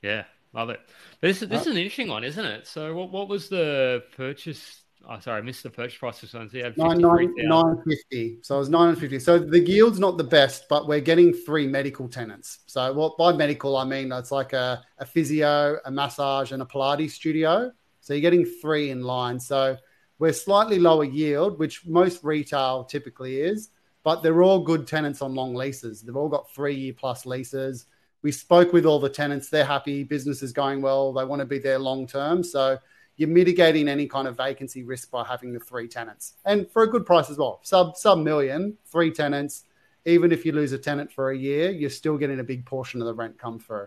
[0.00, 0.24] Yeah,
[0.54, 0.80] love it.
[1.20, 2.66] But this, this is an interesting one, isn't it?
[2.66, 4.81] So, what, what was the purchase?
[5.08, 8.38] Oh, sorry, I missed the purchase price for you nine, nine, nine fifty.
[8.42, 9.18] So it was nine fifty.
[9.18, 12.60] So the yield's not the best, but we're getting three medical tenants.
[12.66, 16.64] So what by medical I mean that's like a, a physio, a massage, and a
[16.64, 17.72] Pilates studio.
[18.00, 19.40] So you're getting three in line.
[19.40, 19.76] So
[20.18, 23.70] we're slightly lower yield, which most retail typically is,
[24.04, 26.02] but they're all good tenants on long leases.
[26.02, 27.86] They've all got three year plus leases.
[28.22, 29.48] We spoke with all the tenants.
[29.48, 30.04] They're happy.
[30.04, 31.12] Business is going well.
[31.12, 32.44] They want to be there long term.
[32.44, 32.78] So
[33.22, 36.90] you're mitigating any kind of vacancy risk by having the three tenants and for a
[36.90, 37.60] good price as well.
[37.62, 39.62] Sub sub million, three tenants.
[40.04, 43.00] Even if you lose a tenant for a year, you're still getting a big portion
[43.00, 43.86] of the rent come through.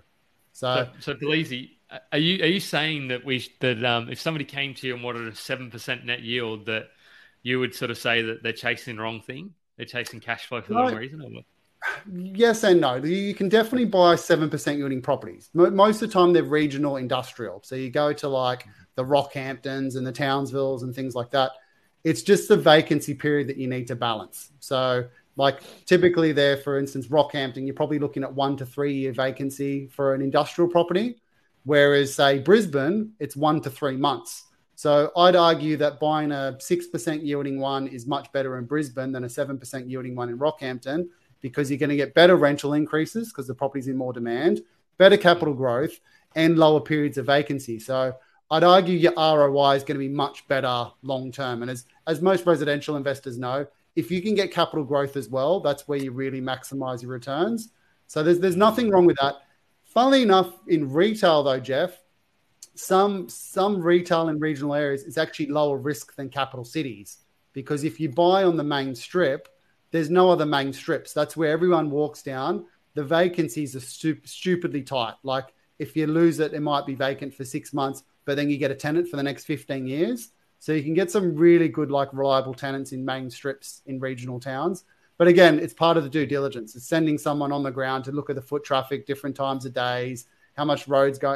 [0.54, 1.28] So, so, so.
[2.14, 5.04] Are you are you saying that we that um, if somebody came to you and
[5.04, 6.88] wanted a seven percent net yield, that
[7.44, 9.54] you would sort of say that they're chasing the wrong thing?
[9.76, 11.42] They're chasing cash flow for the wrong reason, or
[12.12, 12.96] Yes and no.
[12.96, 15.50] You can definitely buy seven percent yielding properties.
[15.54, 17.62] Most of the time, they're regional industrial.
[17.64, 18.66] So you go to like
[18.96, 21.52] the Rockhamptons and the Townsvilles and things like that.
[22.04, 24.52] It's just the vacancy period that you need to balance.
[24.60, 25.06] So,
[25.38, 29.88] like typically, there, for instance, Rockhampton, you're probably looking at one to three year vacancy
[29.88, 31.22] for an industrial property.
[31.64, 34.44] Whereas, say, Brisbane, it's one to three months.
[34.76, 39.24] So I'd argue that buying a 6% yielding one is much better in Brisbane than
[39.24, 41.08] a 7% yielding one in Rockhampton
[41.42, 44.62] because you're going to get better rental increases because the property's in more demand,
[44.98, 46.00] better capital growth,
[46.36, 47.80] and lower periods of vacancy.
[47.80, 48.14] So
[48.52, 51.62] I'd argue your ROI is going to be much better long term.
[51.62, 55.60] And as, as most residential investors know, if you can get capital growth as well,
[55.60, 57.70] that's where you really maximize your returns.
[58.08, 59.36] So there's, there's nothing wrong with that.
[59.86, 62.02] Funnily enough, in retail though, Jeff,
[62.76, 67.20] some some retail in regional areas is actually lower risk than capital cities
[67.54, 69.48] because if you buy on the main strip,
[69.96, 71.14] there's no other main strips.
[71.14, 72.66] That's where everyone walks down.
[72.96, 75.16] The vacancies are stup- stupidly tight.
[75.24, 78.58] Like if you lose it, it might be vacant for six months, but then you
[78.58, 80.32] get a tenant for the next 15 years.
[80.60, 84.40] So you can get some really good, like reliable tenants in main strips in regional
[84.40, 84.84] towns.
[85.18, 86.76] But again, it's part of the due diligence.
[86.76, 89.74] It's sending someone on the ground to look at the foot traffic, different times of
[89.74, 90.26] days,
[90.58, 91.32] how much roads go,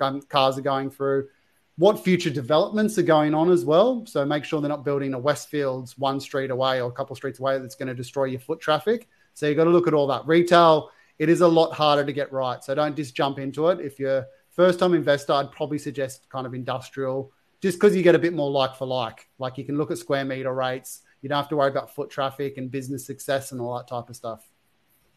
[0.00, 1.28] uh, cars are going through,
[1.76, 4.04] what future developments are going on as well.
[4.06, 7.38] So make sure they're not building a Westfields one street away or a couple streets
[7.38, 9.08] away that's going to destroy your foot traffic.
[9.34, 10.26] So you've got to look at all that.
[10.26, 12.62] Retail, it is a lot harder to get right.
[12.62, 13.80] So don't just jump into it.
[13.80, 17.32] If you're first time investor, I'd probably suggest kind of industrial,
[17.62, 19.28] just because you get a bit more like for like.
[19.38, 22.10] Like you can look at square meter rates you don't have to worry about foot
[22.10, 24.44] traffic and business success and all that type of stuff.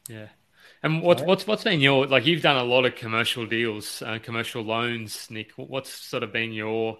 [0.07, 0.27] Yeah.
[0.85, 2.27] And what's what's what's been your like?
[2.27, 5.51] You've done a lot of commercial deals, uh, commercial loans, Nick.
[5.55, 6.99] What's sort of been your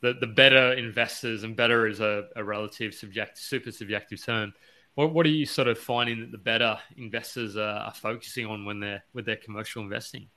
[0.00, 4.54] the the better investors and better is a, a relative subject, super subjective term.
[4.94, 8.64] What what are you sort of finding that the better investors are, are focusing on
[8.64, 10.28] when they're with their commercial investing?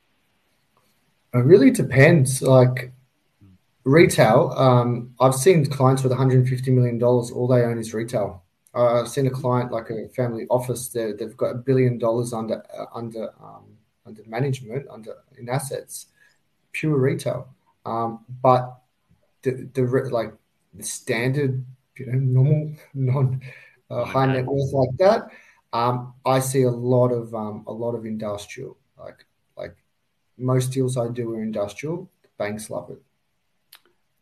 [1.33, 2.41] It really depends.
[2.41, 2.91] Like
[3.85, 7.31] Retail, um, I've seen clients with 150 million dollars.
[7.31, 8.43] All they own is retail.
[8.73, 10.89] Uh, I've seen a client like a family office.
[10.89, 13.65] They've got a billion dollars under uh, under um,
[14.05, 16.07] under management under in assets,
[16.71, 17.49] pure retail.
[17.85, 18.81] Um, but
[19.41, 20.33] the, the like
[20.73, 21.65] the standard,
[21.97, 23.41] you know, normal non
[23.89, 25.29] uh, high net worth like that.
[25.71, 28.77] Um, I see a lot of um, a lot of industrial.
[28.97, 29.25] Like
[29.57, 29.75] like
[30.37, 32.09] most deals I do are industrial.
[32.37, 33.01] Banks love it.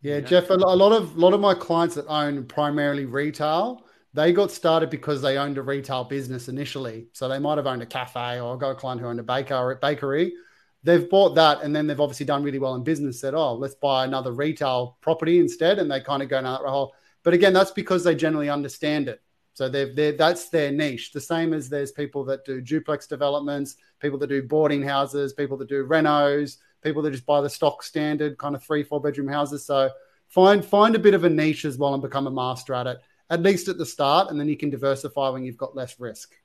[0.02, 3.84] Yeah, Jeff, a lot of a lot of my clients that own primarily retail,
[4.18, 7.06] they got started because they owned a retail business initially.
[7.14, 9.54] So they might have owned a cafe or got a client who owned a baker,
[9.54, 10.34] or bakery.
[10.82, 13.76] They've bought that and then they've obviously done really well in business, said, oh, let's
[13.76, 15.78] buy another retail property instead.
[15.78, 16.96] And they kind of go down that hole.
[17.22, 19.22] But again, that's because they generally understand it.
[19.54, 21.12] So they've, they're, that's their niche.
[21.12, 25.58] The same as there's people that do duplex developments, people that do boarding houses, people
[25.58, 29.28] that do renos, people that just buy the stock standard kind of three, four bedroom
[29.28, 29.64] houses.
[29.64, 29.92] So
[30.30, 32.98] find find a bit of a niche as well and become a master at it,
[33.30, 36.36] at least at the start, and then you can diversify when you've got less risk.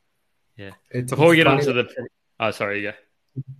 [0.57, 0.73] Yeah.
[0.91, 1.89] It's, Before we get onto the,
[2.41, 2.93] oh, sorry, yeah.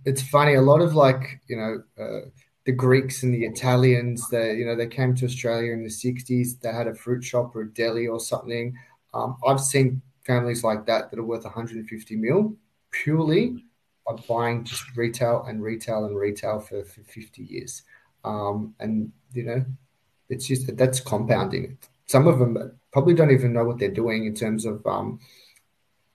[0.05, 0.55] It's funny.
[0.55, 2.29] A lot of like you know, uh,
[2.65, 4.29] the Greeks and the Italians.
[4.29, 6.59] They you know they came to Australia in the '60s.
[6.59, 8.77] They had a fruit shop or a deli or something.
[9.13, 12.55] Um, I've seen families like that that are worth 150 mil
[12.91, 13.63] purely
[14.05, 17.83] by buying just retail and retail and retail for, for 50 years.
[18.23, 19.65] Um, and you know,
[20.29, 21.77] it's just that's compounding.
[22.05, 25.19] Some of them probably don't even know what they're doing in terms of um,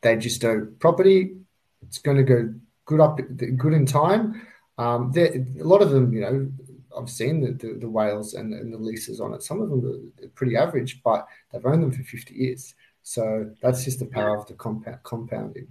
[0.01, 1.37] they just do property.
[1.83, 2.55] It's going to go
[2.87, 4.47] good up, good in time.
[4.79, 6.51] Um, a lot of them, you know,
[6.97, 9.43] I've seen the, the, the WALEs and, and, the leases on it.
[9.43, 12.75] Some of them are pretty average, but they've owned them for 50 years.
[13.03, 15.67] So that's just the power of the compound, compounding.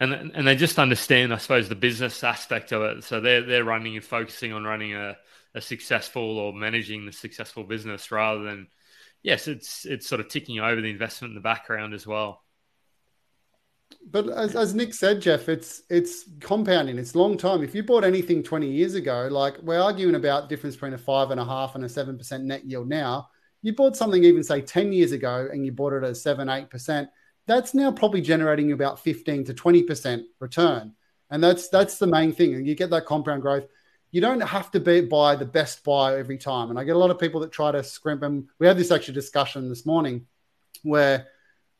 [0.00, 3.04] And, and they just understand, I suppose, the business aspect of it.
[3.04, 5.16] So they're, they're running and focusing on running a,
[5.54, 8.68] a successful or managing the successful business rather than,
[9.24, 12.44] yes, it's, it's sort of ticking over the investment in the background as well
[14.10, 16.98] but as, as Nick said, Jeff, it's it's compounding.
[16.98, 17.62] It's long time.
[17.62, 21.30] If you bought anything 20 years ago, like we're arguing about difference between a five
[21.30, 23.28] and a half and a seven percent net yield now.
[23.62, 26.68] You bought something even say 10 years ago and you bought it at seven, eight
[26.68, 27.08] percent.
[27.46, 30.94] That's now probably generating about 15 to 20 percent return.
[31.30, 32.54] And that's that's the main thing.
[32.54, 33.66] And you get that compound growth.
[34.14, 36.70] You don't have to be, buy the best buy every time.
[36.70, 38.22] And I get a lot of people that try to scrimp.
[38.22, 40.26] And we had this actually discussion this morning
[40.84, 41.26] where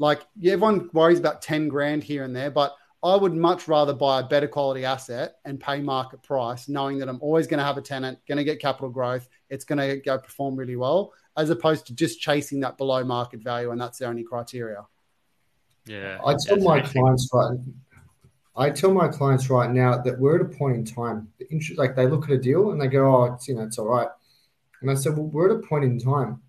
[0.01, 2.74] like yeah, everyone worries about 10 grand here and there, but
[3.05, 7.09] I would much rather buy a better quality asset and pay market price, knowing that
[7.09, 9.98] I'm always going to have a tenant, going to get capital growth, it's going to
[9.98, 13.98] go perform really well, as opposed to just chasing that below market value, and that's
[13.98, 14.85] the only criteria.
[15.86, 17.59] Yeah, I tell my clients right.
[18.56, 21.28] I tell my clients right now that we're at a point in time,
[21.76, 23.86] like they look at a deal and they go, "Oh, it's you know, it's all
[23.89, 24.09] right,"
[24.81, 26.40] and I said, "Well, we're at a point in time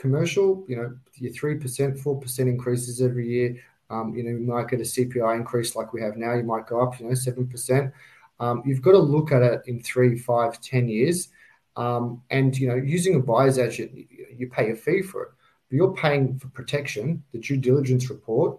[0.00, 3.56] commercial, you know, your three percent, four percent increases every year.
[3.90, 6.34] Um, you know, you might get a CPI increase like we have now.
[6.34, 7.92] You might go up, you know, seven percent.
[8.40, 11.28] Um, you've got to look at it in three, five, ten years.
[11.76, 13.92] Um, and you know, using a buyer's agent,
[14.36, 15.28] you pay a fee for it.
[15.68, 18.58] But you're paying for protection, the due diligence report,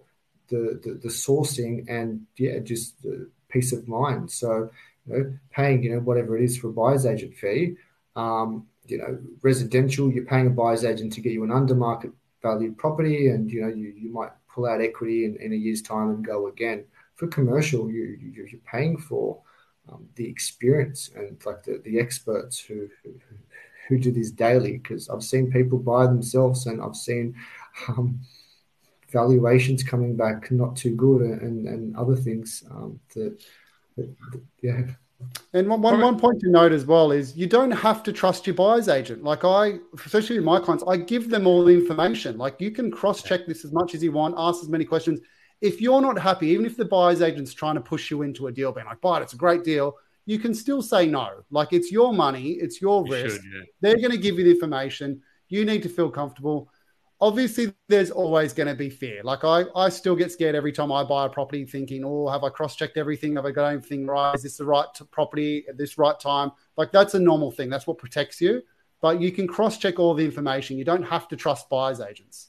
[0.52, 4.30] the the, the sourcing, and yeah, just the peace of mind.
[4.30, 4.70] So,
[5.06, 7.76] you know, paying you know whatever it is for a buyer's agent fee.
[8.14, 12.12] Um, you know, residential, you're paying a buyer's agent to get you an under market
[12.42, 15.82] value property, and you know, you, you might pull out equity in, in a year's
[15.82, 16.84] time and go again.
[17.14, 19.40] For commercial, you, you are paying for
[19.90, 23.14] um, the experience and like the, the experts who, who
[23.88, 24.78] who do this daily.
[24.78, 27.34] Because I've seen people buy themselves, and I've seen
[27.88, 28.20] um,
[29.12, 33.42] valuations coming back not too good, and and other things um, that,
[33.96, 34.82] that, that yeah
[35.54, 38.46] and one, one, one point to note as well is you don't have to trust
[38.46, 39.22] your buyer's agent.
[39.22, 39.74] Like I,
[40.04, 42.38] especially with my clients, I give them all the information.
[42.38, 45.20] Like you can cross check this as much as you want, ask as many questions.
[45.60, 48.52] If you're not happy, even if the buyer's agent's trying to push you into a
[48.52, 49.94] deal, being like, buy it, it's a great deal,
[50.26, 51.44] you can still say no.
[51.50, 53.36] Like it's your money, it's your you risk.
[53.36, 53.60] Should, yeah.
[53.80, 55.22] They're going to give you the information.
[55.48, 56.70] You need to feel comfortable
[57.22, 59.22] obviously there's always going to be fear.
[59.22, 62.42] Like I, I still get scared every time I buy a property thinking, oh, have
[62.42, 63.36] I cross-checked everything?
[63.36, 64.34] Have I got everything right?
[64.34, 66.50] Is this the right property at this right time?
[66.76, 67.70] Like that's a normal thing.
[67.70, 68.62] That's what protects you.
[69.00, 70.78] But you can cross-check all the information.
[70.78, 72.48] You don't have to trust buyers agents.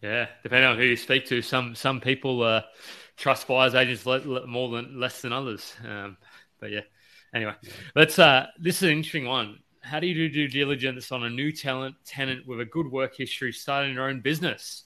[0.00, 2.62] Yeah, depending on who you speak to, some some people uh,
[3.16, 5.74] trust buyers agents more than less than others.
[5.88, 6.16] Um,
[6.60, 6.80] but yeah,
[7.32, 7.54] anyway,
[7.94, 8.18] let's.
[8.18, 11.52] Uh, this is an interesting one how do you do due diligence on a new
[11.52, 14.84] talent tenant with a good work history starting their own business?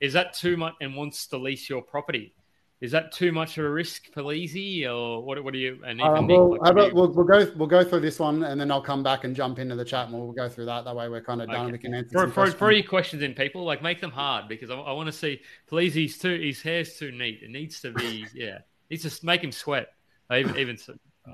[0.00, 2.34] Is that too much and wants to lease your property?
[2.82, 5.42] Is that too much of a risk for Leasy, or what?
[5.42, 5.78] What do you?
[5.86, 8.82] And uh, well, about, we'll, we'll, go we'll go through this one, and then I'll
[8.82, 10.84] come back and jump into the chat, and we'll go through that.
[10.84, 11.62] That way, we're kind of done.
[11.62, 11.72] Okay.
[11.72, 13.64] We can answer for, for, for your questions in people.
[13.64, 15.40] Like make them hard because I, I want to see.
[15.66, 16.38] Please, too.
[16.38, 17.40] His hair's too neat.
[17.42, 18.26] It needs to be.
[18.34, 18.58] yeah,
[18.90, 19.88] needs to make him sweat.
[20.30, 20.76] Even even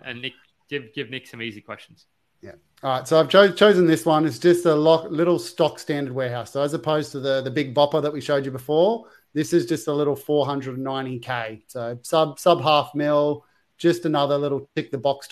[0.05, 0.35] and Nick,
[0.71, 2.07] give give Nick some easy questions.
[2.43, 2.53] Yeah.
[2.83, 3.09] All right.
[3.09, 4.27] So I've cho- chosen this one.
[4.27, 6.53] It's just a little stock standard warehouse.
[6.53, 9.67] So as opposed to the the big bopper that we showed you before, this is
[9.67, 11.63] just a little 490k.
[11.69, 13.45] So sub sub half mil.
[13.79, 15.29] Just another little tick the box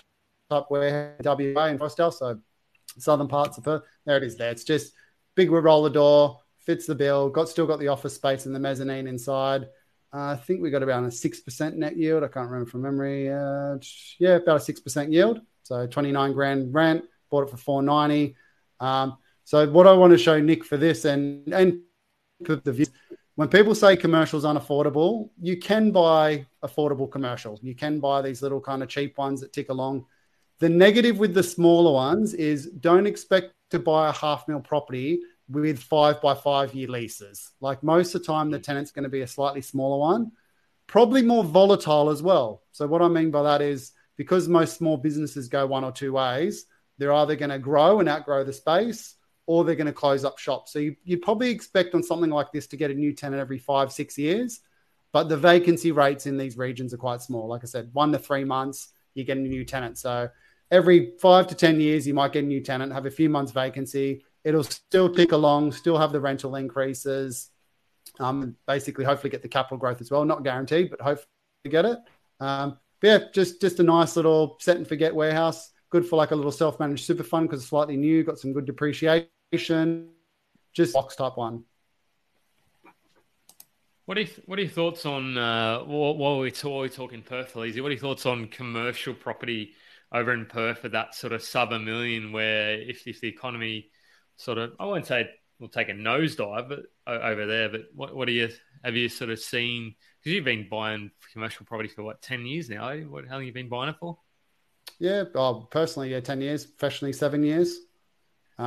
[0.49, 2.13] type warehouse WA in Forrestdale.
[2.13, 2.41] So
[2.99, 3.83] southern parts of Perth.
[4.07, 4.37] There it is.
[4.37, 4.51] There.
[4.51, 4.95] It's just
[5.35, 6.41] big roller door.
[6.59, 7.31] Fits the bill.
[7.31, 9.69] Got still got the office space and the mezzanine inside.
[10.13, 12.25] Uh, I think we got about a six percent net yield.
[12.25, 13.31] I can't remember from memory.
[13.31, 13.79] Uh,
[14.19, 15.41] yeah, about a six percent yield.
[15.63, 18.35] So 29 grand rent, bought it for 490.
[18.81, 21.81] Um, so what I want to show Nick for this and and
[22.41, 22.91] the views,
[23.35, 27.59] when people say commercials unaffordable, you can buy affordable commercial.
[27.63, 30.07] You can buy these little kind of cheap ones that tick along.
[30.59, 35.21] The negative with the smaller ones is don't expect to buy a half mil property
[35.49, 37.53] with five by five year leases.
[37.61, 40.33] Like most of the time, the tenant's going to be a slightly smaller one,
[40.87, 42.63] probably more volatile as well.
[42.73, 46.13] So what I mean by that is because most small businesses go one or two
[46.13, 46.67] ways,
[46.99, 49.15] they're either going to grow and outgrow the space
[49.47, 50.69] or they're going to close up shop.
[50.69, 53.57] So you, you probably expect on something like this to get a new tenant every
[53.57, 54.61] five, six years.
[55.13, 57.49] But the vacancy rates in these regions are quite small.
[57.49, 59.97] Like I said, one to three months, you get a new tenant.
[59.97, 60.29] So
[60.71, 63.53] every five to 10 years, you might get a new tenant, have a few months
[63.53, 64.23] vacancy.
[64.45, 67.49] It'll still tick along, still have the rental increases.
[68.19, 70.27] Um, basically, hopefully get the capital growth as well.
[70.27, 71.27] Not guaranteed, but hopefully
[71.71, 71.99] get it.
[72.39, 75.71] Um, yeah, just just a nice little set and forget warehouse.
[75.91, 78.53] Good for like a little self managed super fund because it's slightly new, got some
[78.53, 80.11] good depreciation.
[80.73, 81.65] Just box type one.
[84.07, 87.55] What are, you, what are your thoughts on uh, while, we're, while we're talking Perth,
[87.55, 87.81] Lizzie?
[87.81, 89.75] What are your thoughts on commercial property
[90.13, 92.33] over in Perth at that sort of sub a million?
[92.33, 93.91] Where if, if the economy
[94.37, 95.29] sort of I won't say
[95.61, 97.69] we'll take a nosedive, over there.
[97.69, 98.49] But what, what are you
[98.83, 99.95] have you sort of seen?
[100.23, 102.89] Because you've been buying commercial property for what ten years now?
[102.89, 103.03] Eh?
[103.03, 104.19] What how long have you been buying it for?
[104.99, 106.67] Yeah, oh, personally, yeah, ten years.
[106.67, 107.79] Professionally, seven years.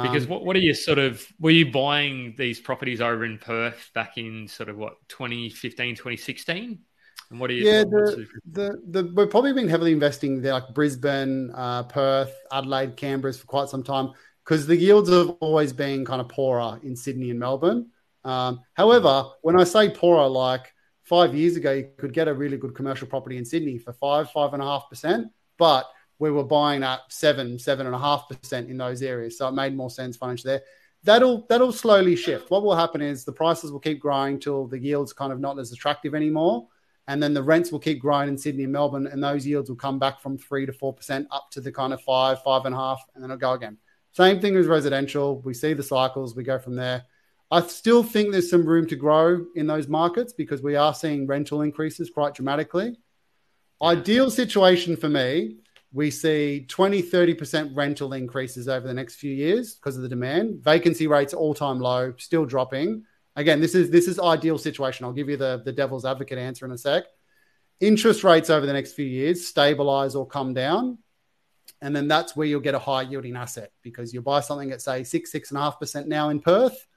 [0.02, 3.38] Because um, what, what are you sort of, were you buying these properties over in
[3.38, 6.80] Perth back in sort of what, 2015, 2016?
[7.30, 7.64] And what are you?
[7.64, 12.98] Yeah, the, the, the, we've probably been heavily investing there, like Brisbane, uh, Perth, Adelaide,
[12.98, 14.14] Canberra for quite some time
[14.44, 17.90] because the yields have always been kind of poorer in Sydney and Melbourne.
[18.24, 20.74] Um, however, when I say poorer, like
[21.14, 24.32] five years ago, you could get a really good commercial property in Sydney for five,
[24.32, 25.28] five and a half percent.
[25.60, 25.86] But
[26.18, 29.38] we were buying at seven, seven and a half percent in those areas.
[29.38, 30.64] So it made more sense financially there.
[31.04, 32.50] That'll that'll slowly shift.
[32.50, 35.60] What will happen is the prices will keep growing till the yields kind of not
[35.60, 36.68] as attractive anymore.
[37.08, 39.76] And then the rents will keep growing in Sydney and Melbourne, and those yields will
[39.76, 42.74] come back from three to four percent up to the kind of five, five and
[42.74, 43.78] a half, and then it'll go again.
[44.14, 45.42] Same thing as residential.
[45.42, 47.04] We see the cycles, we go from there.
[47.54, 51.28] I still think there's some room to grow in those markets because we are seeing
[51.28, 52.98] rental increases quite dramatically.
[53.82, 55.58] Ideal situation for me
[55.94, 60.64] we see 20, 30% rental increases over the next few years because of the demand.
[60.64, 63.04] Vacancy rates all time low, still dropping.
[63.36, 65.06] Again, this is this is ideal situation.
[65.06, 67.04] I'll give you the, the devil's advocate answer in a sec.
[67.80, 70.98] Interest rates over the next few years stabilize or come down.
[71.82, 74.82] And then that's where you'll get a high yielding asset because you'll buy something at
[74.82, 76.88] say six, six and a half percent now in Perth.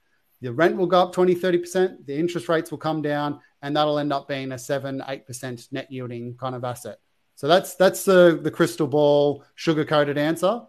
[0.41, 2.07] The rent will go up 20, 30%.
[2.07, 5.91] The interest rates will come down and that'll end up being a seven, 8% net
[5.91, 6.99] yielding kind of asset.
[7.35, 10.63] So that's that's the the crystal ball sugar coated answer.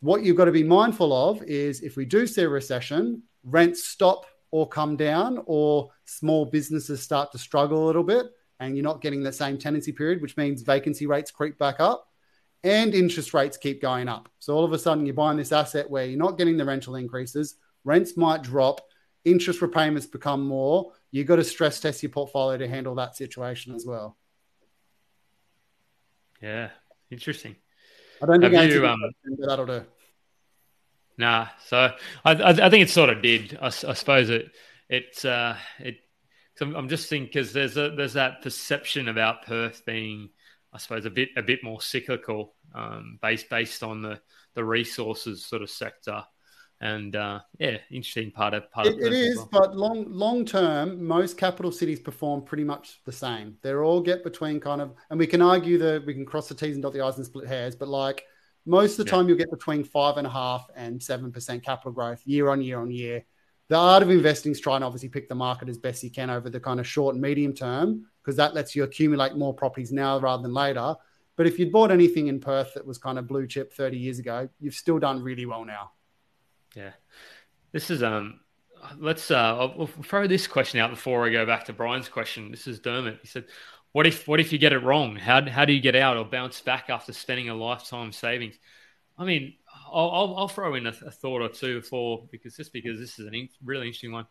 [0.00, 3.84] What you've got to be mindful of is if we do see a recession, rents
[3.84, 8.26] stop or come down, or small businesses start to struggle a little bit,
[8.58, 12.10] and you're not getting the same tenancy period, which means vacancy rates creep back up
[12.62, 14.28] and interest rates keep going up.
[14.38, 16.96] So all of a sudden, you're buying this asset where you're not getting the rental
[16.96, 18.80] increases, rents might drop,
[19.24, 20.92] interest repayments become more.
[21.10, 24.16] You've got to stress test your portfolio to handle that situation as well.
[26.40, 26.70] Yeah,
[27.10, 27.56] interesting.
[28.22, 29.00] I don't think Have you, um,
[29.38, 29.84] that'll do.
[31.18, 31.92] Nah, so
[32.24, 33.58] I, I, I, think it sort of did.
[33.60, 34.50] I, I suppose it
[34.88, 35.98] it uh, it.
[36.60, 40.30] I'm, I'm just thinking because there's a there's that perception about Perth being,
[40.72, 44.20] I suppose, a bit a bit more cyclical, um, based based on the
[44.54, 46.24] the resources sort of sector.
[46.82, 49.48] And uh, yeah, interesting part of part it, of it is, well.
[49.52, 53.58] but long long term, most capital cities perform pretty much the same.
[53.60, 56.54] They're all get between kind of, and we can argue that we can cross the
[56.54, 58.24] T's and dot the I's and split hairs, but like
[58.64, 59.16] most of the yeah.
[59.16, 62.62] time, you'll get between five and a half and seven percent capital growth year on
[62.62, 63.24] year on year.
[63.68, 66.30] The art of investing is trying to obviously pick the market as best you can
[66.30, 69.92] over the kind of short and medium term because that lets you accumulate more properties
[69.92, 70.96] now rather than later.
[71.36, 74.18] But if you'd bought anything in Perth that was kind of blue chip 30 years
[74.18, 75.92] ago, you've still done really well now.
[76.74, 76.92] Yeah,
[77.72, 78.40] this is um.
[78.98, 82.50] Let's uh, I'll, I'll throw this question out before I go back to Brian's question.
[82.50, 83.18] This is Dermot.
[83.20, 83.44] He said,
[83.92, 85.16] "What if what if you get it wrong?
[85.16, 88.58] How how do you get out or bounce back after spending a lifetime savings?"
[89.18, 89.54] I mean,
[89.92, 93.18] I'll, I'll, I'll throw in a, a, thought or two before because just because this
[93.18, 94.26] is a in, really interesting one.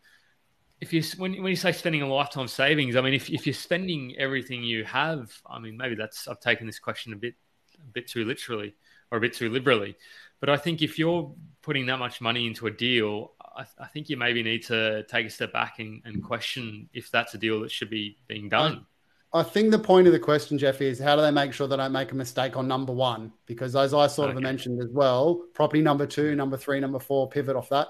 [0.80, 3.54] If you when when you say spending a lifetime savings, I mean if if you're
[3.54, 7.34] spending everything you have, I mean maybe that's I've taken this question a bit
[7.78, 8.74] a bit too literally
[9.12, 9.96] or a bit too liberally.
[10.40, 14.08] But I think if you're putting that much money into a deal, I, I think
[14.08, 17.60] you maybe need to take a step back and, and, question if that's a deal
[17.60, 18.86] that should be being done.
[19.32, 21.76] I think the point of the question, Jeff, is how do they make sure they
[21.76, 23.32] don't make a mistake on number one?
[23.46, 24.36] Because as I sort okay.
[24.36, 27.88] of mentioned as well, property number two, number three, number four, pivot off that.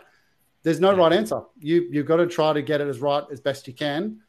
[0.62, 0.98] There's no yeah.
[0.98, 1.40] right answer.
[1.58, 4.20] You you've got to try to get it as right as best you can.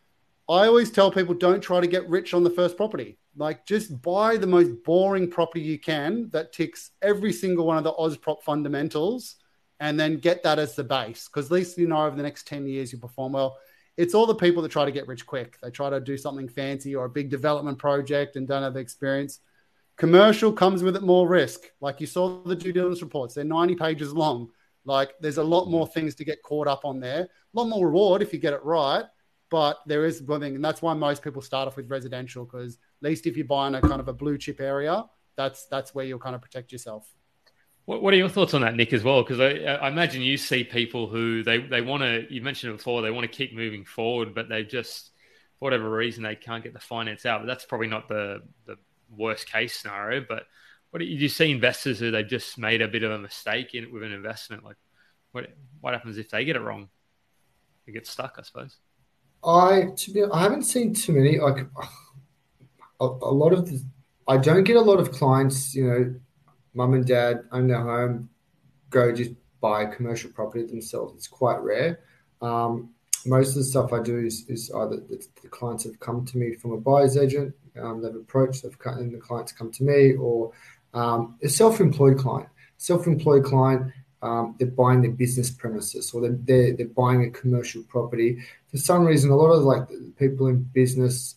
[0.52, 3.18] I always tell people don't try to get rich on the first property.
[3.38, 7.86] Like, just buy the most boring property you can that ticks every single one of
[7.86, 9.38] the Ausprop fundamentals
[9.80, 11.30] and then get that as the base.
[11.30, 13.60] Because at least you know over the next 10 years you perform well.
[13.96, 15.58] It's all the people that try to get rich quick.
[15.64, 18.82] They try to do something fancy or a big development project and don't have the
[18.82, 19.40] experience.
[19.96, 21.62] Commercial comes with it more risk.
[21.80, 24.50] Like you saw the due diligence reports, they're 90 pages long.
[24.84, 27.22] Like there's a lot more things to get caught up on there.
[27.22, 29.06] A lot more reward if you get it right.
[29.52, 32.76] But there is one thing, and that's why most people start off with residential because
[32.76, 35.04] at least if you're buying a kind of a blue chip area,
[35.36, 37.14] that's that's where you'll kind of protect yourself.
[37.86, 39.24] What, what are your thoughts on that, Nick, as well?
[39.24, 42.78] Because I, I, imagine you see people who they, they want to, you mentioned it
[42.78, 45.10] before, they want to keep moving forward, but they just,
[45.58, 47.42] for whatever reason, they can't get the finance out.
[47.42, 48.76] But that's probably not the, the
[49.10, 50.24] worst case scenario.
[50.26, 50.44] But
[50.92, 53.92] what do you see investors who they've just made a bit of a mistake in
[53.92, 54.64] with an investment?
[54.64, 54.78] Like,
[55.32, 55.48] what
[55.80, 56.90] what happens if they get it wrong?
[57.86, 58.78] They get stuck, I suppose.
[59.44, 61.40] I to be, I haven't seen too many.
[61.40, 61.66] Like
[63.00, 63.84] a, a lot of the,
[64.28, 65.76] I don't get a lot of clients.
[65.76, 66.16] You know,
[66.74, 68.30] mum and dad own their home,
[68.90, 71.14] go just buy commercial property themselves.
[71.16, 72.00] It's quite rare.
[72.42, 72.90] Um,
[73.26, 76.38] most of the stuff I do is, is either the, the, clients have come to
[76.38, 79.84] me from a buyer's agent, um, they've approached, they've come, and the clients come to
[79.84, 80.52] me, or
[80.96, 82.50] um, a self-employed client.
[82.78, 83.92] Self-employed client,
[84.22, 88.38] they're buying their business premises, or they're, they're, buying a commercial property.
[88.70, 89.88] For some reason, a lot of like
[90.18, 91.36] people in business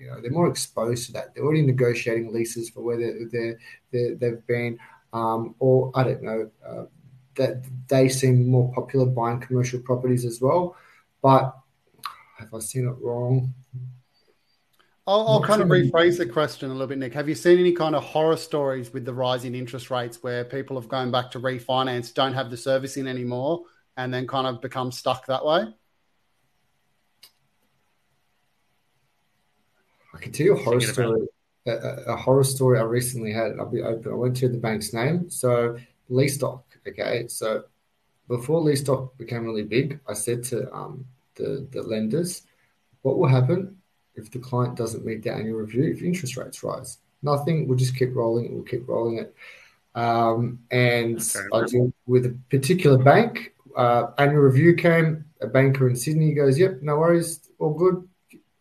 [0.00, 1.34] you know, they're more exposed to that.
[1.34, 3.58] They're already negotiating leases for where they're,
[3.92, 4.78] they're, they have been,
[5.12, 6.84] um, or I don't know, uh,
[7.36, 10.76] that they seem more popular buying commercial properties as well.
[11.22, 11.54] But
[12.38, 13.52] have I seen it wrong?
[15.10, 17.14] I'll, I'll kind of rephrase the question a little bit, Nick.
[17.14, 20.80] Have you seen any kind of horror stories with the rising interest rates where people
[20.80, 23.64] have gone back to refinance, don't have the servicing anymore,
[23.96, 25.64] and then kind of become stuck that way?
[30.14, 31.26] I can tell you a horror story.
[31.66, 33.58] A, a, horror story I recently had.
[33.58, 34.12] I'll be open.
[34.12, 35.28] I went to the bank's name.
[35.28, 35.76] So
[36.08, 36.64] lease doc.
[36.86, 37.26] Okay.
[37.26, 37.64] So
[38.28, 41.04] before lease doc became really big, I said to um,
[41.34, 42.42] the the lenders,
[43.02, 43.79] "What will happen
[44.14, 46.98] if the client doesn't meet the annual review if interest rates rise?
[47.22, 47.68] Nothing.
[47.68, 48.52] We'll just keep rolling it.
[48.52, 49.34] We'll keep rolling it."
[49.94, 51.20] Um, and
[51.52, 53.54] I deal with a particular bank.
[53.76, 55.24] Uh, annual review came.
[55.40, 58.08] A banker in Sydney goes, "Yep, no worries, all good.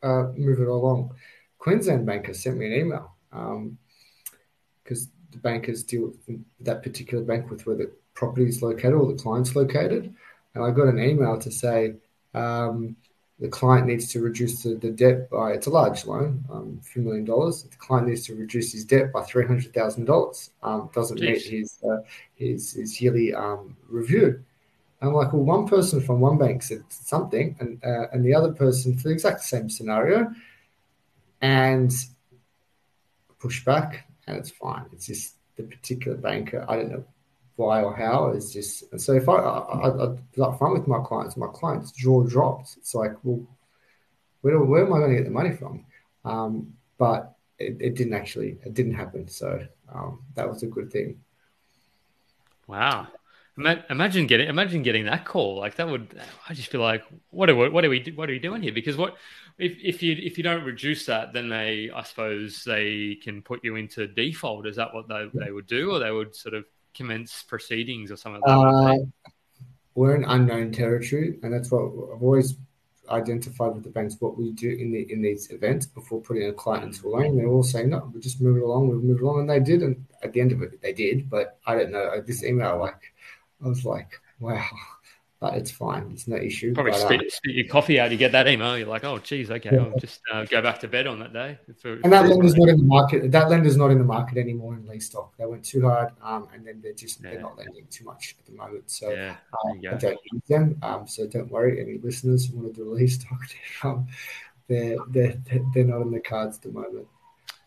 [0.02, 1.14] Uh, move it along."
[1.58, 7.50] Queensland banker sent me an email because um, the bankers deal with that particular bank
[7.50, 10.14] with where the property is located or the client's located.
[10.56, 11.96] And I got an email to say
[12.34, 12.96] um,
[13.40, 16.84] the client needs to reduce the, the, debt by, it's a large loan, um, a
[16.84, 17.64] few million dollars.
[17.64, 20.50] The client needs to reduce his debt by $300,000.
[20.62, 21.22] Um, doesn't Jeez.
[21.22, 22.02] meet his, uh,
[22.36, 24.44] his, his yearly um, review.
[25.02, 28.52] I'm like, well, one person from one bank said something, and uh, and the other
[28.52, 30.30] person for the exact same scenario
[31.40, 31.94] and
[33.40, 34.86] push back, and it's fine.
[34.92, 36.66] It's just the particular banker.
[36.68, 37.06] I don't know
[37.60, 38.30] why or how.
[38.30, 42.24] It's just so if I I, I, I fun with my clients, my clients' jaw
[42.24, 42.78] drops.
[42.78, 43.46] It's like, well,
[44.42, 45.86] where, where am I going to get the money from?
[46.24, 48.58] Um, but it, it, didn't actually.
[48.66, 49.28] It didn't happen.
[49.28, 51.20] So um, that was a good thing.
[52.66, 53.08] Wow.
[53.90, 56.18] Imagine getting imagine getting that call like that would
[56.48, 58.72] I just feel like what are we, what are we what are we doing here
[58.72, 59.18] because what
[59.58, 63.62] if if you if you don't reduce that then they I suppose they can put
[63.66, 66.64] you into default is that what they, they would do or they would sort of
[67.00, 68.96] commence proceedings or something uh,
[69.96, 72.56] we're in unknown territory and that's what I've always
[73.10, 76.54] identified with the banks what we do in the in these events before putting a
[76.54, 77.38] client into a loan.
[77.38, 79.42] They're all saying, no, we'll just move it along, we'll move along.
[79.42, 79.84] And they did.
[79.84, 81.30] And at the end of it, they did.
[81.30, 82.22] But I don't know.
[82.22, 83.14] This email, like,
[83.64, 84.66] I was like, wow,
[85.40, 86.10] but it's fine.
[86.12, 86.74] It's no issue.
[86.74, 88.12] Probably but, spit, um, spit, your coffee out.
[88.12, 88.78] You get that email.
[88.78, 89.84] You're like, oh, geez, okay, yeah.
[89.84, 91.58] I'll just uh, go back to bed on that day.
[91.82, 93.32] For, and that lender's not in the market.
[93.32, 95.34] That lender's not in the market anymore in lease doc.
[95.38, 97.32] They went too hard, um, and then they're just yeah.
[97.32, 98.92] they're not lending too much at the moment.
[98.92, 100.78] So yeah, uh, I don't use them.
[100.82, 103.40] Um, so don't worry, any listeners who want to do lease doc,
[103.84, 104.08] um,
[104.68, 105.38] they're, they're
[105.74, 107.08] they're not in the cards at the moment.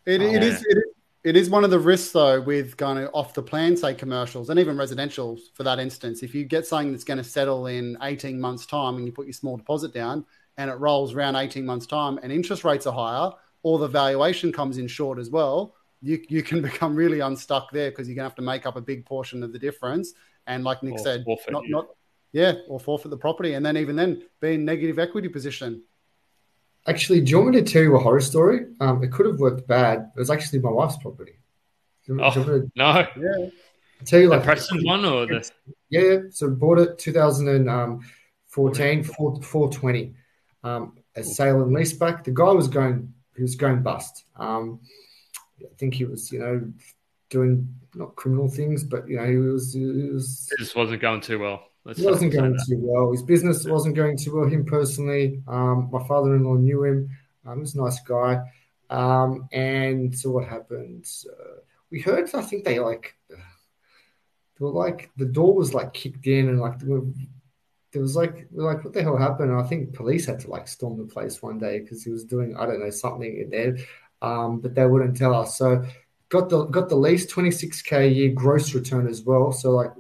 [0.05, 0.85] It, it is, It is
[1.25, 4.59] it is one of the risks, though, with going off the plan, say commercials and
[4.59, 6.23] even residential for that instance.
[6.23, 9.27] If you get something that's going to settle in 18 months' time and you put
[9.27, 10.25] your small deposit down
[10.57, 13.33] and it rolls around 18 months' time and interest rates are higher
[13.63, 17.91] or the valuation comes in short as well, you, you can become really unstuck there
[17.91, 20.15] because you're going to have to make up a big portion of the difference.
[20.49, 21.71] And like Nick or said, not, yeah.
[21.71, 21.87] not,
[22.33, 23.55] yeah, or forfeit the property.
[23.55, 25.83] And then even then, be in negative equity position.
[26.87, 28.67] Actually, do you want me to tell you a horror story?
[28.81, 30.11] Um, it could have worked bad.
[30.17, 31.35] It was actually my wife's property.
[32.11, 33.07] oh, to, no.
[33.17, 33.35] Yeah.
[33.37, 33.53] I'll
[34.05, 35.49] tell you like the Preston one or the
[35.91, 40.15] yeah, So bought it 2014, 420.
[40.65, 42.25] Um, a sale and lease back.
[42.25, 44.25] The guy was going he was going bust.
[44.37, 44.81] Um,
[45.61, 46.73] I think he was, you know,
[47.31, 51.21] doing not criminal things, but you know, he was, he was it just wasn't going
[51.21, 51.69] too well.
[51.85, 53.11] Let's he wasn't going too well.
[53.13, 54.49] His business wasn't going too well.
[54.49, 57.11] Him personally, um, my father-in-law knew him.
[57.45, 58.41] Um, he was a nice guy.
[58.89, 61.11] Um, and so what happened?
[61.29, 61.61] Uh,
[61.91, 62.33] we heard.
[62.35, 63.37] I think they like they
[64.65, 67.01] were like the door was like kicked in and like there,
[67.93, 69.51] there was like like what the hell happened?
[69.51, 72.25] And I think police had to like storm the place one day because he was
[72.25, 73.77] doing I don't know something in there,
[74.21, 75.59] um, but they wouldn't tell us.
[75.59, 75.85] So
[76.29, 79.53] got the got the lease 26k a year gross return as well.
[79.53, 79.93] So like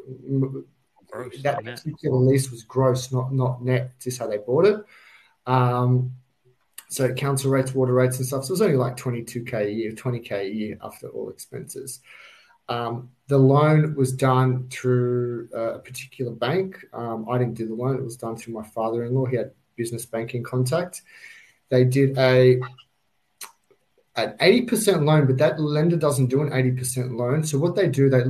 [1.13, 3.93] gross, that particular lease was gross, not not net.
[4.01, 4.85] Just how they bought it.
[5.47, 6.13] Um,
[6.89, 8.45] so council rates, water rates, and stuff.
[8.45, 12.01] So it was only like 22k a year, 20k a year after all expenses.
[12.69, 16.85] Um, the loan was done through a particular bank.
[16.93, 19.27] Um, I didn't do the loan; it was done through my father-in-law.
[19.27, 21.03] He had business banking contact.
[21.71, 22.61] They did a
[24.15, 27.45] an 80% loan, but that lender doesn't do an 80% loan.
[27.45, 28.23] So what they do, they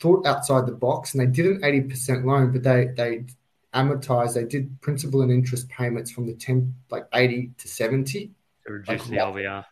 [0.00, 3.24] thought outside the box and they did an 80% loan, but they they
[3.74, 8.30] amortized, they did principal and interest payments from the 10 like 80 to 70.
[8.66, 9.64] To reduce like, the LVR.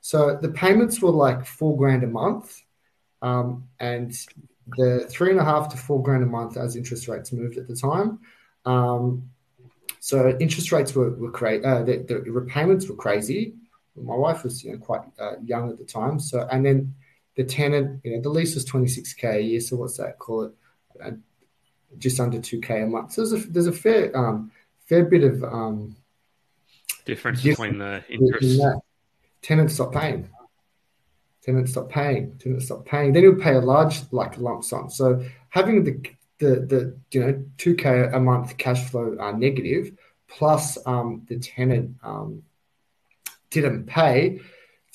[0.00, 2.62] So the payments were like four grand a month.
[3.20, 4.12] Um, and
[4.76, 7.68] the three and a half to four grand a month as interest rates moved at
[7.68, 8.20] the time.
[8.64, 9.30] Um,
[10.00, 11.64] so interest rates were, were crazy.
[11.64, 13.54] Uh, the, the, repayments were crazy
[14.02, 16.18] my wife was you know quite uh, young at the time.
[16.18, 16.94] So and then
[17.38, 19.60] the tenant, you know, the lease was twenty six k a year.
[19.60, 20.18] So what's that?
[20.18, 20.52] Call it
[21.02, 21.12] uh,
[21.96, 23.12] just under two k a month.
[23.12, 24.50] So there's a there's a fair um,
[24.86, 25.96] fair bit of um,
[27.04, 28.60] difference, between the interest.
[29.40, 30.28] Tenants stop paying.
[31.44, 32.36] Tenants stop paying.
[32.38, 33.12] Tenants stop paying.
[33.12, 34.90] Then you'll pay a large like lump sum.
[34.90, 35.94] So having the
[36.40, 39.92] the the you know two k a month cash flow uh, negative
[40.26, 42.42] plus um, the tenant um,
[43.50, 44.40] didn't pay.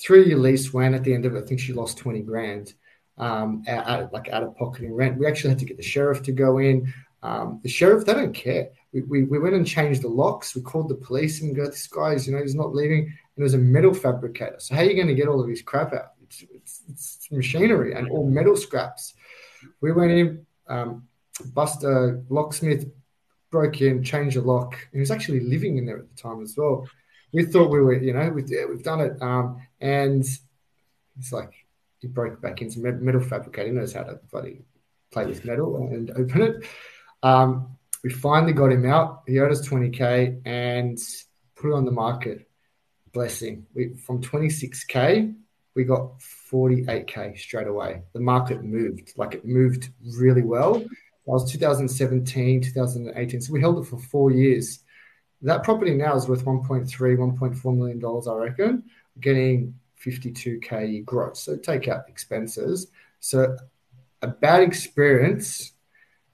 [0.08, 1.42] Year lease went at the end of it.
[1.42, 2.74] I think she lost 20 grand,
[3.18, 5.18] um, out, out, like out of pocketing rent.
[5.18, 6.92] We actually had to get the sheriff to go in.
[7.22, 8.68] Um, the sheriff, they don't care.
[8.92, 10.54] We, we, we, went and changed the locks.
[10.54, 13.04] We called the police and go, this guy's, you know, he's not leaving.
[13.04, 14.56] And it was a metal fabricator.
[14.58, 16.12] So how are you going to get all of his crap out?
[16.22, 19.14] It's, it's, it's machinery and all metal scraps.
[19.80, 21.08] We went in, um,
[21.46, 22.86] Buster locksmith
[23.50, 24.76] broke in, changed the lock.
[24.92, 26.86] He was actually living in there at the time as well
[27.34, 29.20] we thought we were, you know, we've, we've done it.
[29.20, 30.24] Um, and
[31.18, 31.52] it's like
[31.98, 34.62] he broke back into metal fabricating, knows how to bloody
[35.10, 36.66] play with metal and open it.
[37.22, 39.22] Um, we finally got him out.
[39.26, 40.96] He owed us 20K and
[41.56, 42.48] put it on the market.
[43.12, 43.66] Blessing.
[43.74, 45.34] We, from 26K,
[45.74, 46.20] we got
[46.52, 48.02] 48K straight away.
[48.12, 49.88] The market moved, like it moved
[50.18, 50.74] really well.
[50.74, 50.88] That
[51.32, 53.40] was 2017, 2018.
[53.40, 54.83] So we held it for four years
[55.44, 58.84] that property now is worth 1.3, 1.4 million dollars, I reckon,
[59.20, 61.40] getting 52k gross.
[61.40, 62.88] So take out expenses.
[63.20, 63.56] So
[64.22, 65.72] a bad experience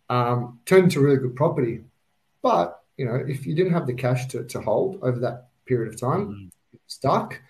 [0.08, 1.80] um, turned into really good property.
[2.42, 5.92] But you know, if you didn't have the cash to, to hold over that period
[5.92, 6.50] of time, mm.
[6.86, 7.40] stuck.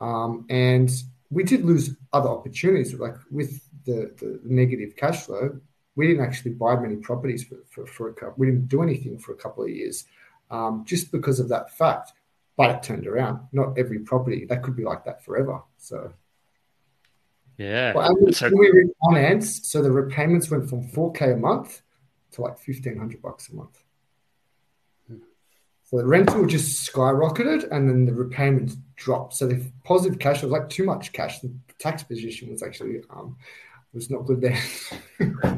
[0.00, 0.90] Um, and
[1.30, 5.58] we did lose other opportunities, like with the, the negative cash flow.
[5.96, 8.34] We didn't actually buy many properties for, for, for a couple.
[8.36, 10.04] We didn't do anything for a couple of years
[10.50, 12.12] um, just because of that fact.
[12.56, 13.40] But it turned around.
[13.52, 15.62] Not every property that could be like that forever.
[15.78, 16.12] So
[17.56, 21.82] yeah, well, and so- we refinance, so the repayments went from four k a month
[22.32, 23.82] to like fifteen hundred bucks a month.
[25.84, 29.34] So the rental just skyrocketed, and then the repayments dropped.
[29.34, 31.40] So the positive cash was like too much cash.
[31.40, 33.36] The tax position was actually um,
[33.92, 34.58] was not good there.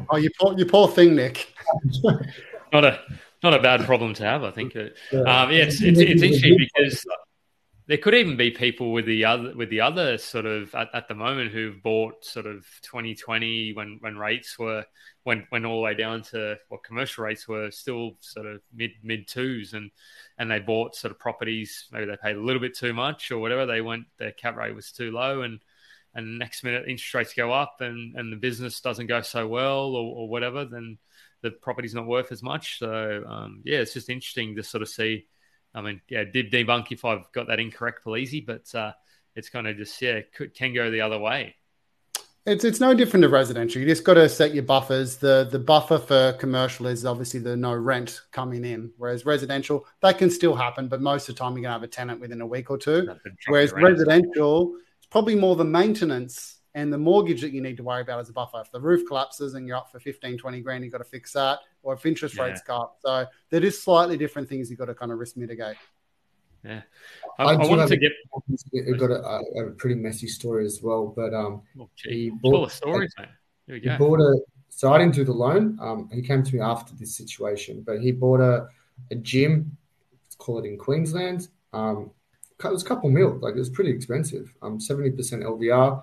[0.09, 1.53] oh, you poor, you poor thing, Nick.
[2.73, 2.99] not a
[3.43, 4.75] not a bad problem to have, I think.
[4.75, 7.05] Um, yeah, it's, it's, it's interesting because
[7.87, 11.07] there could even be people with the other with the other sort of at, at
[11.07, 14.85] the moment who've bought sort of 2020 when when rates were
[15.25, 18.91] went went all the way down to what commercial rates were still sort of mid
[19.03, 19.91] mid twos and
[20.37, 23.39] and they bought sort of properties maybe they paid a little bit too much or
[23.39, 25.59] whatever they went their cap rate was too low and
[26.15, 29.95] and next minute interest rates go up and and the business doesn't go so well
[29.95, 30.97] or, or whatever then
[31.43, 32.79] the property's not worth as much.
[32.79, 35.27] So um, yeah, it's just interesting to sort of see.
[35.75, 38.93] I mean, yeah, did debunk if I've got that incorrect, easy, but uh,
[39.35, 41.55] it's kind of just yeah, could, can go the other way.
[42.45, 43.81] It's it's no different to residential.
[43.81, 45.17] You just got to set your buffers.
[45.17, 50.17] The the buffer for commercial is obviously the no rent coming in, whereas residential that
[50.17, 52.47] can still happen, but most of the time you're gonna have a tenant within a
[52.47, 53.07] week or two.
[53.47, 54.75] Whereas residential,
[55.13, 58.33] probably more the maintenance and the mortgage that you need to worry about as a
[58.33, 58.59] buffer.
[58.61, 61.33] If the roof collapses and you're up for 15, 20 grand, you've got to fix
[61.33, 61.59] that.
[61.83, 62.45] Or if interest yeah.
[62.45, 62.97] rates go up.
[62.99, 65.75] So there is slightly different things you've got to kind of risk mitigate.
[66.63, 66.81] Yeah.
[67.37, 68.11] I, I, I wanted to get.
[68.35, 73.13] I've got a, a, pretty messy story as well, but um, oh, he bought stories,
[73.19, 73.27] man.
[73.67, 73.91] Here we go.
[73.91, 74.39] He bought a.
[74.69, 75.77] So I didn't do the loan.
[75.79, 78.67] Um, he came to me after this situation, but he bought a,
[79.11, 79.77] a gym.
[80.23, 81.49] Let's call it in Queensland.
[81.71, 82.09] Um,
[82.59, 83.39] it was a couple mil.
[83.39, 84.53] Like it was pretty expensive.
[84.61, 86.01] Um, seventy percent LVR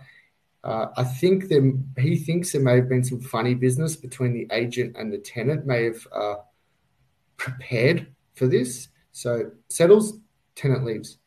[0.62, 4.46] Uh, I think there, he thinks there may have been some funny business between the
[4.52, 6.36] agent and the tenant, may have uh,
[7.36, 8.88] prepared for this.
[9.12, 10.18] So settles,
[10.54, 11.18] tenant leaves.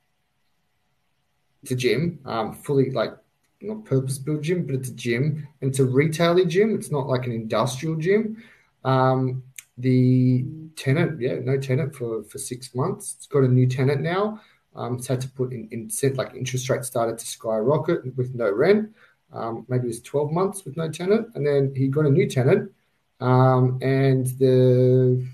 [1.63, 3.13] It's a gym, um, fully like
[3.61, 6.75] not purpose built gym, but it's a gym and it's a retail gym.
[6.75, 8.43] It's not like an industrial gym.
[8.83, 9.43] Um,
[9.77, 10.45] the
[10.75, 13.15] tenant, yeah, no tenant for, for six months.
[13.17, 14.41] It's got a new tenant now.
[14.75, 18.89] Um, had to put in, in like interest rates started to skyrocket with no rent.
[19.31, 22.27] Um, maybe it was 12 months with no tenant, and then he got a new
[22.27, 22.71] tenant,
[23.19, 25.25] um, and the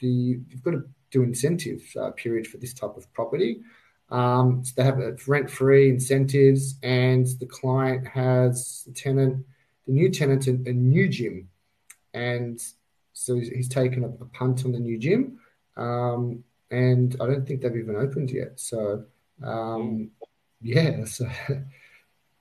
[0.00, 3.60] the you've got to do incentive uh, period for this type of property.
[4.10, 9.44] Um, so they have rent free incentives, and the client has the tenant,
[9.86, 11.48] the new tenant, a, a new gym,
[12.14, 12.62] and
[13.12, 15.38] so he's, he's taken a, a, punt on the new gym,
[15.76, 18.58] um, and I don't think they've even opened yet.
[18.58, 19.04] So
[19.44, 20.10] um,
[20.60, 21.28] yeah, so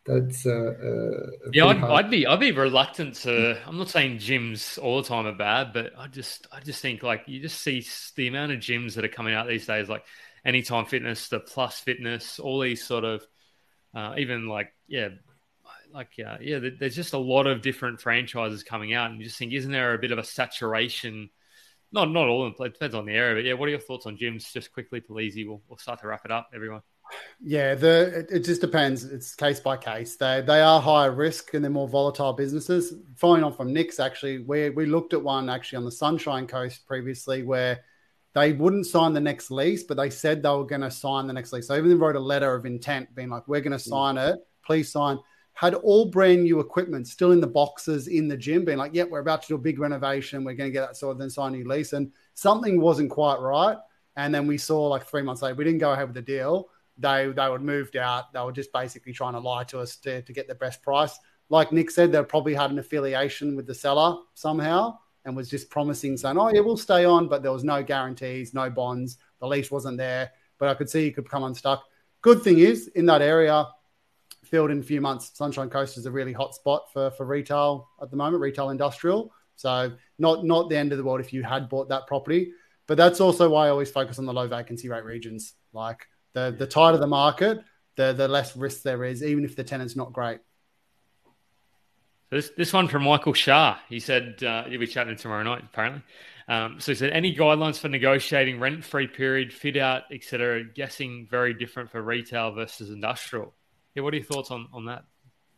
[0.05, 1.65] that's uh, uh, yeah.
[1.65, 3.61] I'd, I'd, be I'd be reluctant to.
[3.67, 7.03] I'm not saying gyms all the time are bad, but I just I just think
[7.03, 7.85] like you just see
[8.15, 10.05] the amount of gyms that are coming out these days, like
[10.43, 13.23] Anytime Fitness, the Plus Fitness, all these sort of
[13.93, 15.09] uh, even like yeah,
[15.93, 16.59] like yeah, yeah.
[16.79, 19.93] There's just a lot of different franchises coming out, and you just think, isn't there
[19.93, 21.29] a bit of a saturation?
[21.93, 22.65] Not not all of them.
[22.65, 23.53] It depends on the area, but yeah.
[23.53, 24.51] What are your thoughts on gyms?
[24.51, 25.35] Just quickly, please.
[25.35, 26.81] We'll, we'll start to wrap it up, everyone.
[27.43, 29.03] Yeah, the it, it, just depends.
[29.03, 30.15] It's case by case.
[30.15, 32.93] They they are higher risk and they're more volatile businesses.
[33.17, 36.85] Following on from Nick's, actually, we we looked at one actually on the Sunshine Coast
[36.87, 37.81] previously where
[38.33, 41.33] they wouldn't sign the next lease, but they said they were going to sign the
[41.33, 41.67] next lease.
[41.67, 43.89] So even wrote a letter of intent, being like, "We're going to hmm.
[43.89, 44.39] sign it.
[44.65, 45.19] Please sign."
[45.53, 49.09] Had all brand new equipment still in the boxes in the gym, being like, "Yep,
[49.09, 50.43] we're about to do a big renovation.
[50.43, 53.39] We're going to get that sorted, then sign a new lease." And something wasn't quite
[53.39, 53.77] right.
[54.15, 56.69] And then we saw like three months later, we didn't go ahead with the deal
[57.01, 58.31] they they were moved out.
[58.31, 61.17] They were just basically trying to lie to us to, to get the best price.
[61.49, 65.69] Like Nick said, they probably had an affiliation with the seller somehow and was just
[65.69, 69.17] promising saying, "Oh yeah, we'll stay on," but there was no guarantees, no bonds.
[69.39, 71.83] The lease wasn't there, but I could see he could come unstuck.
[72.21, 73.67] Good thing is in that area,
[74.51, 77.89] filled in a few months, Sunshine Coast is a really hot spot for for retail
[78.01, 79.33] at the moment, retail industrial.
[79.55, 82.51] So not not the end of the world if you had bought that property.
[82.87, 85.53] But that's also why I always focus on the low vacancy rate regions.
[85.73, 87.59] Like the the tighter the market,
[87.95, 90.39] the the less risk there is, even if the tenant's not great.
[92.29, 93.77] This this one from Michael Shah.
[93.87, 96.01] He said uh, you'll be chatting tomorrow night, apparently.
[96.47, 100.63] Um, so he said any guidelines for negotiating rent free period, fit out, etc.
[100.63, 103.53] Guessing very different for retail versus industrial.
[103.95, 105.05] Yeah, what are your thoughts on on that?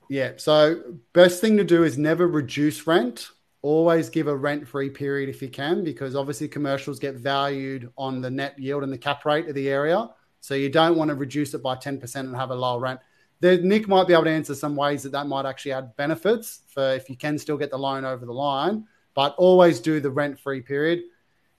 [0.09, 3.29] Yeah, so best thing to do is never reduce rent.
[3.61, 8.21] Always give a rent free period if you can, because obviously commercials get valued on
[8.21, 10.09] the net yield and the cap rate of the area.
[10.41, 12.99] So you don't want to reduce it by 10% and have a lower rent.
[13.39, 16.61] The, Nick might be able to answer some ways that that might actually add benefits
[16.67, 18.85] for if you can still get the loan over the line,
[19.15, 21.03] but always do the rent free period.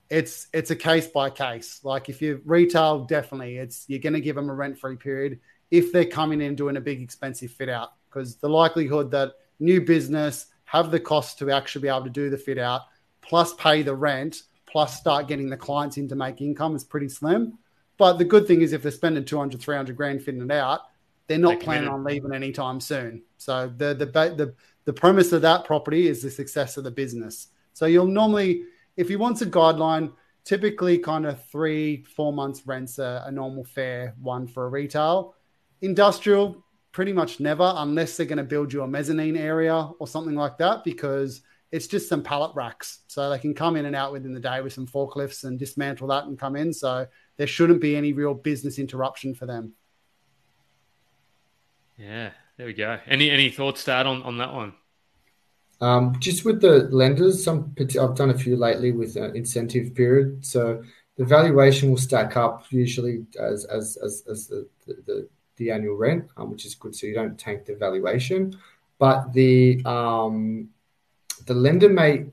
[0.09, 1.79] It's it's a case by case.
[1.83, 5.39] Like if you retail, definitely it's you're going to give them a rent free period
[5.71, 9.81] if they're coming in doing a big expensive fit out because the likelihood that new
[9.81, 12.81] business have the cost to actually be able to do the fit out
[13.21, 14.43] plus pay the rent
[14.75, 17.57] plus start getting the clients in to make income is pretty slim.
[17.97, 20.81] But the good thing is, if they're spending 200, 300 grand fitting it out,
[21.27, 23.23] they're not planning on leaving anytime soon.
[23.37, 27.47] So the, the the the premise of that property is the success of the business.
[27.73, 28.63] So you'll normally,
[28.97, 30.11] if you want a guideline,
[30.43, 35.35] typically kind of three, four months rents a, a normal fair one for a retail.
[35.85, 40.35] Industrial, pretty much never, unless they're going to build you a mezzanine area or something
[40.35, 41.41] like that, because
[41.71, 42.99] it's just some pallet racks.
[43.07, 46.07] So they can come in and out within the day with some forklifts and dismantle
[46.07, 46.73] that and come in.
[46.73, 47.07] So
[47.37, 49.73] there shouldn't be any real business interruption for them.
[51.97, 52.99] Yeah, there we go.
[53.07, 54.73] Any any thoughts to add on, on that one?
[55.81, 60.45] Um, just with the lenders, some I've done a few lately with an incentive period.
[60.45, 60.83] So
[61.17, 65.29] the valuation will stack up usually as as as, as the, the, the
[65.71, 66.95] annual rent, um, which is good.
[66.95, 68.57] So you don't tank the valuation,
[68.97, 70.69] but the um,
[71.45, 72.25] the lender may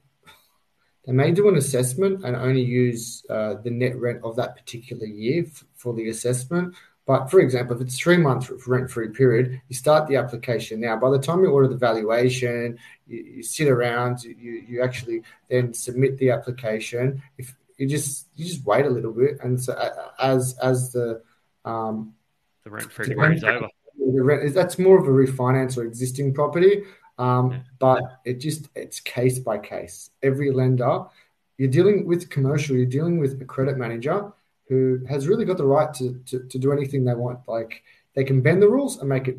[1.05, 5.05] they may do an assessment and only use uh, the net rent of that particular
[5.05, 6.75] year f- for the assessment.
[7.05, 10.97] But for example, if it's three month rent free period, you start the application now.
[10.97, 12.79] By the time you order the valuation,
[13.09, 17.21] you, you sit around, you, you actually then submit the application.
[17.39, 19.75] If you just you just wait a little bit, and so
[20.21, 21.23] as as the
[21.65, 22.15] um,
[22.65, 26.33] the rent free period is over, the rent, that's more of a refinance or existing
[26.35, 26.85] property.
[27.19, 27.59] Um, yeah.
[27.79, 30.11] But it just it's case by case.
[30.23, 31.05] Every lender,
[31.59, 34.33] you're dealing with commercial, you're dealing with a credit manager
[34.69, 37.41] who has really got the right to, to, to do anything they want.
[37.47, 37.83] Like
[38.15, 39.39] they can bend the rules and make it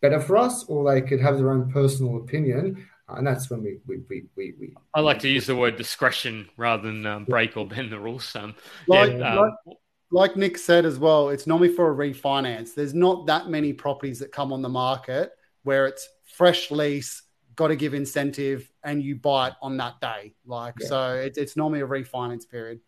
[0.00, 2.86] better for us, or they could have their own personal opinion.
[3.08, 5.76] Uh, and that's when we we, we, we, we I like to use the word
[5.76, 8.34] discretion rather than um, break or bend the rules.
[8.34, 8.54] Um,
[8.88, 9.76] like, yeah, um, like,
[10.10, 12.74] like Nick said as well, it's normally for a refinance.
[12.74, 15.32] There's not that many properties that come on the market
[15.62, 17.22] where it's fresh lease,
[17.56, 20.34] got to give incentive, and you buy it on that day.
[20.46, 20.86] Like yeah.
[20.88, 22.80] so, it, it's normally a refinance period.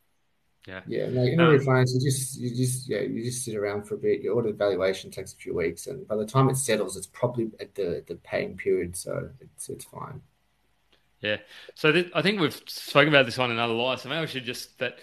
[0.66, 1.08] Yeah, yeah.
[1.08, 3.94] No, in a um, refinance, you just you just yeah you just sit around for
[3.94, 4.20] a bit.
[4.20, 7.50] Your order valuation takes a few weeks, and by the time it settles, it's probably
[7.60, 10.20] at the the paying period, so it's it's fine.
[11.20, 11.36] Yeah.
[11.76, 14.00] So th- I think we've spoken about this on another live.
[14.00, 14.98] So maybe we should just that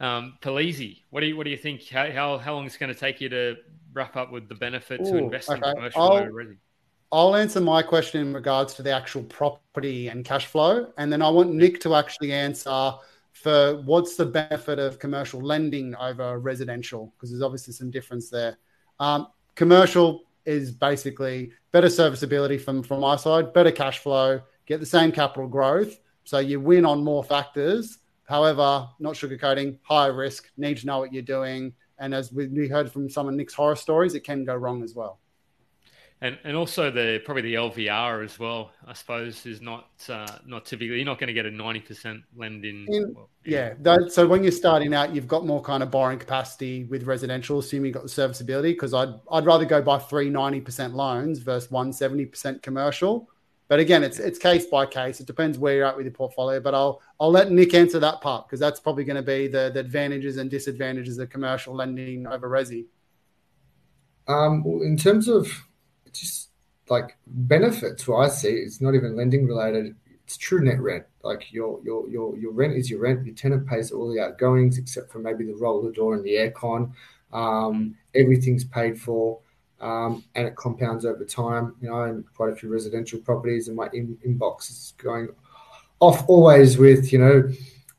[0.00, 1.02] um, Palise.
[1.10, 1.88] What do you what do you think?
[1.88, 3.56] How how, how long is it going to take you to
[3.92, 5.70] wrap up with the benefits Ooh, of investing okay.
[5.70, 6.28] in commercial I'll,
[7.12, 11.22] I'll answer my question in regards to the actual property and cash flow, and then
[11.22, 12.92] I want Nick to actually answer
[13.32, 18.58] for what's the benefit of commercial lending over residential because there's obviously some difference there.
[18.98, 24.86] Um, commercial is basically better serviceability from from my side, better cash flow, get the
[24.86, 27.98] same capital growth, so you win on more factors.
[28.26, 32.90] However, not sugarcoating, high risk, need to know what you're doing, and as we heard
[32.90, 35.20] from some of Nick's horror stories, it can go wrong as well
[36.22, 38.70] and and also the probably the LVR as well.
[38.86, 42.22] I suppose is not uh, not typically you're not going to get a ninety percent
[42.34, 42.86] lend in.
[42.88, 46.18] in well, yeah, that, so when you're starting out, you've got more kind of borrowing
[46.18, 48.72] capacity with residential, assuming you've got the serviceability.
[48.72, 53.28] Because I'd I'd rather go buy three 90 percent loans versus one 70 percent commercial.
[53.68, 55.20] But again, it's it's case by case.
[55.20, 56.60] It depends where you're at with your portfolio.
[56.60, 59.70] But I'll I'll let Nick answer that part because that's probably going to be the,
[59.74, 62.86] the advantages and disadvantages of commercial lending over resi.
[64.28, 65.66] Um, in terms of
[66.12, 66.50] just
[66.88, 69.96] like benefits what I see, it's not even lending related.
[70.24, 71.04] It's true net rent.
[71.22, 73.26] Like your your your your rent is your rent.
[73.26, 76.92] Your tenant pays all the outgoings except for maybe the roller door and the aircon.
[77.32, 79.40] Um, everything's paid for,
[79.80, 81.74] um, and it compounds over time.
[81.80, 85.28] You know, and quite a few residential properties, and my in- inbox is going
[86.00, 87.50] off always with you know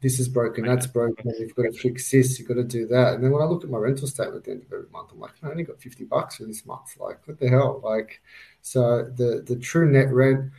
[0.01, 3.15] this is broken, that's broken, you've got to fix this, you've got to do that.
[3.15, 5.09] And then when I look at my rental statement at the end of every month,
[5.11, 6.95] I'm like, I only got 50 bucks for this month.
[6.99, 7.81] Like, what the hell?
[7.83, 8.21] Like,
[8.61, 10.51] so the the true net rent,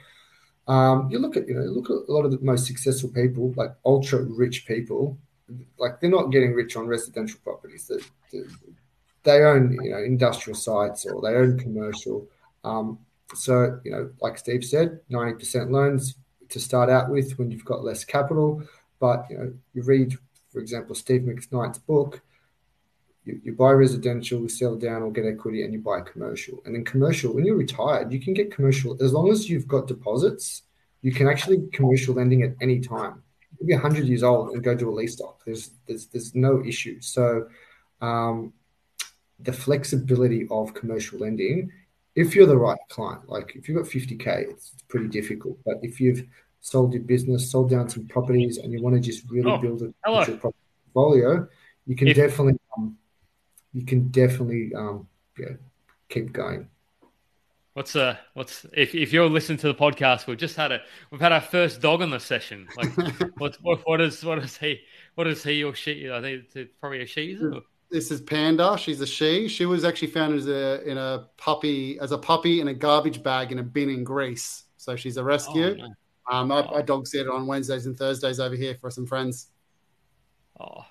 [0.67, 3.53] um, you look at, you know, look at a lot of the most successful people,
[3.57, 5.17] like ultra rich people,
[5.79, 7.91] like they're not getting rich on residential properties.
[9.23, 12.27] They own, you know, industrial sites or they own commercial.
[12.65, 12.99] Um,
[13.35, 16.17] so, you know, like Steve said, 90% loans
[16.49, 18.63] to start out with when you've got less capital.
[19.01, 20.17] But you know, you read,
[20.51, 22.21] for example, Steve McKnight's book.
[23.25, 26.63] You, you buy residential, you sell down or get equity, and you buy commercial.
[26.65, 29.87] And then commercial, when you're retired, you can get commercial as long as you've got
[29.87, 30.63] deposits.
[31.03, 33.23] You can actually commercial lending at any time.
[33.53, 35.43] You can be 100 years old and go do a lease doc.
[35.45, 37.01] There's there's there's no issue.
[37.01, 37.49] So
[38.01, 38.53] um,
[39.41, 41.71] the flexibility of commercial lending,
[42.15, 45.59] if you're the right client, like if you've got 50k, it's pretty difficult.
[45.65, 46.27] But if you've
[46.61, 49.83] sold your business, sold down some properties, and you want to just really oh, build
[49.83, 51.49] a portfolio,
[51.87, 52.97] you can if, definitely um,
[53.73, 55.07] you can definitely um,
[55.39, 55.55] yeah,
[56.09, 56.69] keep going.
[57.75, 60.81] What's uh what's if, if you're listening to the podcast, we've just had a
[61.13, 62.67] we've had our first dog on the session.
[62.77, 62.91] Like
[63.39, 64.81] what what what is what is he
[65.15, 66.11] what is he or she?
[66.11, 67.33] I think it's probably a she.
[67.33, 67.63] Is it?
[67.91, 68.77] This is Panda.
[68.79, 69.49] She's a she.
[69.49, 73.23] She was actually found as a in a puppy as a puppy in a garbage
[73.23, 74.65] bag in a bin in Greece.
[74.77, 75.79] So she's a rescue.
[76.31, 79.49] Oh, um, I, I dog sit on Wednesdays and Thursdays over here for some friends.
[80.61, 80.85] Oh,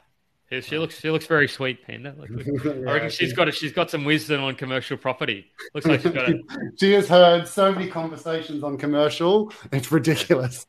[0.52, 2.16] yeah, she looks she looks very sweet, Panda.
[2.18, 5.46] Like, yeah, I reckon she's got a, she's got some wisdom on commercial property.
[5.76, 6.30] Looks like she's got.
[6.30, 6.40] A...
[6.80, 9.52] she has heard so many conversations on commercial.
[9.74, 10.66] It's ridiculous.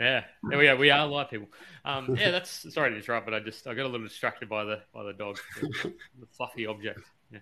[0.00, 0.76] Yeah, there we are.
[0.76, 1.48] We are live people.
[1.84, 4.64] Um, yeah, that's sorry to interrupt, but I just I got a little distracted by
[4.64, 7.00] the by the dog, the, the fluffy object.
[7.30, 7.38] Yeah.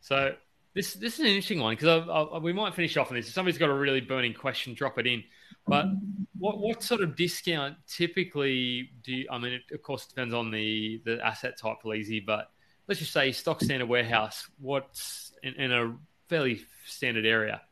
[0.00, 0.34] So
[0.74, 3.28] this this is an interesting one because we might finish off on this.
[3.28, 5.22] If somebody's got a really burning question, drop it in.
[5.66, 5.86] But
[6.36, 9.26] what what sort of discount typically do you?
[9.30, 12.18] I mean, it, of course, it depends on the the asset type, easy.
[12.18, 12.50] But
[12.88, 14.48] let's just say stock standard warehouse.
[14.58, 15.96] What's in, in a
[16.28, 17.62] fairly standard area?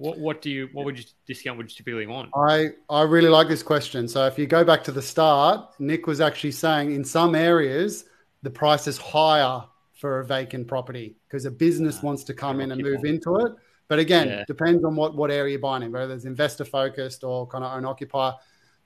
[0.00, 2.30] What what do you what would you discount would you typically want?
[2.34, 4.08] I I really like this question.
[4.08, 8.06] So if you go back to the start, Nick was actually saying in some areas
[8.42, 9.62] the price is higher
[9.92, 13.36] for a vacant property because a business ah, wants to come in and move into
[13.40, 13.52] it.
[13.88, 14.44] But again, yeah.
[14.46, 17.76] depends on what what area you're buying in, whether it's investor focused or kind of
[17.76, 18.32] own occupier.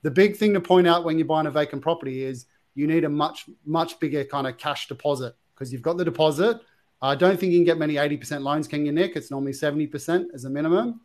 [0.03, 3.05] The big thing to point out when you're buying a vacant property is you need
[3.05, 6.61] a much much bigger kind of cash deposit because you've got the deposit.
[7.05, 9.15] I don't think you can get many 80% loans, can you, Nick?
[9.15, 11.03] It's normally 70% as a minimum.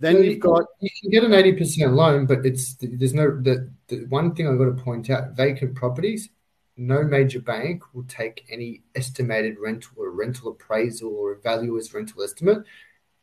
[0.00, 4.04] Then you've got you can get an 80% loan, but it's there's no the, the
[4.08, 6.28] one thing I've got to point out: vacant properties.
[6.76, 12.22] No major bank will take any estimated rental or rental appraisal or a valuer's rental
[12.22, 12.64] estimate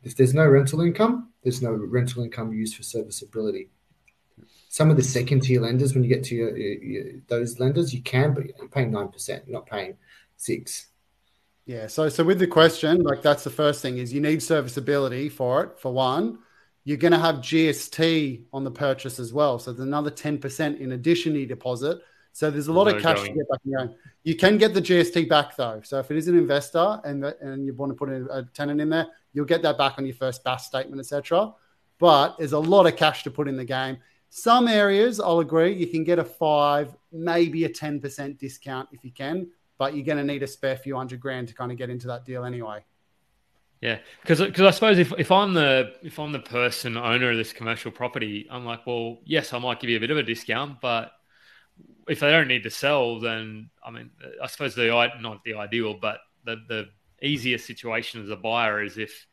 [0.01, 3.69] If there's no rental income, there's no rental income used for serviceability.
[4.69, 8.01] Some of the second tier lenders, when you get to your, your, those lenders, you
[8.01, 9.43] can, but you're paying nine percent.
[9.45, 9.97] You're not paying
[10.37, 10.87] six.
[11.65, 11.87] Yeah.
[11.87, 15.63] So, so with the question, like that's the first thing is you need serviceability for
[15.63, 15.79] it.
[15.79, 16.39] For one,
[16.83, 19.59] you're going to have GST on the purchase as well.
[19.59, 21.99] So there's another ten percent in addition to your deposit.
[22.33, 23.33] So there's a lot no of cash going.
[23.33, 23.89] to get back.
[24.23, 25.81] You can get the GST back though.
[25.83, 28.89] So if it is an investor and and you want to put a tenant in
[28.89, 31.53] there, you'll get that back on your first BAS statement, etc.
[31.99, 33.97] But there's a lot of cash to put in the game.
[34.29, 39.05] Some areas, I'll agree, you can get a five, maybe a ten percent discount if
[39.05, 41.77] you can, but you're going to need a spare few hundred grand to kind of
[41.77, 42.79] get into that deal anyway.
[43.81, 47.51] Yeah, because I suppose if, if I'm the if I'm the person owner of this
[47.51, 50.79] commercial property, I'm like, well, yes, I might give you a bit of a discount,
[50.79, 51.11] but
[52.07, 54.87] if they don't need to sell, then I mean, I suppose the
[55.19, 56.85] not the ideal, but the the
[57.21, 59.27] easiest situation as a buyer is if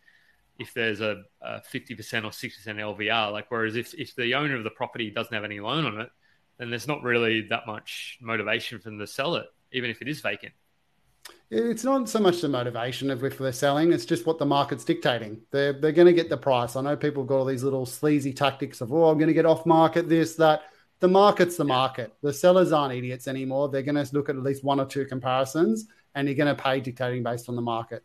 [0.58, 1.22] if there's a
[1.64, 3.30] fifty percent or sixty percent LVR.
[3.30, 6.10] Like, whereas if if the owner of the property doesn't have any loan on it,
[6.58, 10.09] then there's not really that much motivation for them to sell it, even if it
[10.09, 10.52] is vacant.
[11.51, 14.84] It's not so much the motivation of if they're selling; it's just what the market's
[14.84, 15.42] dictating.
[15.51, 16.76] They're they're going to get the price.
[16.76, 19.34] I know people have got all these little sleazy tactics of, oh, I'm going to
[19.34, 20.62] get off market, this, that
[21.01, 22.14] the market's the market.
[22.22, 23.68] The sellers aren't idiots anymore.
[23.68, 26.62] They're going to look at at least one or two comparisons, and you're going to
[26.62, 28.05] pay dictating based on the market.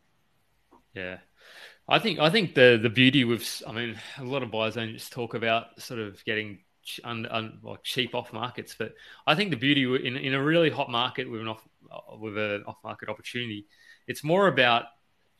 [0.96, 1.18] Yeah,
[1.88, 4.94] I think I think the the beauty with I mean a lot of buyers don't
[4.94, 6.60] just talk about sort of getting
[7.84, 8.94] cheap off markets, but
[9.26, 11.68] I think the beauty in in a really hot market with an off
[12.20, 13.68] with an off market opportunity,
[14.08, 14.86] it's more about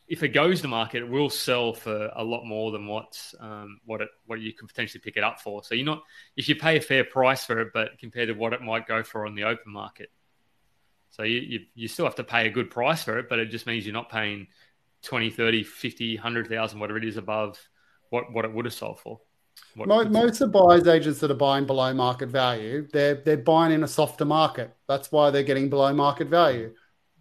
[0.08, 3.80] if it goes to market, it will sell for a lot more than what um,
[3.86, 5.64] what it what you can potentially pick it up for.
[5.64, 6.04] So you're not
[6.36, 9.04] if you pay a fair price for it, but compared to what it might go
[9.04, 10.10] for on the open market.
[11.10, 13.46] So you, you, you still have to pay a good price for it, but it
[13.46, 14.48] just means you're not paying
[15.04, 17.58] 20, 30, 50, 100,000, whatever it is above
[18.10, 19.22] what, what it would have sold for.
[19.76, 23.84] Most, most of buyers agents that are buying below market value, they're they're buying in
[23.84, 24.76] a softer market.
[24.88, 26.74] That's why they're getting below market value.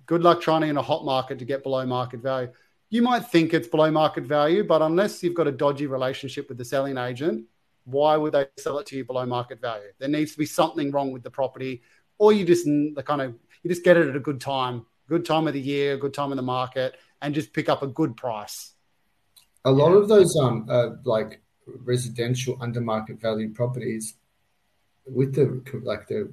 [0.06, 2.50] Good luck trying to in a hot market to get below market value
[2.94, 6.58] you might think it's below market value, but unless you've got a dodgy relationship with
[6.58, 7.44] the selling agent,
[7.84, 9.88] why would they sell it to you below market value?
[9.98, 11.82] There needs to be something wrong with the property,
[12.18, 15.24] or you just the kind of you just get it at a good time, good
[15.24, 18.16] time of the year, good time in the market, and just pick up a good
[18.16, 18.74] price.
[19.64, 19.98] A lot yeah.
[19.98, 24.14] of those um uh, like residential under market value properties
[25.06, 26.32] with the like the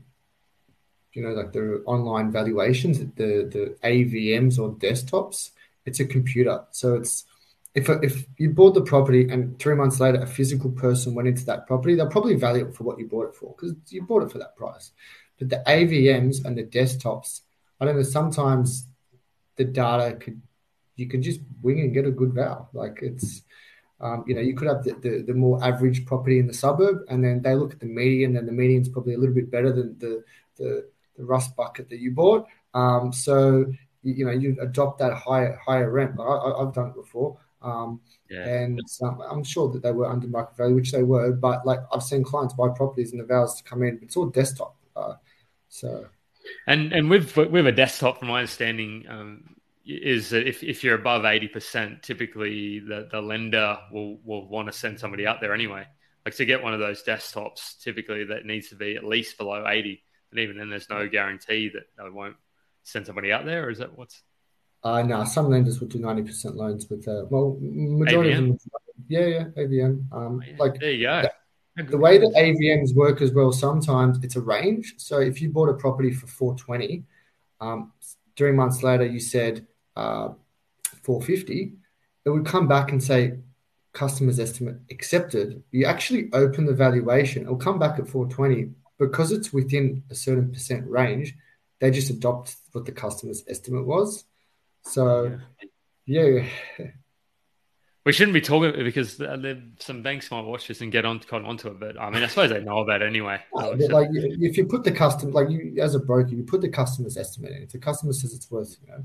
[1.14, 5.52] you know like the online valuations the the avms or desktops
[5.86, 6.64] it's a computer.
[6.72, 7.26] So it's
[7.74, 11.46] if if you bought the property and three months later a physical person went into
[11.46, 14.24] that property, they'll probably value it for what you bought it for because you bought
[14.24, 14.92] it for that price.
[15.40, 17.42] But the AVMs and the desktops,
[17.80, 18.04] I don't know.
[18.04, 18.86] Sometimes
[19.56, 20.42] the data could
[20.96, 22.70] you can just wing and get a good val.
[22.74, 23.42] Like it's
[24.26, 27.24] you know you could have the, the, the more average property in the suburb, and
[27.24, 29.98] then they look at the median, and the median's probably a little bit better than
[30.00, 30.24] the
[30.58, 30.88] the,
[31.18, 32.48] the rust bucket that you bought.
[32.74, 33.66] Um, so
[34.04, 36.16] you, you know you adopt that higher higher rent.
[36.16, 38.48] But I, have done it before, um, yeah.
[38.48, 41.32] and um, I'm sure that they were under market value, which they were.
[41.32, 44.00] But like I've seen clients buy properties and the values to come in.
[44.02, 45.16] It's all desktop, uh,
[45.70, 46.08] so.
[46.66, 49.56] And and with with a desktop, from my understanding, um,
[49.96, 54.68] is that if, if you're above eighty percent, typically the, the lender will will want
[54.68, 55.86] to send somebody out there anyway.
[56.26, 59.68] Like to get one of those desktops, typically that needs to be at least below
[59.68, 62.36] eighty, and even then, there's no guarantee that they won't
[62.84, 64.24] send somebody out there, or is that what's?
[64.84, 68.38] Uh, no, some lenders will do ninety percent loans with uh, well, majority AVM?
[68.38, 68.58] of them.
[69.08, 70.12] Yeah, yeah, AVM.
[70.12, 70.56] Um, oh, yeah.
[70.58, 71.24] like there you go.
[71.76, 74.96] The, the way that AVMs work as well, sometimes it's a range.
[74.98, 77.04] So if you bought a property for four twenty,
[77.60, 77.92] um,
[78.38, 80.30] three months later you said uh,
[81.04, 81.74] four fifty,
[82.26, 83.40] it would come back and say
[83.94, 85.64] customer's estimate accepted.
[85.72, 90.16] You actually open the valuation, it'll come back at four twenty because it's within a
[90.16, 91.36] certain percent range
[91.82, 94.24] they just adopt what the customer's estimate was.
[94.84, 95.38] So,
[96.06, 96.44] yeah.
[96.78, 96.88] yeah.
[98.04, 99.22] We shouldn't be talking because
[99.78, 102.28] some banks might watch this and get on caught onto it, but I mean, I
[102.28, 103.40] suppose they know about it anyway.
[103.54, 107.16] Like, if you put the customer, like you as a broker, you put the customer's
[107.16, 107.62] estimate in.
[107.62, 109.04] If the customer says it's worth, you know,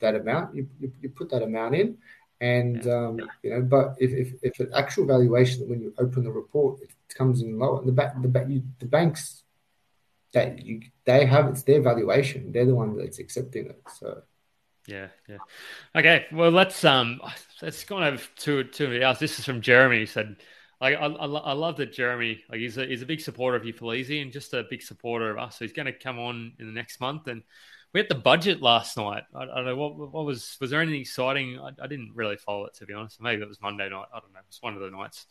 [0.00, 1.96] that amount, you, you, you put that amount in,
[2.40, 6.30] and um, you know, but if, if if an actual valuation when you open the
[6.30, 9.42] report, it comes in lower, and the back the back you, the banks
[10.34, 12.52] that you they have it's their valuation.
[12.52, 13.82] They're the one that's accepting it.
[13.98, 14.22] So
[14.86, 15.38] yeah, yeah.
[15.96, 17.20] Okay, well let's um
[17.60, 19.18] let's go on to to else.
[19.18, 20.00] This is from Jeremy.
[20.00, 20.36] He said.
[20.80, 23.64] Like I, I, I love that Jeremy, like he's a, he's a big supporter of
[23.64, 25.58] Euphilese and just a big supporter of us.
[25.58, 27.42] So he's going to come on in the next month, and
[27.92, 29.24] we had the budget last night.
[29.34, 31.58] I, I don't know what, what was was there anything exciting?
[31.58, 33.20] I, I, didn't really follow it to be honest.
[33.20, 34.06] Maybe it was Monday night.
[34.14, 34.40] I don't know.
[34.40, 35.26] It was one of the nights.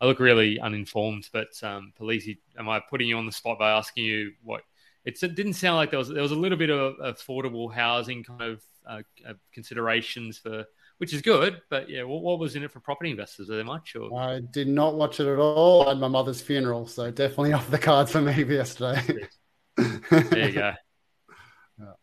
[0.00, 3.70] I look really uninformed, but um, Palise, am I putting you on the spot by
[3.70, 4.62] asking you what?
[5.04, 8.42] it didn't sound like there was there was a little bit of affordable housing kind
[8.42, 10.64] of uh, uh, considerations for
[10.98, 11.60] which is good.
[11.68, 13.50] But yeah, what, what, was in it for property investors?
[13.50, 13.96] Are there much?
[13.96, 14.20] Or?
[14.20, 15.86] I did not watch it at all.
[15.86, 19.02] I had my mother's funeral, so definitely off the cards for me yesterday.
[19.76, 20.72] there you go.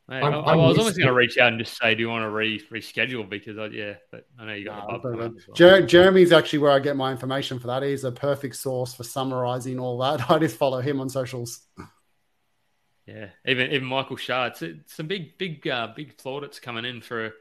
[0.08, 2.10] Mate, I'm, I, I was almost going to reach out and just say, do you
[2.10, 3.30] want to re- reschedule?
[3.30, 5.34] Because I, yeah, but I know you got no, well.
[5.56, 7.84] Jer- Jeremy's actually where I get my information for that.
[7.84, 10.30] He's a perfect source for summarizing all that.
[10.32, 11.62] I just follow him on socials.
[13.06, 14.48] Yeah, even even Michael Shah.
[14.48, 17.34] It's, it's some big big uh, big plaudits coming in for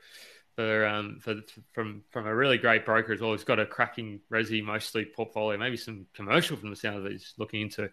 [0.56, 1.36] for um for
[1.72, 3.32] from from a really great broker as well.
[3.32, 7.12] He's got a cracking resi mostly portfolio, maybe some commercial from the sound of it
[7.12, 7.90] he's looking into.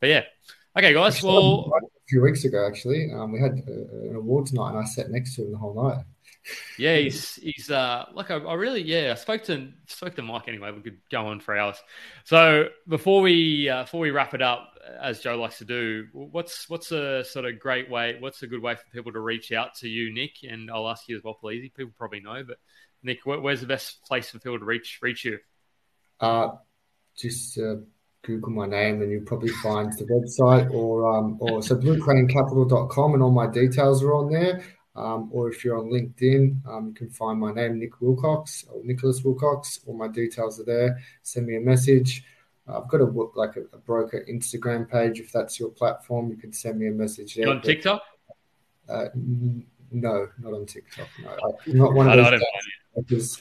[0.00, 0.22] But yeah,
[0.76, 1.22] okay, guys.
[1.22, 4.84] Well, a few weeks ago actually, um, we had uh, an awards night, and I
[4.84, 6.04] sat next to him the whole night.
[6.78, 10.48] Yeah, he's he's uh like I, I, really yeah I spoke to spoke to Mike
[10.48, 10.72] anyway.
[10.72, 11.76] We could go on for hours.
[12.24, 16.68] So before we uh, before we wrap it up, as Joe likes to do, what's
[16.68, 18.16] what's a sort of great way?
[18.18, 20.32] What's a good way for people to reach out to you, Nick?
[20.48, 21.70] And I'll ask you as well, please.
[21.74, 22.58] People probably know, but
[23.02, 25.38] Nick, where's the best place for people to reach reach you?
[26.20, 26.52] Uh,
[27.16, 27.76] just uh,
[28.24, 33.22] Google my name, and you'll probably find the website, or um, or so bluecranecapital.com, and
[33.22, 34.64] all my details are on there.
[34.96, 38.80] Um, or if you're on LinkedIn, um, you can find my name, Nick Wilcox or
[38.84, 39.80] Nicholas Wilcox.
[39.86, 41.00] All my details are there.
[41.22, 42.24] Send me a message.
[42.66, 45.20] I've got a like a, a, broker Instagram page.
[45.20, 47.46] If that's your platform, you can send me a message there.
[47.46, 48.02] You on but, TikTok?
[48.88, 51.08] Uh, n- no, not on TikTok.
[51.22, 52.40] No, I'm not one of
[53.08, 53.38] those.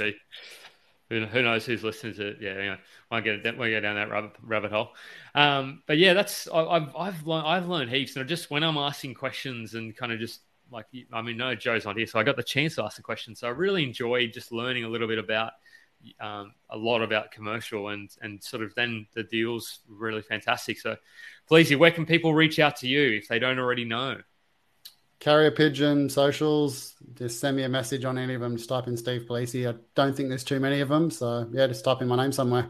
[1.10, 2.38] Who, who knows who's listening to it?
[2.40, 2.78] Yeah, anyway,
[3.12, 4.92] won't get won't go down that rabbit, rabbit hole.
[5.36, 8.16] Um, but yeah, that's I, I've I've learned, I've learned heaps.
[8.16, 11.86] And just when I'm asking questions and kind of just like I mean, no, Joe's
[11.86, 13.36] not here, so I got the chance to ask the question.
[13.36, 15.54] So I really enjoyed just learning a little bit about
[16.20, 20.80] um, a lot about commercial and and sort of then the deals really fantastic.
[20.80, 20.98] So,
[21.48, 24.18] please, where can people reach out to you if they don't already know?
[25.24, 26.96] Carrier Pigeon socials.
[27.14, 28.58] Just send me a message on any of them.
[28.58, 29.66] Just type in Steve Palise.
[29.66, 32.34] I don't think there's too many of them, so yeah, just type in my name
[32.34, 32.68] somewhere.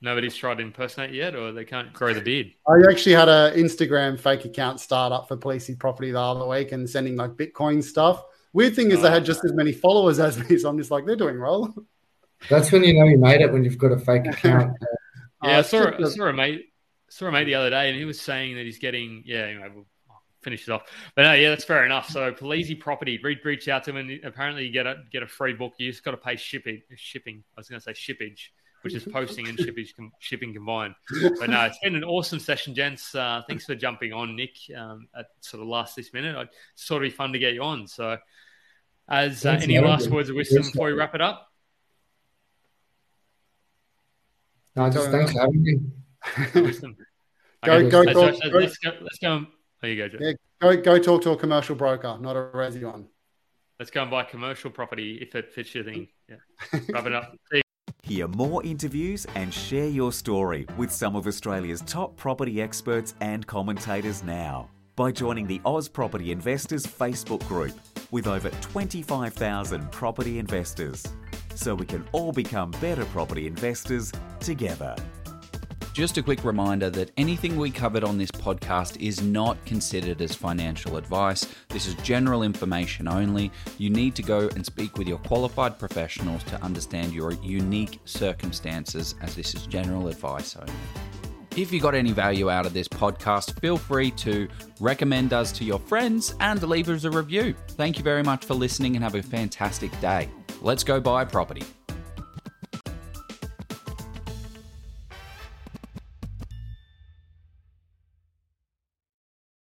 [0.00, 2.50] Nobody's tried to impersonate yet, or they can't grow the beard.
[2.66, 6.72] I actually had an Instagram fake account start up for Palise Property the other week
[6.72, 8.24] and sending like Bitcoin stuff.
[8.52, 10.90] Weird thing is, oh, they had just as many followers as me, so I'm just
[10.90, 11.72] like, they're doing well.
[12.50, 14.76] That's when you know you made it when you've got a fake account.
[15.44, 16.64] yeah, I uh, saw, I saw a mate
[17.08, 19.42] saw a mate the other day, and he was saying that he's getting yeah.
[19.42, 19.86] Anyway, we'll
[20.42, 20.82] finish it off.
[21.14, 22.08] But no, yeah, that's fair enough.
[22.08, 25.26] So Palise Property, reach, reach out to him, and apparently you get a get a
[25.26, 25.74] free book.
[25.78, 26.82] You just got to pay shipping.
[26.96, 27.44] Shipping.
[27.56, 28.48] I was going to say shippage,
[28.82, 29.90] which is posting and shippage
[30.20, 30.94] shipping combined.
[31.38, 33.14] But no, it's been an awesome session, gents.
[33.14, 34.56] Uh, thanks for jumping on, Nick.
[34.76, 37.62] Um, at sort of last this minute, I sort of be fun to get you
[37.62, 37.86] on.
[37.86, 38.16] So,
[39.08, 41.46] as uh, any last words of wisdom before we wrap it up?
[44.76, 45.80] No, just thanks for having me.
[47.64, 48.92] go, go, go, let's, go, let's go.
[49.00, 49.46] Let's go.
[49.80, 50.18] There you go, Joe.
[50.20, 53.06] Yeah, go, go talk to a commercial broker, not a resi one.
[53.78, 56.08] Let's go and buy commercial property if it fits your thing.
[56.28, 57.34] Yeah, rub it up.
[58.02, 63.46] Hear more interviews and share your story with some of Australia's top property experts and
[63.46, 67.72] commentators now by joining the Oz Property Investors Facebook group
[68.10, 71.06] with over 25,000 property investors
[71.54, 74.94] so we can all become better property investors together.
[75.98, 80.32] Just a quick reminder that anything we covered on this podcast is not considered as
[80.32, 81.44] financial advice.
[81.70, 83.50] This is general information only.
[83.78, 89.16] You need to go and speak with your qualified professionals to understand your unique circumstances,
[89.22, 90.72] as this is general advice only.
[91.56, 94.46] If you got any value out of this podcast, feel free to
[94.78, 97.56] recommend us to your friends and leave us a review.
[97.70, 100.30] Thank you very much for listening and have a fantastic day.
[100.62, 101.64] Let's go buy property.